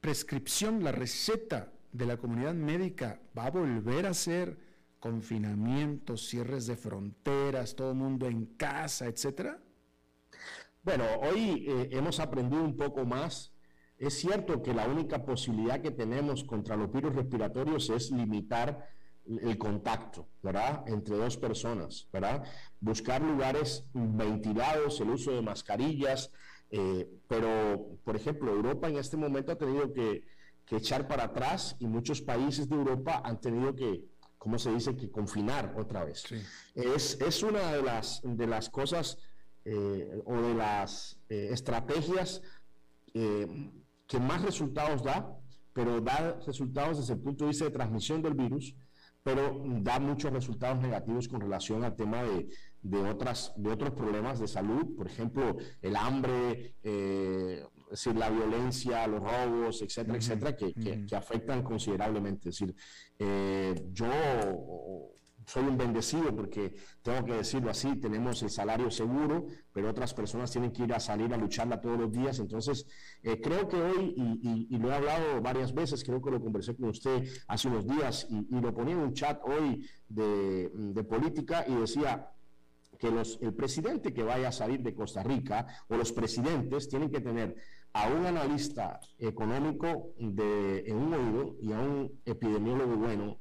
prescripción, 0.00 0.82
la 0.82 0.92
receta 0.92 1.74
de 1.92 2.06
la 2.06 2.16
comunidad 2.16 2.54
médica 2.54 3.20
va 3.36 3.48
a 3.48 3.50
volver 3.50 4.06
a 4.06 4.14
ser 4.14 4.58
confinamientos, 4.98 6.26
cierres 6.26 6.66
de 6.66 6.76
fronteras, 6.76 7.76
todo 7.76 7.90
el 7.90 7.98
mundo 7.98 8.28
en 8.28 8.46
casa, 8.56 9.08
etcétera? 9.08 9.60
Bueno, 10.82 11.04
hoy 11.20 11.66
eh, 11.68 11.88
hemos 11.92 12.18
aprendido 12.18 12.64
un 12.64 12.78
poco 12.78 13.04
más 13.04 13.53
es 14.06 14.14
cierto 14.14 14.62
que 14.62 14.74
la 14.74 14.86
única 14.86 15.24
posibilidad 15.24 15.80
que 15.80 15.90
tenemos 15.90 16.44
contra 16.44 16.76
los 16.76 16.92
virus 16.92 17.14
respiratorios 17.14 17.90
es 17.90 18.10
limitar 18.10 18.88
el 19.26 19.56
contacto, 19.56 20.26
¿verdad? 20.42 20.84
Entre 20.86 21.16
dos 21.16 21.36
personas, 21.36 22.06
¿verdad? 22.12 22.44
Buscar 22.80 23.22
lugares 23.22 23.84
ventilados, 23.94 25.00
el 25.00 25.10
uso 25.10 25.32
de 25.32 25.40
mascarillas, 25.40 26.30
eh, 26.70 27.08
pero, 27.28 27.98
por 28.04 28.16
ejemplo, 28.16 28.52
Europa 28.52 28.88
en 28.88 28.98
este 28.98 29.16
momento 29.16 29.52
ha 29.52 29.56
tenido 29.56 29.92
que, 29.92 30.22
echar 30.70 31.06
para 31.06 31.24
atrás 31.24 31.76
y 31.78 31.86
muchos 31.86 32.20
países 32.20 32.68
de 32.68 32.74
Europa 32.74 33.22
han 33.24 33.40
tenido 33.40 33.76
que, 33.76 34.02
¿cómo 34.38 34.58
se 34.58 34.72
dice?, 34.72 34.96
que 34.96 35.08
confinar 35.08 35.72
otra 35.78 36.04
vez. 36.04 36.24
Es, 36.74 37.42
una 37.44 37.70
de 37.72 37.80
las, 37.80 38.20
de 38.24 38.46
las 38.48 38.70
cosas 38.70 39.18
eh, 39.64 40.20
o 40.24 40.34
de 40.34 40.54
las 40.54 41.16
eh, 41.28 41.50
estrategias 41.52 42.42
que 44.06 44.18
más 44.18 44.42
resultados 44.42 45.02
da, 45.02 45.36
pero 45.72 46.00
da 46.00 46.38
resultados 46.46 46.98
desde 46.98 47.14
el 47.14 47.20
punto 47.20 47.44
de 47.44 47.50
vista 47.50 47.64
de 47.64 47.70
transmisión 47.70 48.22
del 48.22 48.34
virus, 48.34 48.74
pero 49.22 49.62
da 49.80 49.98
muchos 49.98 50.30
resultados 50.32 50.80
negativos 50.80 51.28
con 51.28 51.40
relación 51.40 51.82
al 51.82 51.96
tema 51.96 52.22
de, 52.22 52.46
de 52.82 52.98
otras, 52.98 53.54
de 53.56 53.70
otros 53.70 53.92
problemas 53.92 54.38
de 54.38 54.46
salud, 54.46 54.94
por 54.94 55.06
ejemplo, 55.06 55.56
el 55.80 55.96
hambre, 55.96 56.74
eh, 56.82 57.64
es 57.84 58.04
decir, 58.04 58.16
la 58.16 58.28
violencia, 58.28 59.06
los 59.06 59.20
robos, 59.20 59.80
etcétera, 59.80 60.18
etcétera, 60.18 60.54
que, 60.54 60.74
que, 61.06 61.16
afectan 61.16 61.62
considerablemente. 61.62 62.50
Es 62.50 62.58
decir, 62.58 62.76
eh, 63.18 63.74
yo 63.92 65.13
soy 65.46 65.64
un 65.64 65.76
bendecido 65.76 66.34
porque 66.34 66.74
tengo 67.02 67.24
que 67.24 67.34
decirlo 67.34 67.70
así, 67.70 67.96
tenemos 67.96 68.42
el 68.42 68.50
salario 68.50 68.90
seguro, 68.90 69.46
pero 69.72 69.90
otras 69.90 70.14
personas 70.14 70.50
tienen 70.50 70.72
que 70.72 70.84
ir 70.84 70.94
a 70.94 71.00
salir 71.00 71.32
a 71.34 71.36
lucharla 71.36 71.80
todos 71.80 71.98
los 71.98 72.12
días. 72.12 72.38
Entonces, 72.38 72.86
eh, 73.22 73.40
creo 73.40 73.68
que 73.68 73.76
hoy, 73.76 74.14
y, 74.16 74.78
lo 74.78 74.90
he 74.90 74.94
hablado 74.94 75.40
varias 75.40 75.72
veces, 75.72 76.02
creo 76.04 76.20
que 76.20 76.30
lo 76.30 76.40
conversé 76.40 76.76
con 76.76 76.88
usted 76.88 77.26
hace 77.48 77.68
unos 77.68 77.86
días 77.86 78.26
y, 78.30 78.60
lo 78.60 78.74
ponía 78.74 78.94
en 78.94 79.00
un 79.00 79.14
chat 79.14 79.40
hoy 79.44 79.86
de, 80.08 80.70
de 80.72 81.04
política 81.04 81.64
y 81.66 81.74
decía, 81.74 82.30
que 82.98 83.10
los, 83.10 83.38
el 83.42 83.52
presidente 83.52 84.14
que 84.14 84.22
vaya 84.22 84.48
a 84.48 84.52
salir 84.52 84.80
de 84.80 84.94
Costa 84.94 85.22
Rica 85.22 85.66
o 85.88 85.96
los 85.96 86.12
presidentes 86.12 86.88
tienen 86.88 87.10
que 87.10 87.20
tener 87.20 87.56
a 87.92 88.08
un 88.08 88.24
analista 88.24 89.00
económico 89.18 90.14
de, 90.18 90.84
en 90.86 90.96
un 90.96 91.12
oído 91.12 91.56
y 91.60 91.72
a 91.72 91.78
un 91.80 92.20
epidemiólogo 92.24 92.96
bueno 92.96 93.40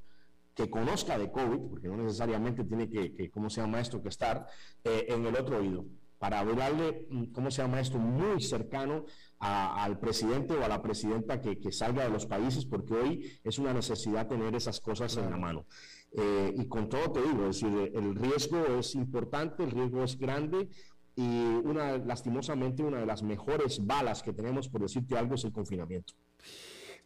que 0.55 0.69
conozca 0.69 1.17
de 1.17 1.31
COVID, 1.31 1.69
porque 1.69 1.87
no 1.87 1.97
necesariamente 1.97 2.63
tiene 2.63 2.89
que, 2.89 3.13
que 3.13 3.29
¿cómo 3.29 3.49
se 3.49 3.61
llama 3.61 3.79
esto?, 3.79 4.01
que 4.01 4.09
estar 4.09 4.45
eh, 4.83 5.05
en 5.09 5.25
el 5.25 5.35
otro 5.35 5.57
oído, 5.57 5.85
para 6.19 6.39
hablarle, 6.39 7.07
mm, 7.09 7.25
¿cómo 7.33 7.51
se 7.51 7.61
llama 7.61 7.79
esto?, 7.79 7.97
muy 7.97 8.41
cercano 8.41 9.05
al 9.39 9.99
presidente 9.99 10.53
o 10.53 10.63
a 10.63 10.69
la 10.69 10.81
presidenta 10.81 11.41
que, 11.41 11.59
que, 11.59 11.71
salga 11.71 12.05
de 12.05 12.09
los 12.09 12.25
países, 12.25 12.65
porque 12.65 12.93
hoy 12.93 13.39
es 13.43 13.59
una 13.59 13.73
necesidad 13.73 14.27
tener 14.27 14.55
esas 14.55 14.79
cosas 14.79 15.17
en 15.17 15.29
la 15.29 15.37
mano. 15.37 15.65
Eh, 16.15 16.53
y 16.55 16.67
con 16.67 16.87
todo 16.87 17.11
te 17.11 17.21
digo, 17.21 17.49
es 17.49 17.59
decir, 17.59 17.91
el 17.93 18.15
riesgo 18.15 18.63
es 18.79 18.95
importante, 18.95 19.63
el 19.63 19.71
riesgo 19.71 20.03
es 20.03 20.17
grande 20.17 20.69
y 21.15 21.45
una, 21.63 21.97
lastimosamente 21.97 22.83
una 22.83 22.99
de 22.99 23.05
las 23.05 23.23
mejores 23.23 23.85
balas 23.85 24.21
que 24.21 24.31
tenemos, 24.31 24.69
por 24.69 24.81
decirte 24.81 25.17
algo, 25.17 25.35
es 25.35 25.43
el 25.43 25.51
confinamiento. 25.51 26.13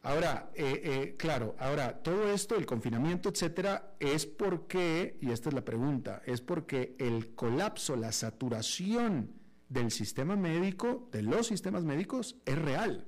Ahora, 0.08 0.50
eh, 0.56 0.82
eh, 0.86 1.16
claro, 1.18 1.58
ahora 1.60 2.02
todo 2.02 2.32
esto, 2.32 2.56
el 2.56 2.66
confinamiento, 2.66 3.28
etcétera, 3.28 3.98
es 4.00 4.26
porque, 4.26 5.18
y 5.20 5.32
esta 5.32 5.50
es 5.50 5.56
la 5.56 5.66
pregunta, 5.66 6.22
es 6.26 6.40
porque 6.40 6.96
el 6.98 7.36
colapso, 7.36 7.98
la 7.98 8.14
saturación 8.14 9.34
del 9.68 9.92
sistema 9.92 10.38
médico, 10.38 11.10
de 11.12 11.24
los 11.24 11.48
sistemas 11.48 11.84
médicos, 11.84 12.38
es 12.46 12.58
real. 12.58 13.06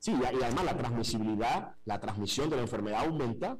Sí, 0.00 0.12
y 0.20 0.42
además 0.42 0.64
la 0.64 0.76
transmisibilidad, 0.76 1.76
la 1.84 2.00
transmisión 2.00 2.50
de 2.50 2.56
la 2.56 2.62
enfermedad 2.62 3.04
aumenta 3.04 3.56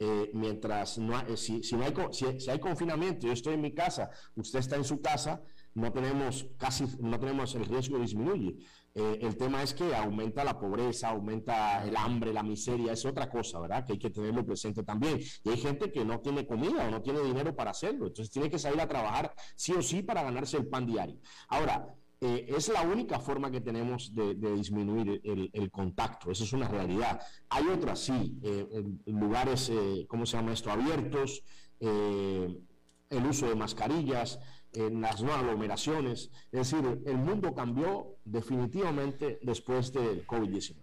eh, 0.00 0.32
mientras 0.34 0.98
no 0.98 1.16
hay, 1.16 1.36
si, 1.36 1.62
si, 1.62 1.76
no 1.76 1.84
hay, 1.84 1.94
si, 2.10 2.50
hay 2.50 2.58
confinamiento, 2.58 3.28
yo 3.28 3.32
estoy 3.32 3.54
en 3.54 3.60
mi 3.60 3.72
casa, 3.72 4.10
usted 4.34 4.58
está 4.58 4.74
en 4.74 4.84
su 4.84 5.00
casa, 5.00 5.42
no 5.74 5.92
tenemos 5.92 6.48
casi, 6.58 6.86
no 6.98 7.20
tenemos 7.20 7.54
el 7.54 7.66
riesgo 7.66 8.00
disminuye. 8.00 8.56
Eh, 8.96 9.18
el 9.22 9.36
tema 9.36 9.60
es 9.62 9.74
que 9.74 9.92
aumenta 9.92 10.44
la 10.44 10.58
pobreza, 10.58 11.08
aumenta 11.08 11.84
el 11.84 11.96
hambre, 11.96 12.32
la 12.32 12.44
miseria, 12.44 12.92
es 12.92 13.04
otra 13.04 13.28
cosa, 13.28 13.58
¿verdad? 13.58 13.84
Que 13.84 13.94
hay 13.94 13.98
que 13.98 14.10
tenerlo 14.10 14.46
presente 14.46 14.84
también. 14.84 15.18
Y 15.42 15.48
hay 15.50 15.56
gente 15.56 15.90
que 15.90 16.04
no 16.04 16.20
tiene 16.20 16.46
comida 16.46 16.86
o 16.86 16.90
no 16.90 17.02
tiene 17.02 17.20
dinero 17.20 17.56
para 17.56 17.72
hacerlo, 17.72 18.06
entonces 18.06 18.30
tiene 18.30 18.48
que 18.48 18.58
salir 18.58 18.80
a 18.80 18.86
trabajar 18.88 19.34
sí 19.56 19.72
o 19.72 19.82
sí 19.82 20.02
para 20.02 20.22
ganarse 20.22 20.58
el 20.58 20.68
pan 20.68 20.86
diario. 20.86 21.18
Ahora, 21.48 21.88
eh, 22.20 22.46
es 22.56 22.68
la 22.68 22.82
única 22.82 23.18
forma 23.18 23.50
que 23.50 23.60
tenemos 23.60 24.14
de, 24.14 24.34
disminuir 24.34 25.20
el, 25.24 25.70
contacto, 25.72 26.30
eso 26.30 26.44
es 26.44 26.52
una 26.52 26.68
realidad. 26.68 27.20
Hay 27.50 27.66
otras, 27.66 27.98
sí, 27.98 28.38
eh, 28.44 28.84
lugares, 29.06 29.72
¿cómo 30.06 30.24
se 30.24 30.36
llama 30.36 30.52
esto?, 30.52 30.70
abiertos, 30.70 31.42
el 31.80 33.26
uso 33.26 33.48
de 33.48 33.54
mascarillas, 33.54 34.38
en 34.74 35.00
las 35.00 35.22
no 35.22 35.32
aglomeraciones. 35.32 36.30
Es 36.52 36.70
decir, 36.70 37.02
el 37.06 37.16
mundo 37.16 37.54
cambió 37.54 38.16
definitivamente 38.24 39.38
después 39.42 39.92
del 39.92 40.26
COVID-19. 40.26 40.76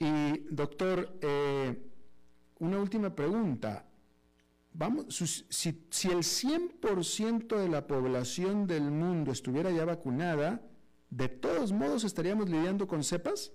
Y 0.00 0.54
doctor, 0.54 1.18
eh, 1.20 1.90
una 2.58 2.78
última 2.78 3.14
pregunta. 3.14 3.84
Vamos, 4.72 5.06
si, 5.16 5.86
si 5.90 6.08
el 6.08 6.18
100% 6.18 7.56
de 7.56 7.68
la 7.68 7.86
población 7.86 8.66
del 8.66 8.90
mundo 8.90 9.32
estuviera 9.32 9.70
ya 9.72 9.84
vacunada, 9.84 10.62
¿de 11.10 11.28
todos 11.28 11.72
modos 11.72 12.04
estaríamos 12.04 12.48
lidiando 12.48 12.86
con 12.86 13.02
cepas? 13.02 13.52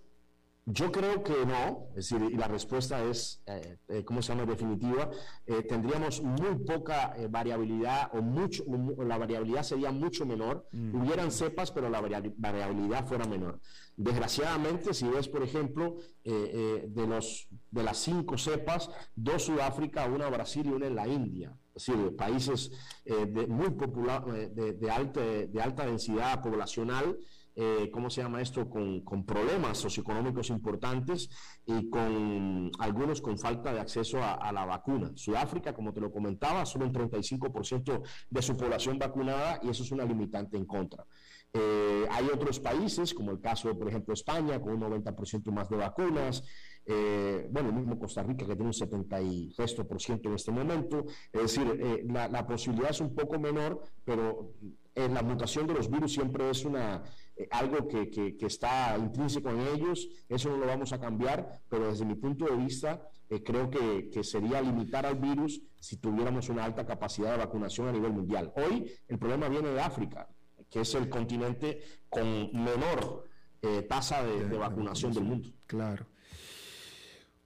Yo 0.66 0.94
creo 0.94 1.24
que 1.24 1.46
no, 1.46 1.90
es 1.90 2.10
decir, 2.10 2.22
y 2.32 2.38
la 2.38 2.48
respuesta 2.48 3.04
es, 3.04 3.44
eh, 3.48 3.80
eh, 3.90 4.06
¿cómo 4.06 4.22
se 4.22 4.30
llama? 4.34 4.46
Definitiva. 4.46 5.10
Eh, 5.46 5.64
tendríamos 5.64 6.22
muy 6.22 6.56
poca 6.66 7.14
variabilidad 7.30 8.10
o 8.14 8.22
mucho, 8.22 8.64
la 9.00 9.18
variabilidad 9.18 9.64
sería 9.64 9.92
mucho 9.92 10.26
menor. 10.26 10.66
Mm. 10.72 11.02
Hubieran 11.02 11.32
cepas, 11.32 11.70
pero 11.72 11.90
la 11.90 12.00
variabilidad 12.00 13.06
fuera 13.06 13.26
menor. 13.26 13.60
Desgraciadamente, 13.98 14.94
si 14.94 15.06
ves, 15.08 15.28
por 15.28 15.44
ejemplo, 15.44 15.98
de, 16.24 17.08
los, 17.08 17.48
de 17.70 17.84
las 17.84 17.98
cinco 17.98 18.38
cepas, 18.38 18.90
dos 19.16 19.44
Sudáfrica, 19.44 20.06
una 20.06 20.30
Brasil 20.30 20.66
y 20.66 20.70
una 20.70 20.88
en 20.88 20.96
la 20.96 21.08
India. 21.08 21.54
Es 21.76 21.88
decir, 21.88 22.16
países 22.16 22.72
de, 23.04 23.48
muy 23.48 23.72
popular, 23.72 24.26
de, 24.26 24.74
de, 24.74 24.92
alta, 24.92 25.22
de 25.22 25.62
alta 25.62 25.86
densidad 25.86 26.42
poblacional. 26.42 27.18
Eh, 27.56 27.92
¿cómo 27.92 28.10
se 28.10 28.22
llama 28.22 28.42
esto?, 28.42 28.68
con, 28.70 29.04
problemas 29.26 29.78
socioeconómicos 29.78 30.50
importantes 30.50 31.30
y 31.66 31.90
con 31.90 32.72
algunos 32.80 33.22
con 33.22 33.38
falta 33.38 33.72
de 33.72 33.80
acceso 33.80 34.20
a, 34.22 34.52
la 34.52 34.66
vacuna. 34.66 35.12
Sudáfrica, 35.16 35.74
como 35.74 35.94
te 35.94 36.02
lo 36.02 36.12
comentaba, 36.12 36.66
solo 36.66 36.86
un 36.86 36.94
35% 36.94 38.02
de 38.30 38.42
su 38.42 38.58
población 38.58 38.98
vacunada 38.98 39.60
y 39.62 39.70
eso 39.70 39.84
es 39.84 39.92
una 39.92 40.04
limitante 40.04 40.58
en 40.58 40.66
contra. 40.66 41.06
Eh, 41.54 42.08
hay 42.10 42.26
otros 42.34 42.60
países, 42.60 43.14
como 43.14 43.32
el 43.32 43.40
caso, 43.40 43.78
por 43.78 43.88
ejemplo, 43.88 44.16
España, 44.16 44.60
con 44.60 44.74
un 44.74 44.82
90% 45.04 45.52
más 45.52 45.70
de 45.70 45.78
vacunas. 45.78 46.44
Eh, 46.86 47.48
bueno, 47.52 47.70
el 47.70 47.76
mismo 47.76 48.00
Costa 48.00 48.24
Rica, 48.24 48.46
que 48.46 48.56
tiene 48.56 48.66
un 48.66 48.74
70% 48.74 50.26
en 50.26 50.34
este 50.34 50.52
momento. 50.52 51.06
Es 51.32 51.42
decir, 51.42 52.04
la, 52.08 52.28
la, 52.28 52.48
posibilidad 52.48 52.90
es 52.90 53.00
un 53.00 53.14
poco 53.14 53.40
menor, 53.40 53.80
pero 54.04 54.54
la 54.96 55.24
mutación 55.24 55.68
de 55.68 55.74
los 55.74 55.90
virus 55.90 56.14
siempre 56.14 56.50
es 56.50 56.66
una, 56.66 57.04
eh, 57.36 57.48
algo 57.52 57.88
que, 57.88 58.10
que, 58.12 58.46
está 58.46 58.96
intrínseco 58.98 59.50
en 59.50 59.62
ellos, 59.76 60.08
eso 60.30 60.50
no 60.50 60.58
lo 60.58 60.68
vamos 60.68 60.94
a 60.94 61.00
cambiar, 61.00 61.62
pero 61.68 61.88
desde 61.88 62.06
mi 62.06 62.16
punto 62.16 62.46
de 62.46 62.56
vista 62.56 63.02
eh, 63.30 63.42
creo 63.42 63.70
que, 63.70 64.10
que, 64.12 64.24
sería 64.24 64.62
limitar 64.62 65.06
al 65.06 65.16
virus 65.16 65.62
si 65.80 65.98
tuviéramos 65.98 66.50
una 66.50 66.64
alta 66.64 66.86
capacidad 66.86 67.32
de 67.32 67.38
vacunación 67.38 67.88
a 67.88 67.92
nivel 67.92 68.12
mundial. 68.12 68.54
Hoy 68.56 68.92
el 69.08 69.18
problema 69.18 69.50
viene 69.50 69.70
de 69.70 69.82
África, 69.82 70.30
que 70.70 70.82
es 70.82 70.94
el 70.94 71.10
continente 71.10 71.82
con 72.08 72.52
menor 72.54 73.28
eh, 73.64 73.82
tasa 73.84 74.24
de, 74.24 74.58
vacunación 74.58 75.14
del 75.14 75.24
mundo. 75.24 75.50
Claro. 75.66 76.06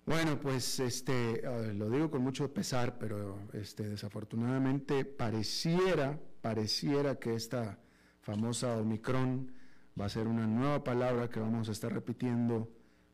Bueno, 0.05 0.39
pues 0.39 0.79
este, 0.79 1.41
lo 1.73 1.89
digo 1.89 2.09
con 2.09 2.21
mucho 2.23 2.53
pesar, 2.53 2.97
pero 2.97 3.39
este, 3.53 3.89
desafortunadamente 3.89 5.03
pareciera, 5.03 6.17
pareciera 6.47 7.19
que 7.19 7.35
esta 7.35 7.77
famosa 8.21 8.77
Omicron 8.77 9.51
va 9.99 10.05
a 10.05 10.09
ser 10.09 10.29
una 10.29 10.47
nueva 10.47 10.81
palabra 10.81 11.29
que 11.29 11.41
vamos 11.41 11.67
a 11.67 11.73
estar 11.73 11.91
repitiendo 11.91 12.71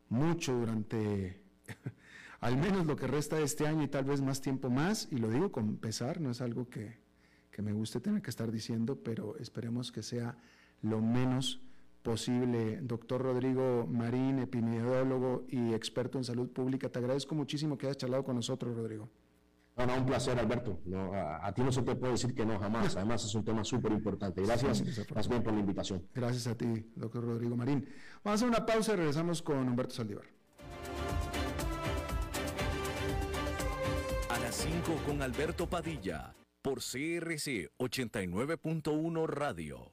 mucho 0.08 0.52
durante 0.54 1.42
al 2.40 2.56
menos 2.56 2.86
lo 2.86 2.94
que 2.94 3.08
resta 3.08 3.34
de 3.34 3.42
este 3.42 3.66
año 3.66 3.82
y 3.82 3.88
tal 3.88 4.04
vez 4.04 4.20
más 4.20 4.40
tiempo 4.40 4.70
más, 4.70 5.08
y 5.10 5.16
lo 5.16 5.30
digo 5.30 5.50
con 5.50 5.78
pesar, 5.78 6.20
no 6.20 6.30
es 6.30 6.40
algo 6.40 6.68
que, 6.70 7.00
que 7.50 7.60
me 7.60 7.72
guste 7.72 7.98
tener 7.98 8.22
que 8.22 8.30
estar 8.30 8.52
diciendo, 8.52 9.00
pero 9.02 9.36
esperemos 9.38 9.90
que 9.90 10.04
sea 10.04 10.38
lo 10.82 11.00
menos 11.00 11.60
posible. 12.04 12.78
Doctor 12.82 13.20
Rodrigo 13.22 13.84
Marín, 13.90 14.38
epidemiólogo 14.38 15.44
y 15.48 15.74
experto 15.74 16.18
en 16.18 16.24
salud 16.24 16.50
pública, 16.50 16.88
te 16.88 17.00
agradezco 17.00 17.34
muchísimo 17.34 17.76
que 17.76 17.86
hayas 17.86 17.96
charlado 17.96 18.22
con 18.22 18.36
nosotros, 18.36 18.76
Rodrigo. 18.76 19.10
No, 19.76 19.86
no, 19.86 19.96
un 19.96 20.06
placer, 20.06 20.38
Alberto. 20.38 20.80
No, 20.84 21.12
a, 21.12 21.52
ti 21.52 21.62
no 21.62 21.72
se 21.72 21.82
te 21.82 21.96
puede 21.96 22.12
decir 22.12 22.34
que 22.34 22.46
no, 22.46 22.58
jamás. 22.58 22.94
Además, 22.96 23.24
es 23.24 23.34
un 23.34 23.44
tema 23.44 23.64
súper 23.64 23.92
importante. 23.92 24.40
Gracias, 24.42 24.82
más 25.14 25.28
bien 25.28 25.42
por 25.42 25.52
la 25.52 25.60
invitación. 25.60 26.06
Gracias 26.14 26.46
a 26.46 26.56
ti, 26.56 26.92
doctor 26.94 27.24
Rodrigo 27.24 27.56
Marín. 27.56 27.88
Vamos 28.22 28.42
a 28.42 28.46
hacer 28.46 28.48
una 28.48 28.66
pausa 28.66 28.92
y 28.92 28.96
regresamos 28.96 29.42
con 29.42 29.68
Humberto 29.68 29.94
Saldívar. 29.94 30.26
A 34.30 34.38
las 34.38 34.54
5 34.54 35.02
con 35.06 35.22
Alberto 35.22 35.68
Padilla, 35.68 36.34
por 36.62 36.78
CRC 36.78 37.70
89.1 37.78 39.26
Radio. 39.26 39.92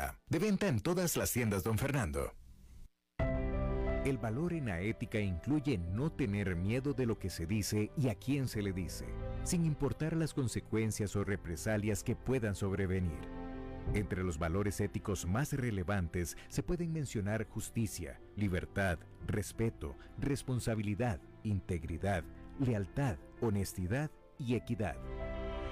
De 0.29 0.39
venta 0.39 0.67
en 0.67 0.79
todas 0.79 1.17
las 1.17 1.31
tiendas, 1.31 1.63
don 1.63 1.77
Fernando. 1.77 2.33
El 4.03 4.17
valor 4.17 4.53
en 4.53 4.65
la 4.65 4.81
ética 4.81 5.19
incluye 5.19 5.77
no 5.77 6.11
tener 6.11 6.55
miedo 6.55 6.93
de 6.93 7.05
lo 7.05 7.19
que 7.19 7.29
se 7.29 7.45
dice 7.45 7.91
y 7.95 8.09
a 8.09 8.15
quién 8.15 8.47
se 8.47 8.63
le 8.63 8.73
dice, 8.73 9.05
sin 9.43 9.63
importar 9.63 10.15
las 10.15 10.33
consecuencias 10.33 11.15
o 11.15 11.23
represalias 11.23 12.03
que 12.03 12.15
puedan 12.15 12.55
sobrevenir. 12.55 13.19
Entre 13.93 14.23
los 14.23 14.39
valores 14.39 14.79
éticos 14.79 15.27
más 15.27 15.53
relevantes 15.53 16.35
se 16.49 16.63
pueden 16.63 16.93
mencionar 16.93 17.47
justicia, 17.47 18.19
libertad, 18.35 18.97
respeto, 19.27 19.95
responsabilidad, 20.17 21.19
integridad, 21.43 22.23
lealtad, 22.59 23.17
honestidad 23.39 24.09
y 24.39 24.55
equidad. 24.55 24.95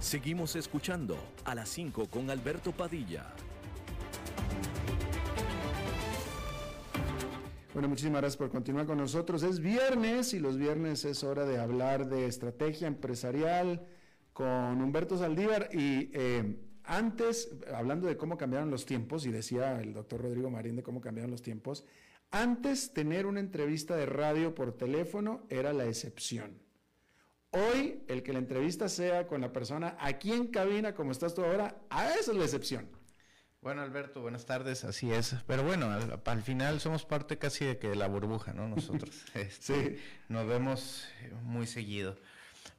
Seguimos 0.00 0.56
escuchando 0.56 1.18
a 1.44 1.54
las 1.54 1.68
5 1.68 2.08
con 2.08 2.30
Alberto 2.30 2.72
Padilla. 2.72 3.26
Bueno, 7.74 7.88
muchísimas 7.88 8.22
gracias 8.22 8.38
por 8.38 8.50
continuar 8.50 8.86
con 8.86 8.96
nosotros. 8.96 9.42
Es 9.42 9.60
viernes 9.60 10.32
y 10.32 10.40
los 10.40 10.56
viernes 10.56 11.04
es 11.04 11.22
hora 11.22 11.44
de 11.44 11.60
hablar 11.60 12.08
de 12.08 12.24
estrategia 12.24 12.88
empresarial 12.88 13.86
con 14.32 14.80
Humberto 14.80 15.18
Saldívar 15.18 15.68
y 15.70 16.10
eh, 16.14 16.56
antes, 16.84 17.50
hablando 17.72 18.06
de 18.06 18.16
cómo 18.16 18.38
cambiaron 18.38 18.70
los 18.70 18.86
tiempos, 18.86 19.26
y 19.26 19.30
decía 19.30 19.82
el 19.82 19.92
doctor 19.92 20.22
Rodrigo 20.22 20.48
Marín 20.48 20.76
de 20.76 20.82
cómo 20.82 21.02
cambiaron 21.02 21.30
los 21.30 21.42
tiempos, 21.42 21.84
antes 22.30 22.94
tener 22.94 23.26
una 23.26 23.40
entrevista 23.40 23.96
de 23.96 24.06
radio 24.06 24.54
por 24.54 24.72
teléfono 24.72 25.42
era 25.50 25.74
la 25.74 25.84
excepción. 25.84 26.69
Hoy, 27.52 28.04
el 28.06 28.22
que 28.22 28.32
la 28.32 28.38
entrevista 28.38 28.88
sea 28.88 29.26
con 29.26 29.40
la 29.40 29.52
persona 29.52 29.96
aquí 29.98 30.32
en 30.32 30.48
cabina, 30.48 30.94
como 30.94 31.10
estás 31.10 31.34
tú 31.34 31.44
ahora, 31.44 31.80
a 31.90 32.14
eso 32.14 32.30
es 32.30 32.38
la 32.38 32.44
excepción. 32.44 32.88
Bueno, 33.60 33.82
Alberto, 33.82 34.22
buenas 34.22 34.46
tardes, 34.46 34.84
así 34.84 35.12
es. 35.12 35.34
Pero 35.46 35.64
bueno, 35.64 35.90
al, 36.24 36.42
final 36.42 36.80
somos 36.80 37.04
parte 37.04 37.38
casi 37.38 37.64
de 37.64 37.78
que 37.78 37.88
de 37.88 37.96
la 37.96 38.06
burbuja, 38.06 38.52
¿no? 38.52 38.68
Nosotros. 38.68 39.24
Este, 39.34 39.96
sí. 39.96 40.02
Nos 40.28 40.46
vemos 40.46 41.08
muy 41.42 41.66
seguido. 41.66 42.16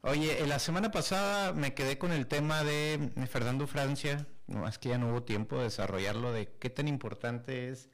Oye, 0.00 0.44
la 0.46 0.58
semana 0.58 0.90
pasada 0.90 1.52
me 1.52 1.74
quedé 1.74 1.98
con 1.98 2.10
el 2.10 2.26
tema 2.26 2.64
de 2.64 3.12
Fernando 3.28 3.66
Francia, 3.66 4.26
es 4.68 4.78
que 4.78 4.88
ya 4.88 4.98
no 4.98 5.10
hubo 5.10 5.22
tiempo 5.22 5.58
de 5.58 5.64
desarrollarlo, 5.64 6.32
de 6.32 6.48
qué 6.58 6.70
tan 6.70 6.88
importante 6.88 7.68
es 7.68 7.88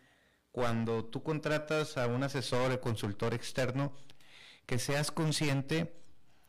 cuando 0.53 1.05
tú 1.05 1.23
contratas 1.23 1.99
a 1.99 2.07
un 2.07 2.23
asesor 2.23 2.73
o 2.73 2.81
consultor 2.81 3.35
externo, 3.35 3.93
que 4.65 4.79
seas 4.79 5.11
consciente 5.11 5.99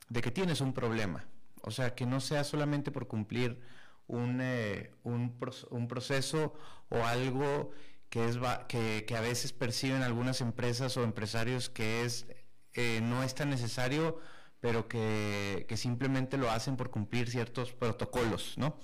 de 0.10 0.22
que 0.22 0.32
tienes 0.32 0.62
un 0.62 0.74
problema. 0.74 1.26
O 1.62 1.72
sea, 1.72 1.96
que 1.96 2.06
no 2.06 2.20
sea 2.20 2.44
solamente 2.44 2.92
por 2.92 3.08
cumplir 3.08 3.60
un, 4.08 4.40
eh, 4.42 4.92
un, 5.04 5.88
proceso 5.88 6.54
o 6.90 7.06
algo 7.06 7.72
que, 8.10 8.28
es 8.28 8.38
que, 8.68 9.06
que, 9.08 9.16
a 9.16 9.22
veces 9.22 9.54
perciben 9.54 10.02
algunas 10.02 10.42
empresas 10.42 10.98
o 10.98 11.04
empresarios 11.04 11.70
que 11.70 12.04
es 12.06 12.26
eh, 12.74 13.02
no 13.04 13.24
es 13.24 13.36
tan 13.36 13.50
necesario 13.50 14.20
pero 14.62 14.88
que, 14.88 15.66
simplemente 15.76 16.38
lo 16.38 16.52
hacen 16.52 16.76
por 16.76 16.90
cumplir 16.90 17.30
ciertos 17.30 17.72
protocolos, 17.72 18.58
¿no? 18.58 18.76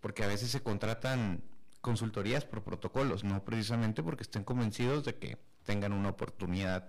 Porque 0.00 0.22
a 0.22 0.26
veces 0.26 0.50
se 0.50 0.62
contratan 0.62 1.42
consultorías 1.80 2.44
por 2.44 2.62
protocolos, 2.62 3.24
no 3.24 3.44
precisamente 3.44 4.02
porque 4.02 4.22
estén 4.22 4.44
convencidos 4.44 5.04
de 5.04 5.16
que 5.16 5.38
tengan 5.64 5.92
una 5.92 6.10
oportunidad 6.10 6.88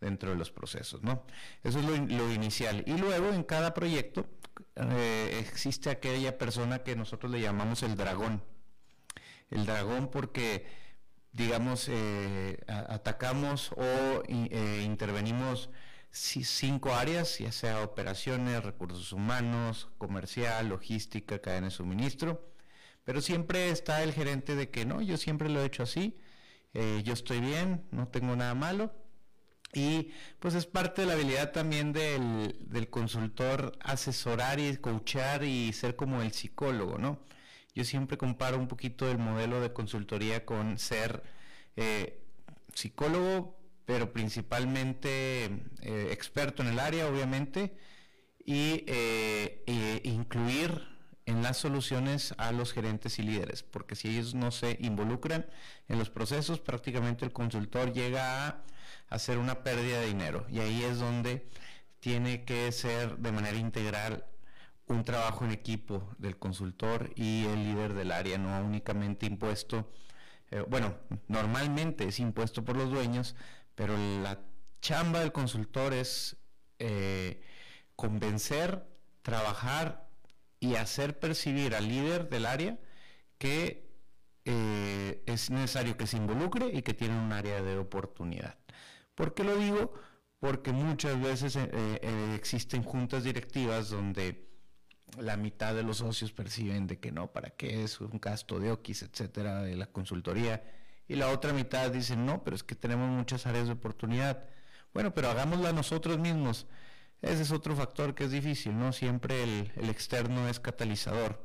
dentro 0.00 0.30
de 0.30 0.36
los 0.36 0.50
procesos, 0.50 1.02
¿no? 1.02 1.24
Eso 1.62 1.78
es 1.80 1.84
lo, 1.84 2.32
inicial. 2.32 2.84
Y 2.86 2.96
luego 2.96 3.30
en 3.30 3.42
cada 3.42 3.74
proyecto 3.74 4.26
eh, 4.76 5.38
existe 5.40 5.90
aquella 5.90 6.38
persona 6.38 6.80
que 6.80 6.96
nosotros 6.96 7.30
le 7.32 7.40
llamamos 7.40 7.82
el 7.82 7.96
dragón. 7.96 8.42
El 9.50 9.66
dragón 9.66 10.10
porque, 10.10 10.66
digamos, 11.32 11.88
eh, 11.88 12.58
atacamos 12.66 13.72
o 13.72 14.22
eh, 14.28 14.82
intervenimos 14.84 15.70
cinco 16.10 16.94
áreas, 16.94 17.38
ya 17.38 17.52
sea 17.52 17.82
operaciones, 17.82 18.64
recursos 18.64 19.12
humanos, 19.12 19.88
comercial, 19.98 20.68
logística, 20.68 21.40
cadena 21.40 21.66
de 21.66 21.70
suministro, 21.70 22.50
pero 23.04 23.20
siempre 23.20 23.70
está 23.70 24.02
el 24.02 24.12
gerente 24.12 24.54
de 24.54 24.70
que 24.70 24.84
no, 24.84 25.02
yo 25.02 25.16
siempre 25.16 25.48
lo 25.48 25.62
he 25.62 25.66
hecho 25.66 25.82
así, 25.82 26.18
yo 26.72 27.12
estoy 27.12 27.40
bien, 27.40 27.86
no 27.90 28.08
tengo 28.08 28.36
nada 28.36 28.54
malo. 28.54 28.92
Y 29.74 30.12
pues 30.38 30.54
es 30.54 30.66
parte 30.66 31.02
de 31.02 31.08
la 31.08 31.14
habilidad 31.14 31.52
también 31.52 31.92
del, 31.92 32.56
del 32.60 32.88
consultor 32.88 33.72
asesorar 33.80 34.58
y 34.60 34.76
coachar 34.78 35.44
y 35.44 35.72
ser 35.72 35.94
como 35.94 36.22
el 36.22 36.32
psicólogo, 36.32 36.98
¿no? 36.98 37.20
Yo 37.74 37.84
siempre 37.84 38.18
comparo 38.18 38.58
un 38.58 38.66
poquito 38.66 39.08
el 39.08 39.18
modelo 39.18 39.60
de 39.60 39.72
consultoría 39.72 40.44
con 40.44 40.78
ser 40.78 41.22
eh, 41.76 42.20
psicólogo, 42.74 43.56
pero 43.84 44.12
principalmente 44.12 45.44
eh, 45.82 46.08
experto 46.10 46.62
en 46.62 46.70
el 46.70 46.80
área, 46.80 47.06
obviamente, 47.06 47.76
y 48.44 48.82
eh, 48.88 50.00
incluir 50.02 50.88
en 51.24 51.42
las 51.42 51.58
soluciones 51.58 52.34
a 52.36 52.50
los 52.50 52.72
gerentes 52.72 53.20
y 53.20 53.22
líderes, 53.22 53.62
porque 53.62 53.94
si 53.94 54.08
ellos 54.08 54.34
no 54.34 54.50
se 54.50 54.76
involucran 54.80 55.46
en 55.86 56.00
los 56.00 56.10
procesos, 56.10 56.58
prácticamente 56.58 57.24
el 57.24 57.32
consultor 57.32 57.92
llega 57.92 58.48
a 58.48 58.64
hacer 59.08 59.38
una 59.38 59.62
pérdida 59.62 60.00
de 60.00 60.06
dinero, 60.06 60.46
y 60.48 60.60
ahí 60.60 60.84
es 60.84 60.98
donde 60.98 61.48
tiene 62.00 62.44
que 62.44 62.70
ser 62.72 63.18
de 63.18 63.32
manera 63.32 63.56
integral 63.56 64.24
un 64.86 65.04
trabajo 65.04 65.44
en 65.44 65.50
equipo 65.50 66.14
del 66.18 66.38
consultor 66.38 67.10
y 67.14 67.44
el 67.44 67.64
líder 67.64 67.94
del 67.94 68.12
área, 68.12 68.38
no 68.38 68.60
únicamente 68.60 69.26
impuesto, 69.26 69.90
eh, 70.50 70.64
bueno, 70.68 70.96
normalmente 71.26 72.08
es 72.08 72.20
impuesto 72.20 72.64
por 72.64 72.76
los 72.76 72.90
dueños, 72.90 73.36
pero 73.74 73.96
la 73.96 74.40
chamba 74.80 75.20
del 75.20 75.32
consultor 75.32 75.92
es 75.92 76.36
eh, 76.78 77.42
convencer, 77.96 78.86
trabajar 79.22 80.08
y 80.60 80.76
hacer 80.76 81.18
percibir 81.18 81.74
al 81.74 81.88
líder 81.88 82.28
del 82.28 82.46
área 82.46 82.78
que 83.36 83.87
eh, 84.48 85.22
es 85.26 85.50
necesario 85.50 85.96
que 85.96 86.06
se 86.06 86.16
involucre 86.16 86.66
y 86.72 86.82
que 86.82 86.94
tiene 86.94 87.18
un 87.18 87.32
área 87.32 87.62
de 87.62 87.76
oportunidad. 87.78 88.58
¿Por 89.14 89.34
qué 89.34 89.44
lo 89.44 89.56
digo? 89.56 89.92
Porque 90.40 90.72
muchas 90.72 91.20
veces 91.20 91.56
eh, 91.56 92.34
existen 92.34 92.82
juntas 92.82 93.24
directivas 93.24 93.90
donde 93.90 94.48
la 95.18 95.36
mitad 95.36 95.74
de 95.74 95.82
los 95.82 95.98
socios 95.98 96.32
perciben 96.32 96.86
de 96.86 96.98
que 96.98 97.12
no, 97.12 97.32
¿para 97.32 97.50
qué 97.50 97.84
es 97.84 98.00
un 98.00 98.20
gasto 98.20 98.58
de 98.58 98.70
Oquis, 98.72 99.02
etcétera, 99.02 99.62
de 99.62 99.76
la 99.76 99.86
consultoría? 99.86 100.62
y 101.08 101.16
la 101.16 101.30
otra 101.30 101.52
mitad 101.52 101.90
dicen, 101.90 102.26
no, 102.26 102.44
pero 102.44 102.54
es 102.54 102.62
que 102.62 102.74
tenemos 102.74 103.08
muchas 103.08 103.46
áreas 103.46 103.66
de 103.66 103.72
oportunidad. 103.72 104.44
Bueno, 104.92 105.14
pero 105.14 105.30
hagámosla 105.30 105.72
nosotros 105.72 106.18
mismos. 106.18 106.66
Ese 107.22 107.42
es 107.42 107.50
otro 107.50 107.74
factor 107.74 108.14
que 108.14 108.24
es 108.24 108.30
difícil, 108.30 108.78
¿no? 108.78 108.92
Siempre 108.92 109.42
el, 109.42 109.88
externo 109.88 110.48
es 110.48 110.60
catalizador. 110.60 111.42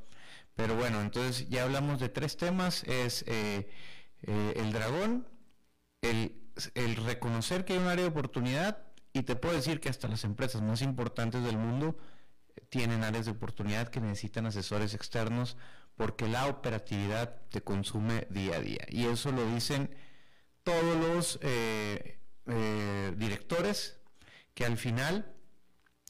Pero 0.56 0.76
bueno, 0.76 1.01
entonces 1.01 1.49
ya 1.49 1.64
hablamos 1.64 1.99
de 1.99 2.10
tres 2.10 2.38
temas, 2.38 2.84
es 2.84 3.24
eh, 3.28 3.68
eh, 4.24 4.54
el 4.58 4.72
dragón, 4.72 5.28
el, 6.01 6.39
reconocer 7.06 7.66
que 7.66 7.74
hay 7.74 7.80
un 7.80 7.88
área 7.88 8.04
de 8.04 8.12
oportunidad 8.12 8.78
y 9.12 9.24
te 9.24 9.36
puedo 9.36 9.56
decir 9.56 9.80
que 9.80 9.89
hasta 9.89 10.08
las 10.08 10.24
empresas 10.24 10.62
más 10.62 10.82
importantes 10.82 11.43
del 11.43 11.58
mundo 11.58 11.97
tienen 12.70 13.04
áreas 13.04 13.26
de 13.26 13.32
oportunidad 13.32 13.88
que 13.88 13.99
necesitan 13.99 14.45
asesores 14.45 14.93
externos 14.93 15.58
porque 15.95 16.28
la 16.28 16.47
operatividad 16.47 17.41
te 17.49 17.62
consume 17.62 18.28
día 18.30 18.58
a 18.58 18.60
día. 18.60 18.86
Y 18.89 19.06
eso 19.06 19.32
lo 19.32 19.45
dicen 19.54 19.95
todos 20.64 20.97
los 20.97 21.39
eh, 21.41 22.20
eh, 22.47 23.14
directores 23.18 23.99
que 24.54 24.66
al 24.66 24.78
final 24.78 25.32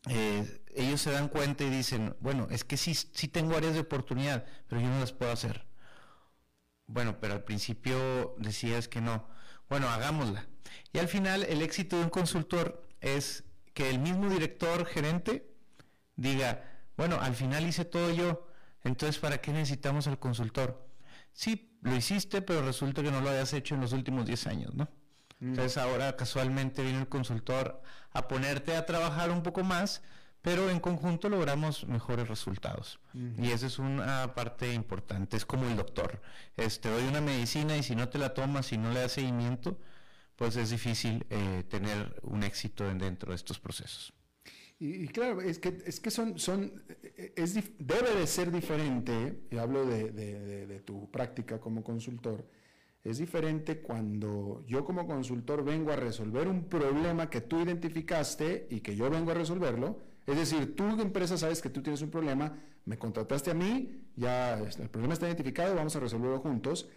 eh, 0.09 0.63
ellos 0.75 1.01
se 1.01 1.11
dan 1.11 1.29
cuenta 1.29 1.63
y 1.63 1.69
dicen, 1.69 2.15
bueno, 2.19 2.47
es 2.51 2.63
que 2.63 2.77
sí, 2.77 2.93
sí 2.93 3.27
tengo 3.27 3.55
áreas 3.55 3.73
de 3.73 3.81
oportunidad, 3.81 4.45
pero 4.67 4.81
yo 4.81 4.87
no 4.87 4.99
las 4.99 5.13
puedo 5.13 5.31
hacer. 5.31 5.65
Bueno, 6.87 7.19
pero 7.19 7.33
al 7.33 7.43
principio 7.43 8.35
decías 8.37 8.87
que 8.87 9.01
no. 9.01 9.27
Bueno, 9.69 9.89
hagámosla. 9.89 10.47
Y 10.91 10.99
al 10.99 11.07
final 11.07 11.43
el 11.43 11.61
éxito 11.61 11.97
de 11.97 12.03
un 12.03 12.09
consultor 12.09 12.87
es 13.01 13.43
que 13.73 13.89
el 13.89 13.99
mismo 13.99 14.29
director 14.29 14.85
gerente 14.85 15.49
diga, 16.15 16.63
bueno, 16.97 17.19
al 17.21 17.35
final 17.35 17.65
hice 17.65 17.85
todo 17.85 18.11
yo, 18.11 18.47
entonces, 18.83 19.19
¿para 19.19 19.39
qué 19.39 19.51
necesitamos 19.51 20.07
al 20.07 20.19
consultor? 20.19 20.87
Sí, 21.31 21.77
lo 21.81 21.95
hiciste, 21.95 22.41
pero 22.41 22.63
resulta 22.63 23.01
que 23.01 23.11
no 23.11 23.21
lo 23.21 23.29
hayas 23.29 23.53
hecho 23.53 23.75
en 23.75 23.81
los 23.81 23.93
últimos 23.93 24.25
10 24.25 24.47
años, 24.47 24.75
¿no? 24.75 24.89
Entonces 25.43 25.77
ahora 25.77 26.15
casualmente 26.15 26.83
viene 26.83 26.99
el 26.99 27.09
consultor 27.09 27.81
a 28.11 28.27
ponerte 28.27 28.75
a 28.75 28.85
trabajar 28.85 29.29
un 29.29 29.43
poco 29.43 29.63
más, 29.63 30.01
pero 30.41 30.69
en 30.69 30.79
conjunto 30.79 31.29
logramos 31.29 31.85
mejores 31.87 32.27
resultados. 32.27 32.99
Y 33.13 33.51
esa 33.51 33.67
es 33.67 33.77
una 33.79 34.33
parte 34.35 34.73
importante, 34.73 35.37
es 35.37 35.45
como 35.45 35.67
el 35.67 35.75
doctor. 35.75 36.21
Este, 36.57 36.89
doy 36.89 37.03
una 37.03 37.21
medicina 37.21 37.75
y 37.77 37.83
si 37.83 37.95
no 37.95 38.09
te 38.09 38.17
la 38.17 38.33
tomas, 38.33 38.71
y 38.71 38.77
no 38.77 38.91
le 38.91 39.01
das 39.01 39.13
seguimiento, 39.13 39.77
pues 40.35 40.55
es 40.55 40.69
difícil 40.69 41.25
eh, 41.29 41.63
tener 41.69 42.19
un 42.23 42.43
éxito 42.43 42.85
dentro 42.93 43.31
de 43.31 43.35
estos 43.35 43.59
procesos. 43.59 44.13
Y, 44.79 45.07
claro, 45.07 45.39
es 45.39 45.59
que, 45.59 45.81
es 45.85 45.99
que 45.99 46.11
son, 46.11 46.37
son 46.39 46.83
es, 47.15 47.53
debe 47.77 48.15
de 48.15 48.27
ser 48.27 48.51
diferente, 48.51 49.43
y 49.49 49.57
hablo 49.57 49.85
de, 49.85 50.11
de, 50.11 50.79
tu 50.81 51.09
práctica 51.09 51.59
como 51.59 51.83
consultor, 51.83 52.45
Es 53.03 53.17
diferente 53.17 53.81
cuando 53.81 54.63
yo 54.65 54.85
como 54.85 55.05
consultor 55.05 55.63
vengo 55.63 55.91
a 55.91 55.97
resolver 55.97 56.47
un 56.47 56.69
problema 56.69 57.29
que 57.29 57.41
tú 57.41 57.59
identificaste 57.59 58.67
y 58.69 58.79
que 58.79 58.95
yo 58.95 59.09
vengo 59.09 59.31
a 59.31 59.33
resolverlo. 59.33 59.99
Es 60.25 60.37
decir, 60.37 60.73
tú 60.73 60.85
empresa 61.01 61.37
sabes 61.37 61.61
que 61.61 61.69
tú 61.69 61.81
tienes 61.81 62.01
un 62.01 62.09
problema, 62.09 62.57
me 62.85 62.97
contrataste 62.97 63.51
a 63.51 63.53
mí, 63.53 64.07
ya 64.15 64.57
el 64.57 64.89
problema 64.89 65.15
está 65.15 65.25
identificado, 65.25 65.75
vamos 65.75 65.93
a 65.97 65.99
resolverlo 65.99 66.39
juntos. 66.39 66.89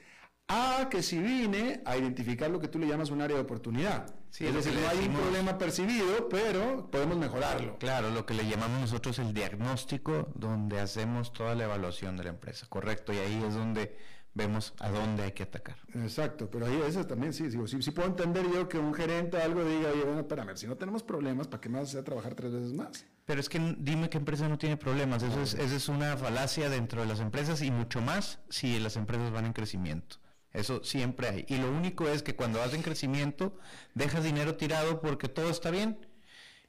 A 0.46 0.86
que 0.88 1.02
si 1.02 1.18
vine 1.18 1.82
a 1.84 1.96
identificar 1.96 2.48
lo 2.48 2.60
que 2.60 2.68
tú 2.68 2.78
le 2.78 2.86
llamas 2.86 3.10
un 3.10 3.20
área 3.20 3.36
de 3.36 3.42
oportunidad. 3.42 4.14
es 4.38 4.54
decir, 4.54 4.74
no 4.74 4.88
hay 4.88 5.08
un 5.08 5.12
problema 5.12 5.58
percibido, 5.58 6.28
pero 6.28 6.88
podemos 6.88 7.16
mejorarlo. 7.16 7.78
Claro, 7.78 8.10
lo 8.10 8.24
que 8.24 8.34
le 8.34 8.48
llamamos 8.48 8.80
nosotros 8.80 9.18
el 9.18 9.34
diagnóstico, 9.34 10.28
donde 10.36 10.78
hacemos 10.78 11.32
toda 11.32 11.56
la 11.56 11.64
evaluación 11.64 12.16
de 12.16 12.22
la 12.22 12.30
empresa, 12.30 12.66
correcto, 12.68 13.12
y 13.12 13.16
ahí 13.16 13.42
es 13.44 13.54
donde 13.54 13.96
vemos 14.36 14.74
a 14.78 14.90
dónde 14.90 15.24
hay 15.24 15.32
que 15.32 15.42
atacar. 15.42 15.76
Exacto, 15.94 16.48
pero 16.50 16.66
ahí 16.66 16.78
eso 16.86 17.04
también 17.06 17.32
sí, 17.32 17.48
digo, 17.48 17.66
sí, 17.66 17.78
puedo 17.90 18.08
entender 18.08 18.44
yo 18.52 18.68
que 18.68 18.78
un 18.78 18.92
gerente 18.92 19.38
algo 19.38 19.64
diga, 19.64 19.90
oye, 19.90 20.04
bueno, 20.04 20.20
espérame, 20.20 20.56
si 20.56 20.66
no 20.66 20.76
tenemos 20.76 21.02
problemas, 21.02 21.48
¿para 21.48 21.60
qué 21.60 21.70
me 21.70 21.78
vas 21.78 21.88
a 21.88 21.90
hacer 21.92 22.04
trabajar 22.04 22.34
tres 22.34 22.52
veces 22.52 22.74
más? 22.74 23.06
Pero 23.24 23.40
es 23.40 23.48
que 23.48 23.58
dime 23.78 24.10
qué 24.10 24.18
empresa 24.18 24.48
no 24.48 24.58
tiene 24.58 24.76
problemas, 24.76 25.22
eso 25.22 25.40
es, 25.40 25.54
esa 25.54 25.74
es 25.74 25.88
una 25.88 26.16
falacia 26.18 26.68
dentro 26.68 27.00
de 27.00 27.06
las 27.06 27.20
empresas 27.20 27.62
y 27.62 27.70
mucho 27.70 28.02
más 28.02 28.38
si 28.50 28.78
las 28.78 28.96
empresas 28.96 29.32
van 29.32 29.46
en 29.46 29.52
crecimiento. 29.54 30.18
Eso 30.52 30.84
siempre 30.84 31.28
hay. 31.28 31.44
Y 31.48 31.56
lo 31.56 31.70
único 31.70 32.08
es 32.08 32.22
que 32.22 32.36
cuando 32.36 32.58
vas 32.58 32.72
en 32.74 32.82
crecimiento, 32.82 33.58
dejas 33.94 34.22
dinero 34.22 34.56
tirado 34.56 35.00
porque 35.00 35.28
todo 35.28 35.50
está 35.50 35.70
bien 35.70 35.98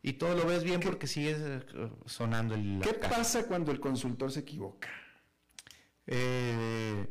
y 0.02 0.14
todo 0.14 0.36
lo 0.36 0.46
ves 0.46 0.64
bien 0.64 0.80
porque 0.80 1.08
sigues 1.08 1.38
eh, 1.40 1.62
sonando 2.06 2.56
el... 2.56 2.80
¿Qué 2.82 2.94
pasa 2.94 3.46
cuando 3.46 3.72
el 3.72 3.80
consultor 3.80 4.32
se 4.32 4.42
equivoca? 4.42 4.90
Eh, 6.06 7.08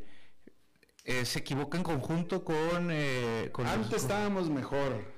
eh, 1.06 1.24
se 1.24 1.38
equivoca 1.38 1.78
en 1.78 1.84
conjunto 1.84 2.44
con... 2.44 2.90
Eh, 2.90 3.52
Antes 3.64 4.02
estábamos 4.02 4.50
mejor. 4.50 5.14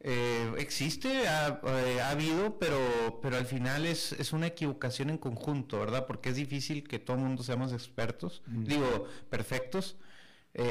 Eh, 0.00 0.52
existe, 0.58 1.26
ha, 1.26 1.60
habido, 2.10 2.58
pero, 2.58 3.20
pero 3.22 3.38
al 3.38 3.46
final 3.46 3.86
es, 3.86 4.12
es, 4.12 4.34
una 4.34 4.48
equivocación 4.48 5.08
en 5.08 5.16
conjunto, 5.16 5.80
¿verdad? 5.80 6.06
Porque 6.06 6.28
es 6.28 6.36
difícil 6.36 6.86
que 6.86 6.98
todo 6.98 7.16
el 7.16 7.22
mundo 7.22 7.42
seamos 7.42 7.72
expertos, 7.72 8.42
mm. 8.46 8.64
digo, 8.64 9.08
perfectos. 9.30 9.96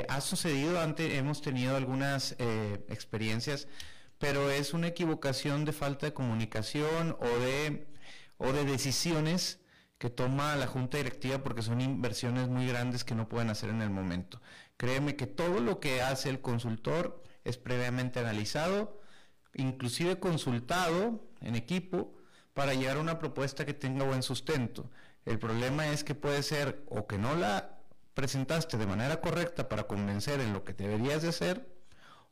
ha 0.07 0.21
sucedido, 0.21 0.79
antes 0.79 1.11
hemos 1.15 1.41
tenido 1.41 1.75
algunas 1.75 2.35
experiencias, 2.89 3.67
pero 4.19 4.51
es 4.51 4.75
una 4.75 4.87
equivocación 4.87 5.65
de 5.65 5.73
falta 5.73 6.05
de 6.05 6.13
comunicación 6.13 7.17
o 7.19 7.39
de, 7.39 7.87
o 8.37 8.53
de 8.53 8.65
decisiones 8.65 9.62
que 10.03 10.09
toma 10.09 10.57
la 10.57 10.67
junta 10.67 10.97
directiva 10.97 11.37
porque 11.37 11.61
son 11.61 11.79
inversiones 11.79 12.49
muy 12.49 12.67
grandes 12.67 13.05
que 13.05 13.15
no 13.15 13.29
pueden 13.29 13.49
hacer 13.49 13.69
en 13.69 13.81
el 13.81 13.89
momento. 13.89 14.41
Créeme 14.75 15.15
que 15.15 15.27
todo 15.27 15.61
lo 15.61 15.79
que 15.79 16.01
hace 16.01 16.27
el 16.27 16.41
consultor 16.41 17.23
es 17.45 17.55
previamente 17.55 18.19
analizado, 18.19 18.99
inclusive 19.53 20.19
consultado 20.19 21.21
en 21.39 21.55
equipo 21.55 22.17
para 22.53 22.73
llegar 22.73 22.97
a 22.97 22.99
una 22.99 23.17
propuesta 23.17 23.65
que 23.65 23.73
tenga 23.73 24.03
buen 24.03 24.23
sustento. 24.23 24.91
El 25.23 25.39
problema 25.39 25.87
es 25.87 26.03
que 26.03 26.15
puede 26.15 26.43
ser 26.43 26.83
o 26.89 27.07
que 27.07 27.17
no 27.17 27.33
la 27.35 27.79
presentaste 28.13 28.77
de 28.77 28.85
manera 28.85 29.21
correcta 29.21 29.69
para 29.69 29.83
convencer 29.83 30.41
en 30.41 30.51
lo 30.51 30.65
que 30.65 30.73
deberías 30.73 31.21
de 31.21 31.29
hacer 31.29 31.65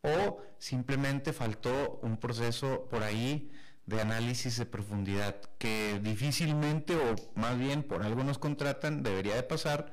o 0.01 0.41
simplemente 0.57 1.31
faltó 1.31 2.01
un 2.03 2.17
proceso 2.17 2.89
por 2.91 3.01
ahí 3.01 3.49
de 3.85 4.01
análisis 4.01 4.57
de 4.57 4.65
profundidad 4.65 5.41
que 5.57 5.99
difícilmente 6.01 6.95
o 6.95 7.15
más 7.35 7.57
bien 7.57 7.83
por 7.83 8.03
algo 8.03 8.23
nos 8.23 8.37
contratan, 8.37 9.03
debería 9.03 9.35
de 9.35 9.43
pasar, 9.43 9.91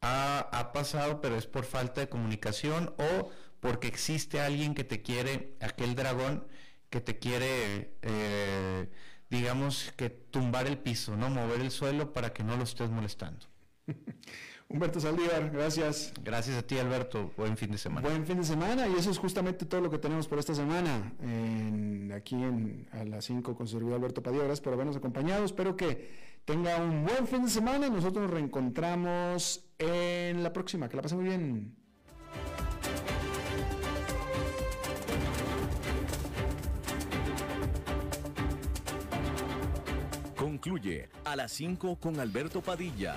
ha, 0.00 0.70
pasado 0.72 1.20
pero 1.20 1.36
es 1.36 1.46
por 1.46 1.64
falta 1.64 2.00
de 2.00 2.08
comunicación 2.08 2.94
o 2.98 3.30
porque 3.60 3.88
existe 3.88 4.40
alguien 4.40 4.74
que 4.74 4.84
te 4.84 5.02
quiere, 5.02 5.56
aquel 5.60 5.94
dragón 5.94 6.46
que 6.90 7.00
te 7.00 7.18
quiere, 7.18 7.96
eh, 8.02 8.88
digamos 9.30 9.92
que 9.96 10.10
tumbar 10.10 10.66
el 10.66 10.78
piso, 10.78 11.16
¿no? 11.16 11.30
Mover 11.30 11.60
el 11.60 11.70
suelo 11.70 12.12
para 12.12 12.32
que 12.32 12.44
no 12.44 12.56
lo 12.56 12.64
estés 12.64 12.90
molestando. 12.90 13.46
Humberto 14.68 15.00
Saldívar, 15.00 15.50
gracias. 15.50 16.12
Gracias 16.22 16.56
a 16.58 16.62
ti, 16.62 16.76
Alberto. 16.78 17.30
Buen 17.36 17.56
fin 17.56 17.70
de 17.70 17.78
semana. 17.78 18.08
Buen 18.08 18.26
fin 18.26 18.38
de 18.38 18.44
semana, 18.44 18.88
y 18.88 18.94
eso 18.94 19.10
es 19.10 19.18
justamente 19.18 19.64
todo 19.64 19.80
lo 19.80 19.90
que 19.90 19.98
tenemos 19.98 20.26
por 20.26 20.38
esta 20.38 20.54
semana. 20.54 21.12
aquí 22.14 22.34
en, 22.34 22.88
a 22.92 23.04
las 23.04 23.24
5 23.26 23.54
con 23.56 23.68
su 23.68 23.74
servidor 23.74 23.98
Alberto 23.98 24.22
Padilla. 24.22 24.42
Gracias 24.42 24.62
por 24.62 24.72
habernos 24.72 24.96
acompañado. 24.96 25.44
Espero 25.44 25.76
que 25.76 26.10
tenga 26.44 26.76
un 26.78 27.04
buen 27.04 27.28
fin 27.28 27.44
de 27.44 27.50
semana 27.50 27.86
y 27.86 27.90
nosotros 27.90 28.24
nos 28.24 28.30
reencontramos 28.32 29.64
en 29.78 30.42
la 30.42 30.52
próxima. 30.52 30.88
Que 30.88 30.96
la 30.96 31.02
pase 31.02 31.14
muy 31.14 31.26
bien. 31.26 31.76
Concluye 40.34 41.08
a 41.24 41.36
las 41.36 41.52
5 41.52 42.00
con 42.00 42.18
Alberto 42.18 42.60
Padilla 42.62 43.16